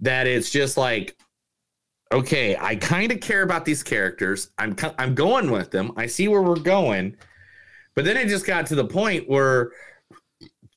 [0.00, 1.16] That it's just like
[2.10, 4.50] okay, I kind of care about these characters.
[4.58, 5.92] I'm I'm going with them.
[5.96, 7.16] I see where we're going,
[7.94, 9.72] but then it just got to the point where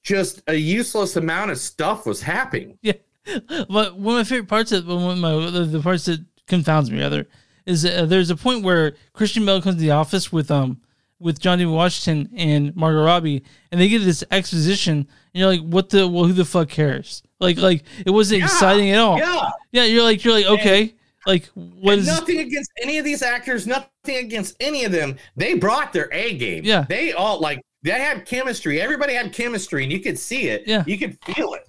[0.04, 2.78] just a useless amount of stuff was happening.
[2.82, 2.94] Yeah,
[3.48, 6.92] but one of my favorite parts of one of my the, the parts that confounds
[6.92, 7.28] me rather
[7.72, 10.82] is uh, there's a point where Christian Bale comes to the office with um
[11.20, 15.90] with Johnny Washington and Margot Robbie, and they give this exposition, and you're like, what
[15.90, 17.24] the well, who the fuck cares?
[17.40, 19.18] Like like it wasn't Yeah, exciting at all.
[19.18, 19.50] yeah.
[19.72, 19.84] yeah.
[19.86, 20.96] You're like you're like okay,
[21.26, 25.18] like what And is nothing against any of these actors, nothing against any of them.
[25.36, 26.64] They brought their A game.
[26.64, 26.86] Yeah.
[26.90, 28.80] They all like they had chemistry.
[28.82, 30.64] Everybody had chemistry and you could see it.
[30.68, 30.84] Yeah.
[30.86, 31.68] You could feel it.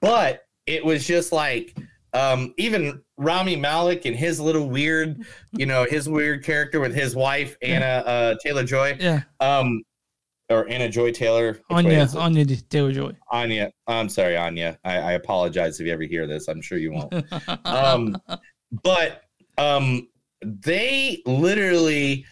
[0.00, 1.76] But it was just like
[2.12, 7.16] um even Rami Malek and his little weird, you know, his weird character with his
[7.16, 8.96] wife, Anna uh Taylor Joy.
[9.00, 9.82] yeah Um
[10.48, 11.58] or Anna Joy Taylor.
[11.70, 12.08] Anya?
[12.16, 13.12] Anya Taylor Joy.
[13.30, 13.72] Anya.
[13.86, 14.78] I'm sorry, Anya.
[14.84, 16.48] I, I apologize if you ever hear this.
[16.48, 17.12] I'm sure you won't.
[17.64, 18.16] um,
[18.82, 19.22] but
[19.58, 20.08] um,
[20.42, 22.24] they literally,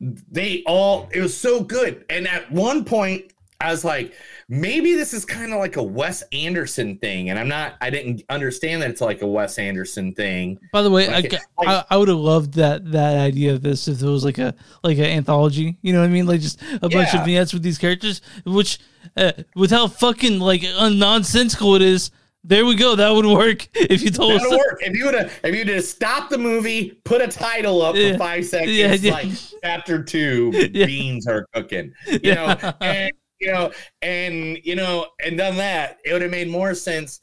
[0.00, 2.04] they all, it was so good.
[2.08, 4.12] And at one point, I was like,
[4.48, 7.30] maybe this is kind of like a Wes Anderson thing.
[7.30, 10.60] And I'm not, I didn't understand that it's like a Wes Anderson thing.
[10.72, 13.62] By the way, Like, I, like- I, I would have loved that that idea of
[13.62, 14.54] this if it was like a
[14.84, 15.76] like an anthology.
[15.82, 16.26] You know what I mean?
[16.26, 17.18] Like just a bunch Yeah.
[17.18, 18.20] of vignettes with these characters.
[18.46, 18.78] Which,
[19.16, 22.12] uh, with how fucking like uh, nonsensical it is,
[22.44, 22.94] there we go.
[22.94, 24.58] That would work if you told That'll us.
[24.58, 24.78] work.
[24.82, 27.96] If you would have, if you would have stopped the movie, put a title up
[27.96, 28.12] Yeah.
[28.12, 29.12] for five seconds, Yeah, yeah.
[29.12, 29.28] like
[29.64, 31.92] chapter two, beans are cooking.
[32.06, 33.70] You know, and you know,
[34.02, 37.20] and you know, and done that, it would have made more sense.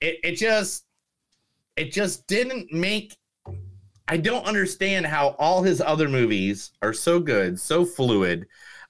[0.00, 0.84] It it just
[1.76, 3.16] it just didn't make
[4.08, 8.46] I don't understand how all his other movies are so good, so fluid.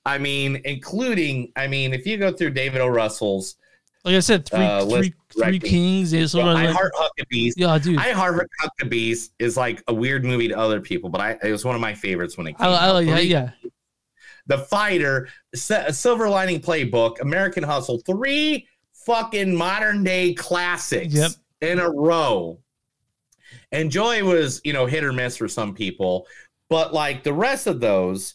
[0.07, 2.87] I mean, including, I mean, if you go through David O.
[2.87, 3.57] Russell's
[4.05, 6.13] Like I said, three uh, three three kings.
[6.13, 7.55] Is well, sort I of like, Heart Huckabees.
[7.57, 7.99] Yeah, dude.
[7.99, 11.65] I Heart Huckabees is like a weird movie to other people, but I it was
[11.65, 13.05] one of my favorites when it came I, I out.
[13.05, 13.51] me, yeah.
[14.49, 18.67] The Fighter, Silver Lining Playbook, American Hustle, three
[19.07, 21.31] fucking modern day classics Yep.
[21.63, 22.59] in a row.
[23.73, 26.27] And Joy was, you know, hit or miss for some people,
[26.69, 28.35] but like the rest of those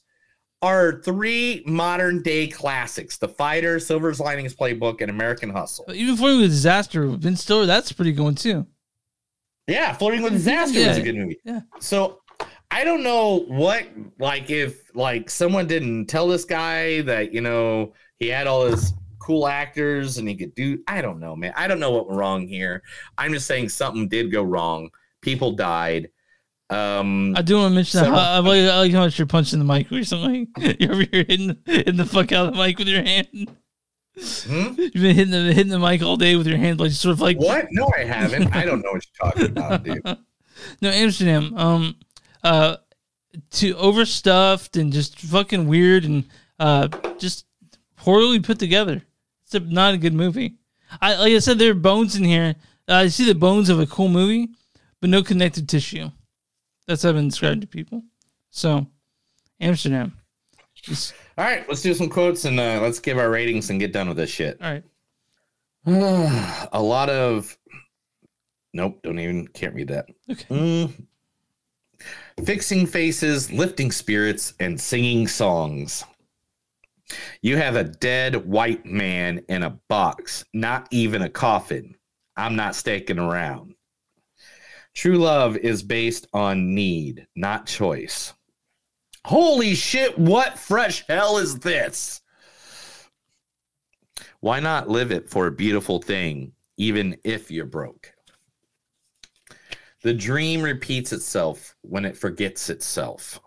[0.61, 5.85] are three modern day classics: The Fighter, Silver's Linings Playbook, and American Hustle.
[5.93, 8.65] Even Flirting with Disaster, Vince Stiller, that's pretty good too.
[9.67, 11.39] Yeah, Flirting with Disaster was a good movie.
[11.43, 11.61] Yeah.
[11.79, 12.21] So
[12.73, 13.85] I don't know what
[14.19, 18.93] like if like someone didn't tell this guy that you know he had all his
[19.19, 21.53] cool actors and he could do I don't know, man.
[21.55, 22.81] I don't know what went wrong here.
[23.15, 24.89] I'm just saying something did go wrong.
[25.21, 26.09] People died.
[26.71, 28.11] Um I do want to mention that.
[28.11, 30.49] I, I, like, I like how much you're punching the mic recently.
[30.79, 33.51] You're over here hitting, hitting the fuck out of the mic with your hand.
[34.17, 34.73] Hmm?
[34.77, 37.21] You've been hitting the hitting the mic all day with your hand, like sort of
[37.21, 37.67] like What?
[37.69, 38.55] No, I haven't.
[38.55, 40.03] I don't know what you're talking about, dude.
[40.81, 41.53] no Amsterdam.
[41.55, 41.95] Um,
[42.43, 42.77] uh,
[43.49, 46.25] too overstuffed and just fucking weird and
[46.59, 46.87] uh,
[47.17, 47.45] just
[47.97, 49.01] poorly put together.
[49.45, 50.55] It's a, not a good movie.
[51.01, 52.55] I like I said, there are bones in here.
[52.87, 54.49] Uh, I see the bones of a cool movie,
[55.01, 56.11] but no connective tissue.
[56.87, 58.03] That's how I've been described to people.
[58.49, 58.85] So,
[59.59, 60.17] Amsterdam.
[60.75, 63.93] Just- All right, let's do some quotes and uh, let's give our ratings and get
[63.93, 64.57] done with this shit.
[64.61, 64.83] all right.
[66.73, 67.57] a lot of
[68.73, 70.07] nope, don't even can't read that.
[70.29, 70.93] Mm.
[72.45, 76.03] Fixing faces, lifting spirits, and singing songs.
[77.41, 81.95] You have a dead white man in a box, not even a coffin.
[82.35, 83.75] I'm not sticking around.
[84.93, 88.33] True love is based on need, not choice.
[89.25, 92.21] Holy shit, what fresh hell is this?
[94.39, 98.12] Why not live it for a beautiful thing, even if you're broke?
[100.03, 103.39] The dream repeats itself when it forgets itself.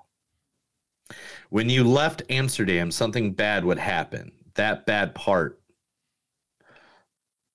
[1.51, 4.33] When you left Amsterdam, something bad would happen.
[4.55, 5.61] That bad part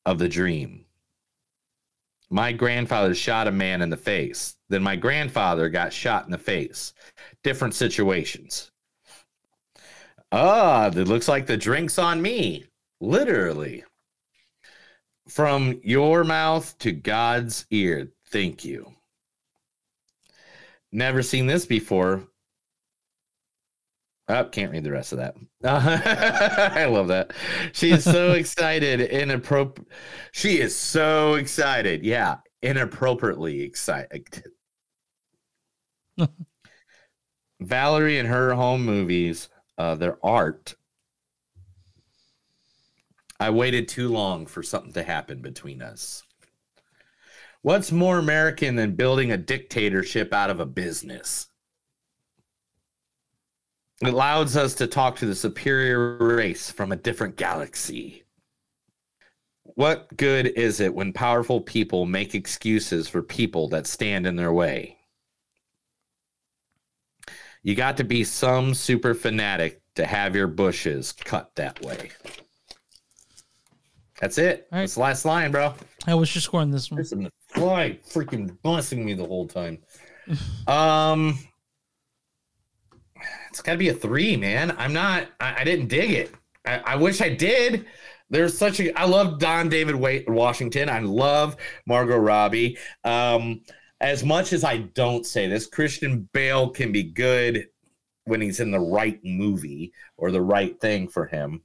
[0.05, 0.85] of the dream.
[2.29, 4.55] My grandfather shot a man in the face.
[4.69, 6.93] Then my grandfather got shot in the face.
[7.43, 8.71] Different situations.
[10.31, 12.65] Ah, it looks like the drink's on me.
[13.01, 13.83] Literally.
[15.27, 18.11] From your mouth to God's ear.
[18.31, 18.93] Thank you.
[20.91, 22.23] Never seen this before.
[24.27, 25.35] Oh, can't read the rest of that.
[25.63, 27.33] I love that.
[27.73, 29.89] She is so excited, inappropriate.
[30.31, 32.03] She is so excited.
[32.03, 34.43] Yeah, inappropriately excited.
[37.59, 40.75] Valerie and her home movies, uh, their art.
[43.39, 46.23] I waited too long for something to happen between us.
[47.63, 51.47] What's more American than building a dictatorship out of a business?
[54.01, 58.23] It allows us to talk to the superior race from a different galaxy.
[59.63, 64.51] What good is it when powerful people make excuses for people that stand in their
[64.51, 64.97] way?
[67.61, 72.09] You got to be some super fanatic to have your bushes cut that way.
[74.19, 74.67] That's it.
[74.71, 75.75] That's the last line, bro.
[76.05, 77.29] Hey, what's your score on this one?
[77.61, 79.79] Fly freaking busting me the whole time.
[80.67, 81.37] um,
[83.49, 84.75] it's got to be a three, man.
[84.77, 85.27] I'm not.
[85.39, 86.33] I, I didn't dig it.
[86.65, 87.85] I, I wish I did.
[88.29, 88.97] There's such a.
[88.99, 90.89] I love Don David Wa- Washington.
[90.89, 91.55] I love
[91.85, 92.77] Margot Robbie.
[93.03, 93.61] Um,
[93.99, 97.67] as much as I don't say this, Christian Bale can be good
[98.23, 101.61] when he's in the right movie or the right thing for him.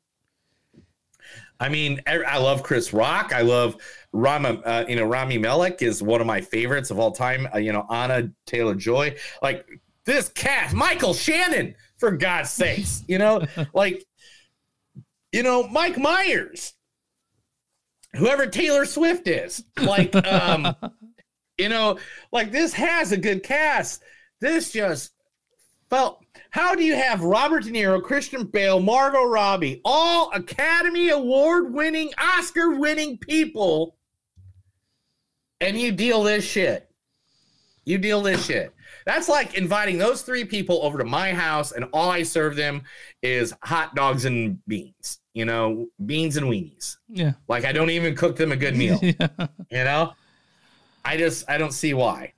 [1.58, 3.32] I mean, I love Chris Rock.
[3.34, 3.76] I love
[4.12, 4.60] Rama.
[4.64, 7.48] Uh, you know, Rami Malek is one of my favorites of all time.
[7.54, 9.16] Uh, you know, Anna Taylor Joy.
[9.42, 9.66] Like
[10.04, 13.04] this cast, Michael Shannon, for God's sakes.
[13.08, 14.04] You know, like
[15.32, 16.74] you know, Mike Myers,
[18.14, 19.64] whoever Taylor Swift is.
[19.80, 20.74] Like, um,
[21.58, 21.98] you know,
[22.32, 24.02] like this has a good cast.
[24.40, 25.12] This just
[25.90, 26.22] felt.
[26.51, 32.10] How do you have Robert De Niro, Christian Bale, Margot Robbie, all Academy Award winning,
[32.18, 33.97] Oscar winning people,
[35.60, 36.90] and you deal this shit?
[37.85, 38.74] You deal this shit.
[39.06, 42.82] That's like inviting those three people over to my house, and all I serve them
[43.23, 45.20] is hot dogs and beans.
[45.32, 46.97] You know, beans and weenies.
[47.09, 47.35] Yeah.
[47.47, 49.01] Like I don't even cook them a good meal.
[49.70, 50.12] You know,
[51.05, 52.32] I just I don't see why.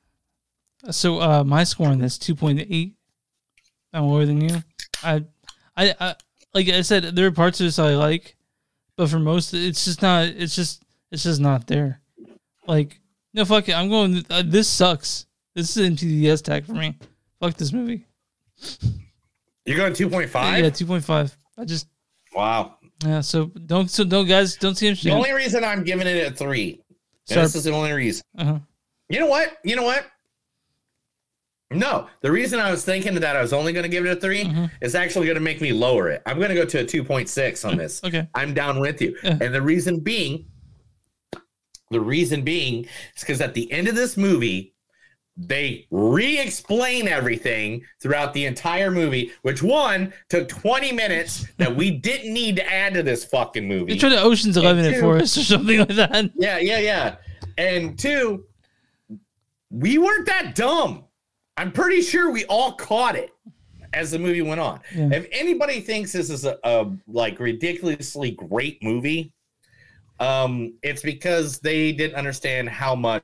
[0.91, 2.95] So uh my score on this two point eight.
[3.93, 4.63] I'm lower than you.
[5.03, 5.25] I,
[5.77, 6.15] I, I,
[6.55, 8.37] like I said, there are parts of this I like,
[8.97, 10.27] but for most, it's just not.
[10.27, 12.01] It's just, it's just not there.
[12.67, 13.01] Like,
[13.35, 13.75] no, fuck it.
[13.75, 14.25] I'm going.
[14.29, 15.27] Uh, this sucks.
[15.55, 16.97] This is an MTDS tag for me.
[17.41, 18.07] Fuck this movie.
[19.65, 20.63] You're going two point five.
[20.63, 21.37] Yeah, two point five.
[21.57, 21.87] I just
[22.35, 22.77] Wow.
[23.05, 23.21] yeah.
[23.21, 24.97] So don't so don't guys don't see him.
[25.03, 26.81] The only reason I'm giving it a three.
[27.25, 27.43] Sorry.
[27.43, 28.23] this is the only reason.
[28.39, 28.59] Uh-huh.
[29.09, 29.59] You know what?
[29.65, 30.07] You know what?
[31.71, 34.21] No, the reason I was thinking that I was only going to give it a
[34.21, 34.65] 3 mm-hmm.
[34.81, 36.23] is actually going to make me lower it.
[36.25, 38.03] I'm going to go to a 2.6 on this.
[38.03, 38.27] Okay.
[38.35, 39.17] I'm down with you.
[39.23, 40.47] And the reason being,
[41.91, 42.85] the reason being
[43.15, 44.75] is because at the end of this movie,
[45.37, 52.33] they re-explain everything throughout the entire movie, which one took 20 minutes that we didn't
[52.33, 53.93] need to add to this fucking movie.
[53.93, 56.31] You try to Ocean's And Eleven it for us or something like that.
[56.35, 57.17] yeah, yeah, yeah.
[57.57, 58.47] And two,
[59.71, 61.05] we weren't that dumb.
[61.59, 63.31] I'm pretty sure we all caught it
[63.93, 64.81] as the movie went on.
[64.95, 65.09] Yeah.
[65.13, 69.33] If anybody thinks this is a, a like ridiculously great movie,
[70.21, 73.23] um, it's because they didn't understand how much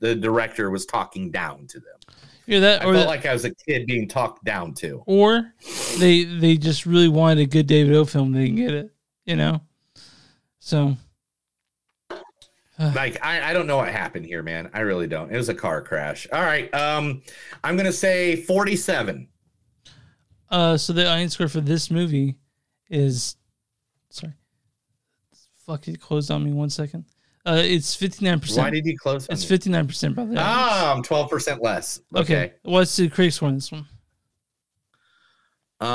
[0.00, 2.16] the director was talking down to them.
[2.48, 5.02] Either that, I felt that- like I was a kid being talked down to.
[5.06, 5.52] or
[5.98, 8.32] they they just really wanted a good David O film.
[8.32, 8.90] They didn't get it,
[9.24, 9.60] you know.
[10.58, 10.96] So
[12.94, 14.70] like I, I don't know what happened here, man.
[14.74, 15.32] I really don't.
[15.32, 16.26] It was a car crash.
[16.32, 16.72] All right.
[16.74, 17.22] Um,
[17.64, 19.28] I'm gonna say 47.
[20.50, 22.36] Uh, so the audience score for this movie
[22.88, 23.36] is,
[24.10, 24.34] sorry,
[25.66, 27.04] fuck it closed on me one second.
[27.44, 28.64] Uh, it's fifty nine percent.
[28.64, 29.48] Why did you close It's me?
[29.48, 30.34] fifty nine percent, brother.
[30.36, 32.00] Ah, I'm 12% less.
[32.14, 32.22] okay.
[32.22, 32.52] Okay.
[32.62, 33.86] What's the critic score on this one?
[35.80, 35.86] Uh,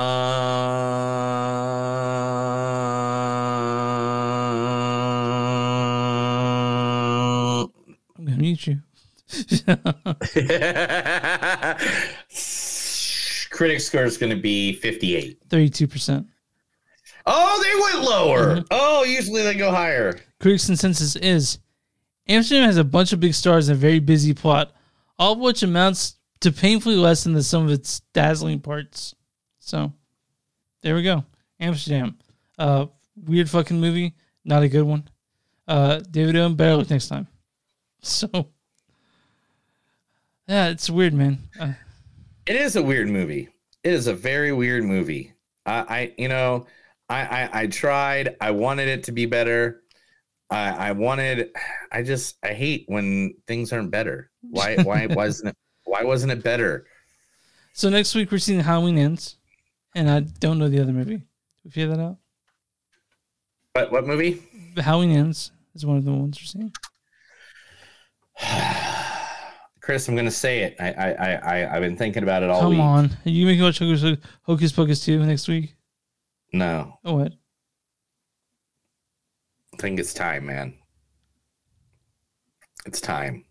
[8.42, 8.82] mute you.
[13.52, 15.40] critic score is going to be 58.
[15.50, 16.28] Thirty two percent.
[17.26, 18.56] Oh, they went lower.
[18.58, 18.68] Mhm.
[18.72, 20.20] Oh, usually they go higher.
[20.40, 21.60] Critics' consensus is
[22.28, 24.74] Amsterdam has a bunch of big stars and a very busy plot,
[25.20, 29.14] all of which amounts to painfully less than the sum of its dazzling parts.
[29.60, 29.94] So,
[30.82, 31.24] there we go.
[31.60, 32.18] Amsterdam.
[32.58, 34.16] Uh, weird fucking movie.
[34.44, 35.08] Not a good one.
[35.68, 37.28] Uh, David Owen, better look next time.
[38.04, 38.50] So,
[40.48, 41.38] yeah, it's weird, man.
[41.60, 41.74] Uh,
[42.48, 43.50] It is a weird movie.
[43.84, 45.34] It is a very weird movie.
[45.68, 46.66] I, I you know,
[47.10, 48.36] I, I, I tried.
[48.42, 49.84] I wanted it to be better.
[50.50, 51.52] I, I wanted.
[51.92, 54.32] I just I hate when things aren't better.
[54.42, 55.56] Why why wasn't it?
[55.86, 56.86] Why wasn't it better?
[57.74, 59.38] so next week we're seeing Halloween Ends,
[59.96, 61.18] and I don't know the other movie.
[61.18, 61.26] Did
[61.66, 62.18] we figure that out?
[63.74, 64.42] What what movie?
[64.78, 66.74] Halloween Ends is one of the ones we're seeing.
[69.82, 70.76] Chris, I'm gonna say it.
[70.80, 72.78] I I I I- I've been thinking about it all week.
[72.80, 73.12] Come week.
[73.14, 73.18] on.
[73.26, 75.76] Are you making watch Hocus, Hocus Pocus 2 next week?
[76.54, 77.34] No, Oh, what?
[79.74, 80.74] I think it's time, man.
[82.86, 83.46] It's time.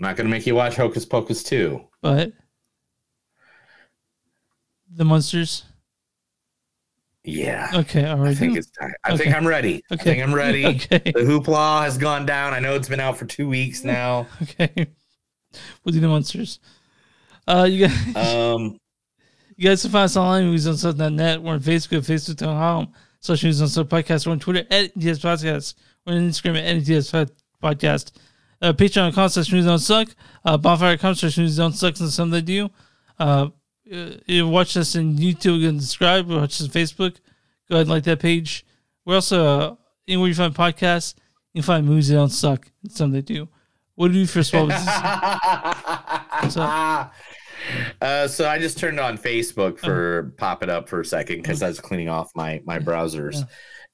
[0.00, 1.80] I'm not gonna make you watch Hocus Pocus 2.
[2.02, 2.32] But
[4.94, 5.64] the monsters.
[7.24, 7.70] Yeah.
[7.74, 8.30] Okay, all right.
[8.30, 8.92] I think it's time.
[9.04, 9.82] I think I'm ready.
[9.90, 10.04] I Okay.
[10.04, 10.64] think I'm ready.
[10.66, 10.98] Okay.
[11.12, 12.52] The hoopla has gone down.
[12.52, 14.26] I know it's been out for two weeks now.
[14.42, 14.88] Okay.
[15.84, 16.60] We'll do the monsters.
[17.46, 18.16] Uh, you guys,
[18.54, 18.78] Um,
[19.56, 21.42] you guys can find us online, movies on Sub.net.
[21.42, 22.90] We're on Facebook, Facebook.com,
[23.20, 24.26] social news on Sub Podcast.
[24.26, 25.74] We're on Twitter at NTS Podcast.
[26.06, 27.30] We're on Instagram at NTS
[27.62, 28.12] Podcast.
[28.62, 30.08] Uh, Patreon.com slash news don't suck.
[30.42, 32.70] Uh, bonfire.com slash news don't suck and some they do.
[33.18, 33.48] Uh,
[34.26, 36.28] you watch us on YouTube and subscribe.
[36.28, 37.16] Watch us on Facebook.
[37.68, 38.64] Go ahead and like that page.
[39.04, 39.74] We're also uh,
[40.08, 41.14] anywhere you find podcasts,
[41.52, 43.48] you can find movies that don't suck and some they do.
[43.94, 45.00] What do you do for small businesses?
[46.40, 47.12] What's up?
[48.00, 49.86] Uh, so I just turned on Facebook Oh.
[49.86, 53.46] for pop it up for a second because I was cleaning off my my browsers,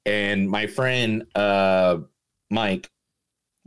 [0.07, 1.99] and my friend uh,
[2.51, 2.89] Mike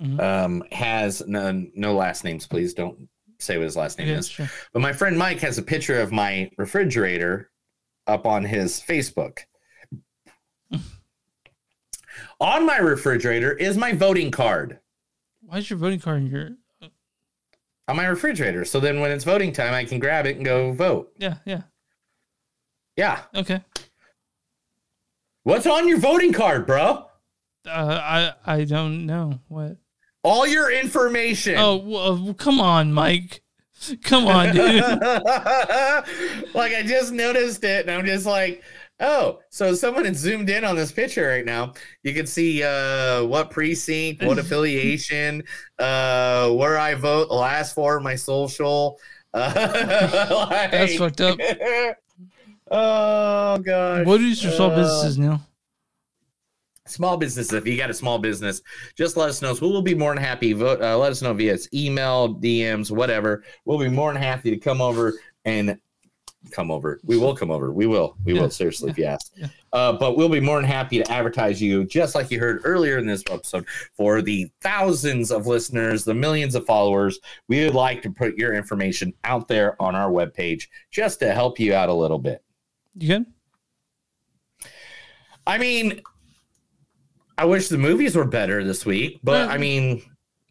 [0.01, 0.19] Mm-hmm.
[0.19, 2.47] um, has no, no last names.
[2.47, 3.07] Please don't
[3.41, 4.27] say what his last name Okay, is.
[4.29, 4.49] sure.
[4.73, 7.49] But my friend Mike has a picture of my refrigerator
[8.07, 9.39] up on his Facebook.
[12.39, 14.79] on my refrigerator is my voting card
[15.41, 16.49] Why is your voting card in your?
[17.87, 18.63] on my refrigerator.
[18.63, 21.11] So then when it's voting time, I can grab it and go vote.
[21.17, 21.63] Yeah, yeah.
[22.95, 23.21] Yeah.
[23.35, 23.61] Okay.
[25.43, 27.07] What's on your voting card, bro?
[27.65, 27.69] Uh,
[28.01, 29.75] I I don't know what.
[30.23, 31.55] All your information.
[31.57, 33.41] Oh, well, come on, Mike.
[34.03, 34.83] Come on, dude.
[36.53, 38.61] like I just noticed it, and I'm just like,
[38.99, 41.73] oh, so someone had zoomed in on this picture right now.
[42.03, 45.41] You can see uh, what precinct, what affiliation,
[45.79, 48.99] uh, where I vote, the last four of my social.
[49.33, 49.51] Uh,
[50.69, 51.39] That's fucked up.
[52.69, 54.05] oh gosh.
[54.05, 55.41] What is your small Uh, businesses, Neil?
[56.91, 58.61] Small business if you got a small business
[58.95, 59.53] just let us know.
[59.53, 60.53] So we'll be more than happy.
[60.53, 63.43] Vote uh, let us know via email dms whatever.
[63.65, 65.13] We'll be more than happy to come over
[65.45, 65.77] and
[66.49, 66.99] come over.
[67.03, 67.71] We will come over.
[67.71, 68.17] We will.
[68.25, 69.31] We Yeah, will seriously if you ask.
[69.35, 69.47] Yeah.
[69.73, 72.97] uh, but we'll be more than happy to advertise you just like you heard earlier
[72.97, 77.19] in this episode for the thousands of listeners the millions of followers.
[77.47, 81.59] We would like to put your information out there on our webpage just to help
[81.59, 82.43] you out a little bit.
[82.97, 83.25] You good?
[85.47, 86.01] I mean,
[87.41, 89.61] I wish the movies were better this week, but I mm-hmm.
[89.61, 90.03] mean,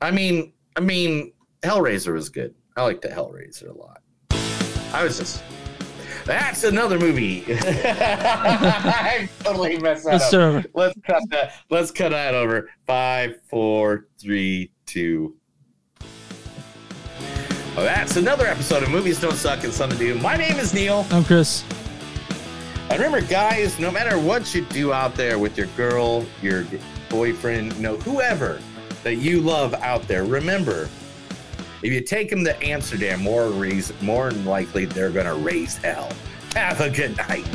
[0.03, 2.53] I mean, I mean, Hellraiser was good.
[2.77, 4.03] I like the Hellraiser a lot.
[4.93, 5.41] I was just.
[6.25, 7.45] That's another movie.
[7.49, 10.65] I totally messed that Let's up.
[10.75, 11.53] Let's cut that.
[11.71, 12.69] Let's cut that over.
[12.89, 15.37] Five, four, three, two.
[17.77, 20.21] Well, that's another episode of Movies Don't Suck and Something to Do.
[20.21, 21.07] My name is Neil.
[21.12, 21.62] I'm Chris.
[22.91, 26.67] And remember, guys, no matter what you do out there with your girl, your
[27.09, 28.61] boyfriend, you know, whoever
[29.05, 30.89] that you love out there, remember,
[31.83, 36.12] If you take them to Amsterdam, more reason, more than likely they're gonna raise hell.
[36.55, 37.47] Have a good night.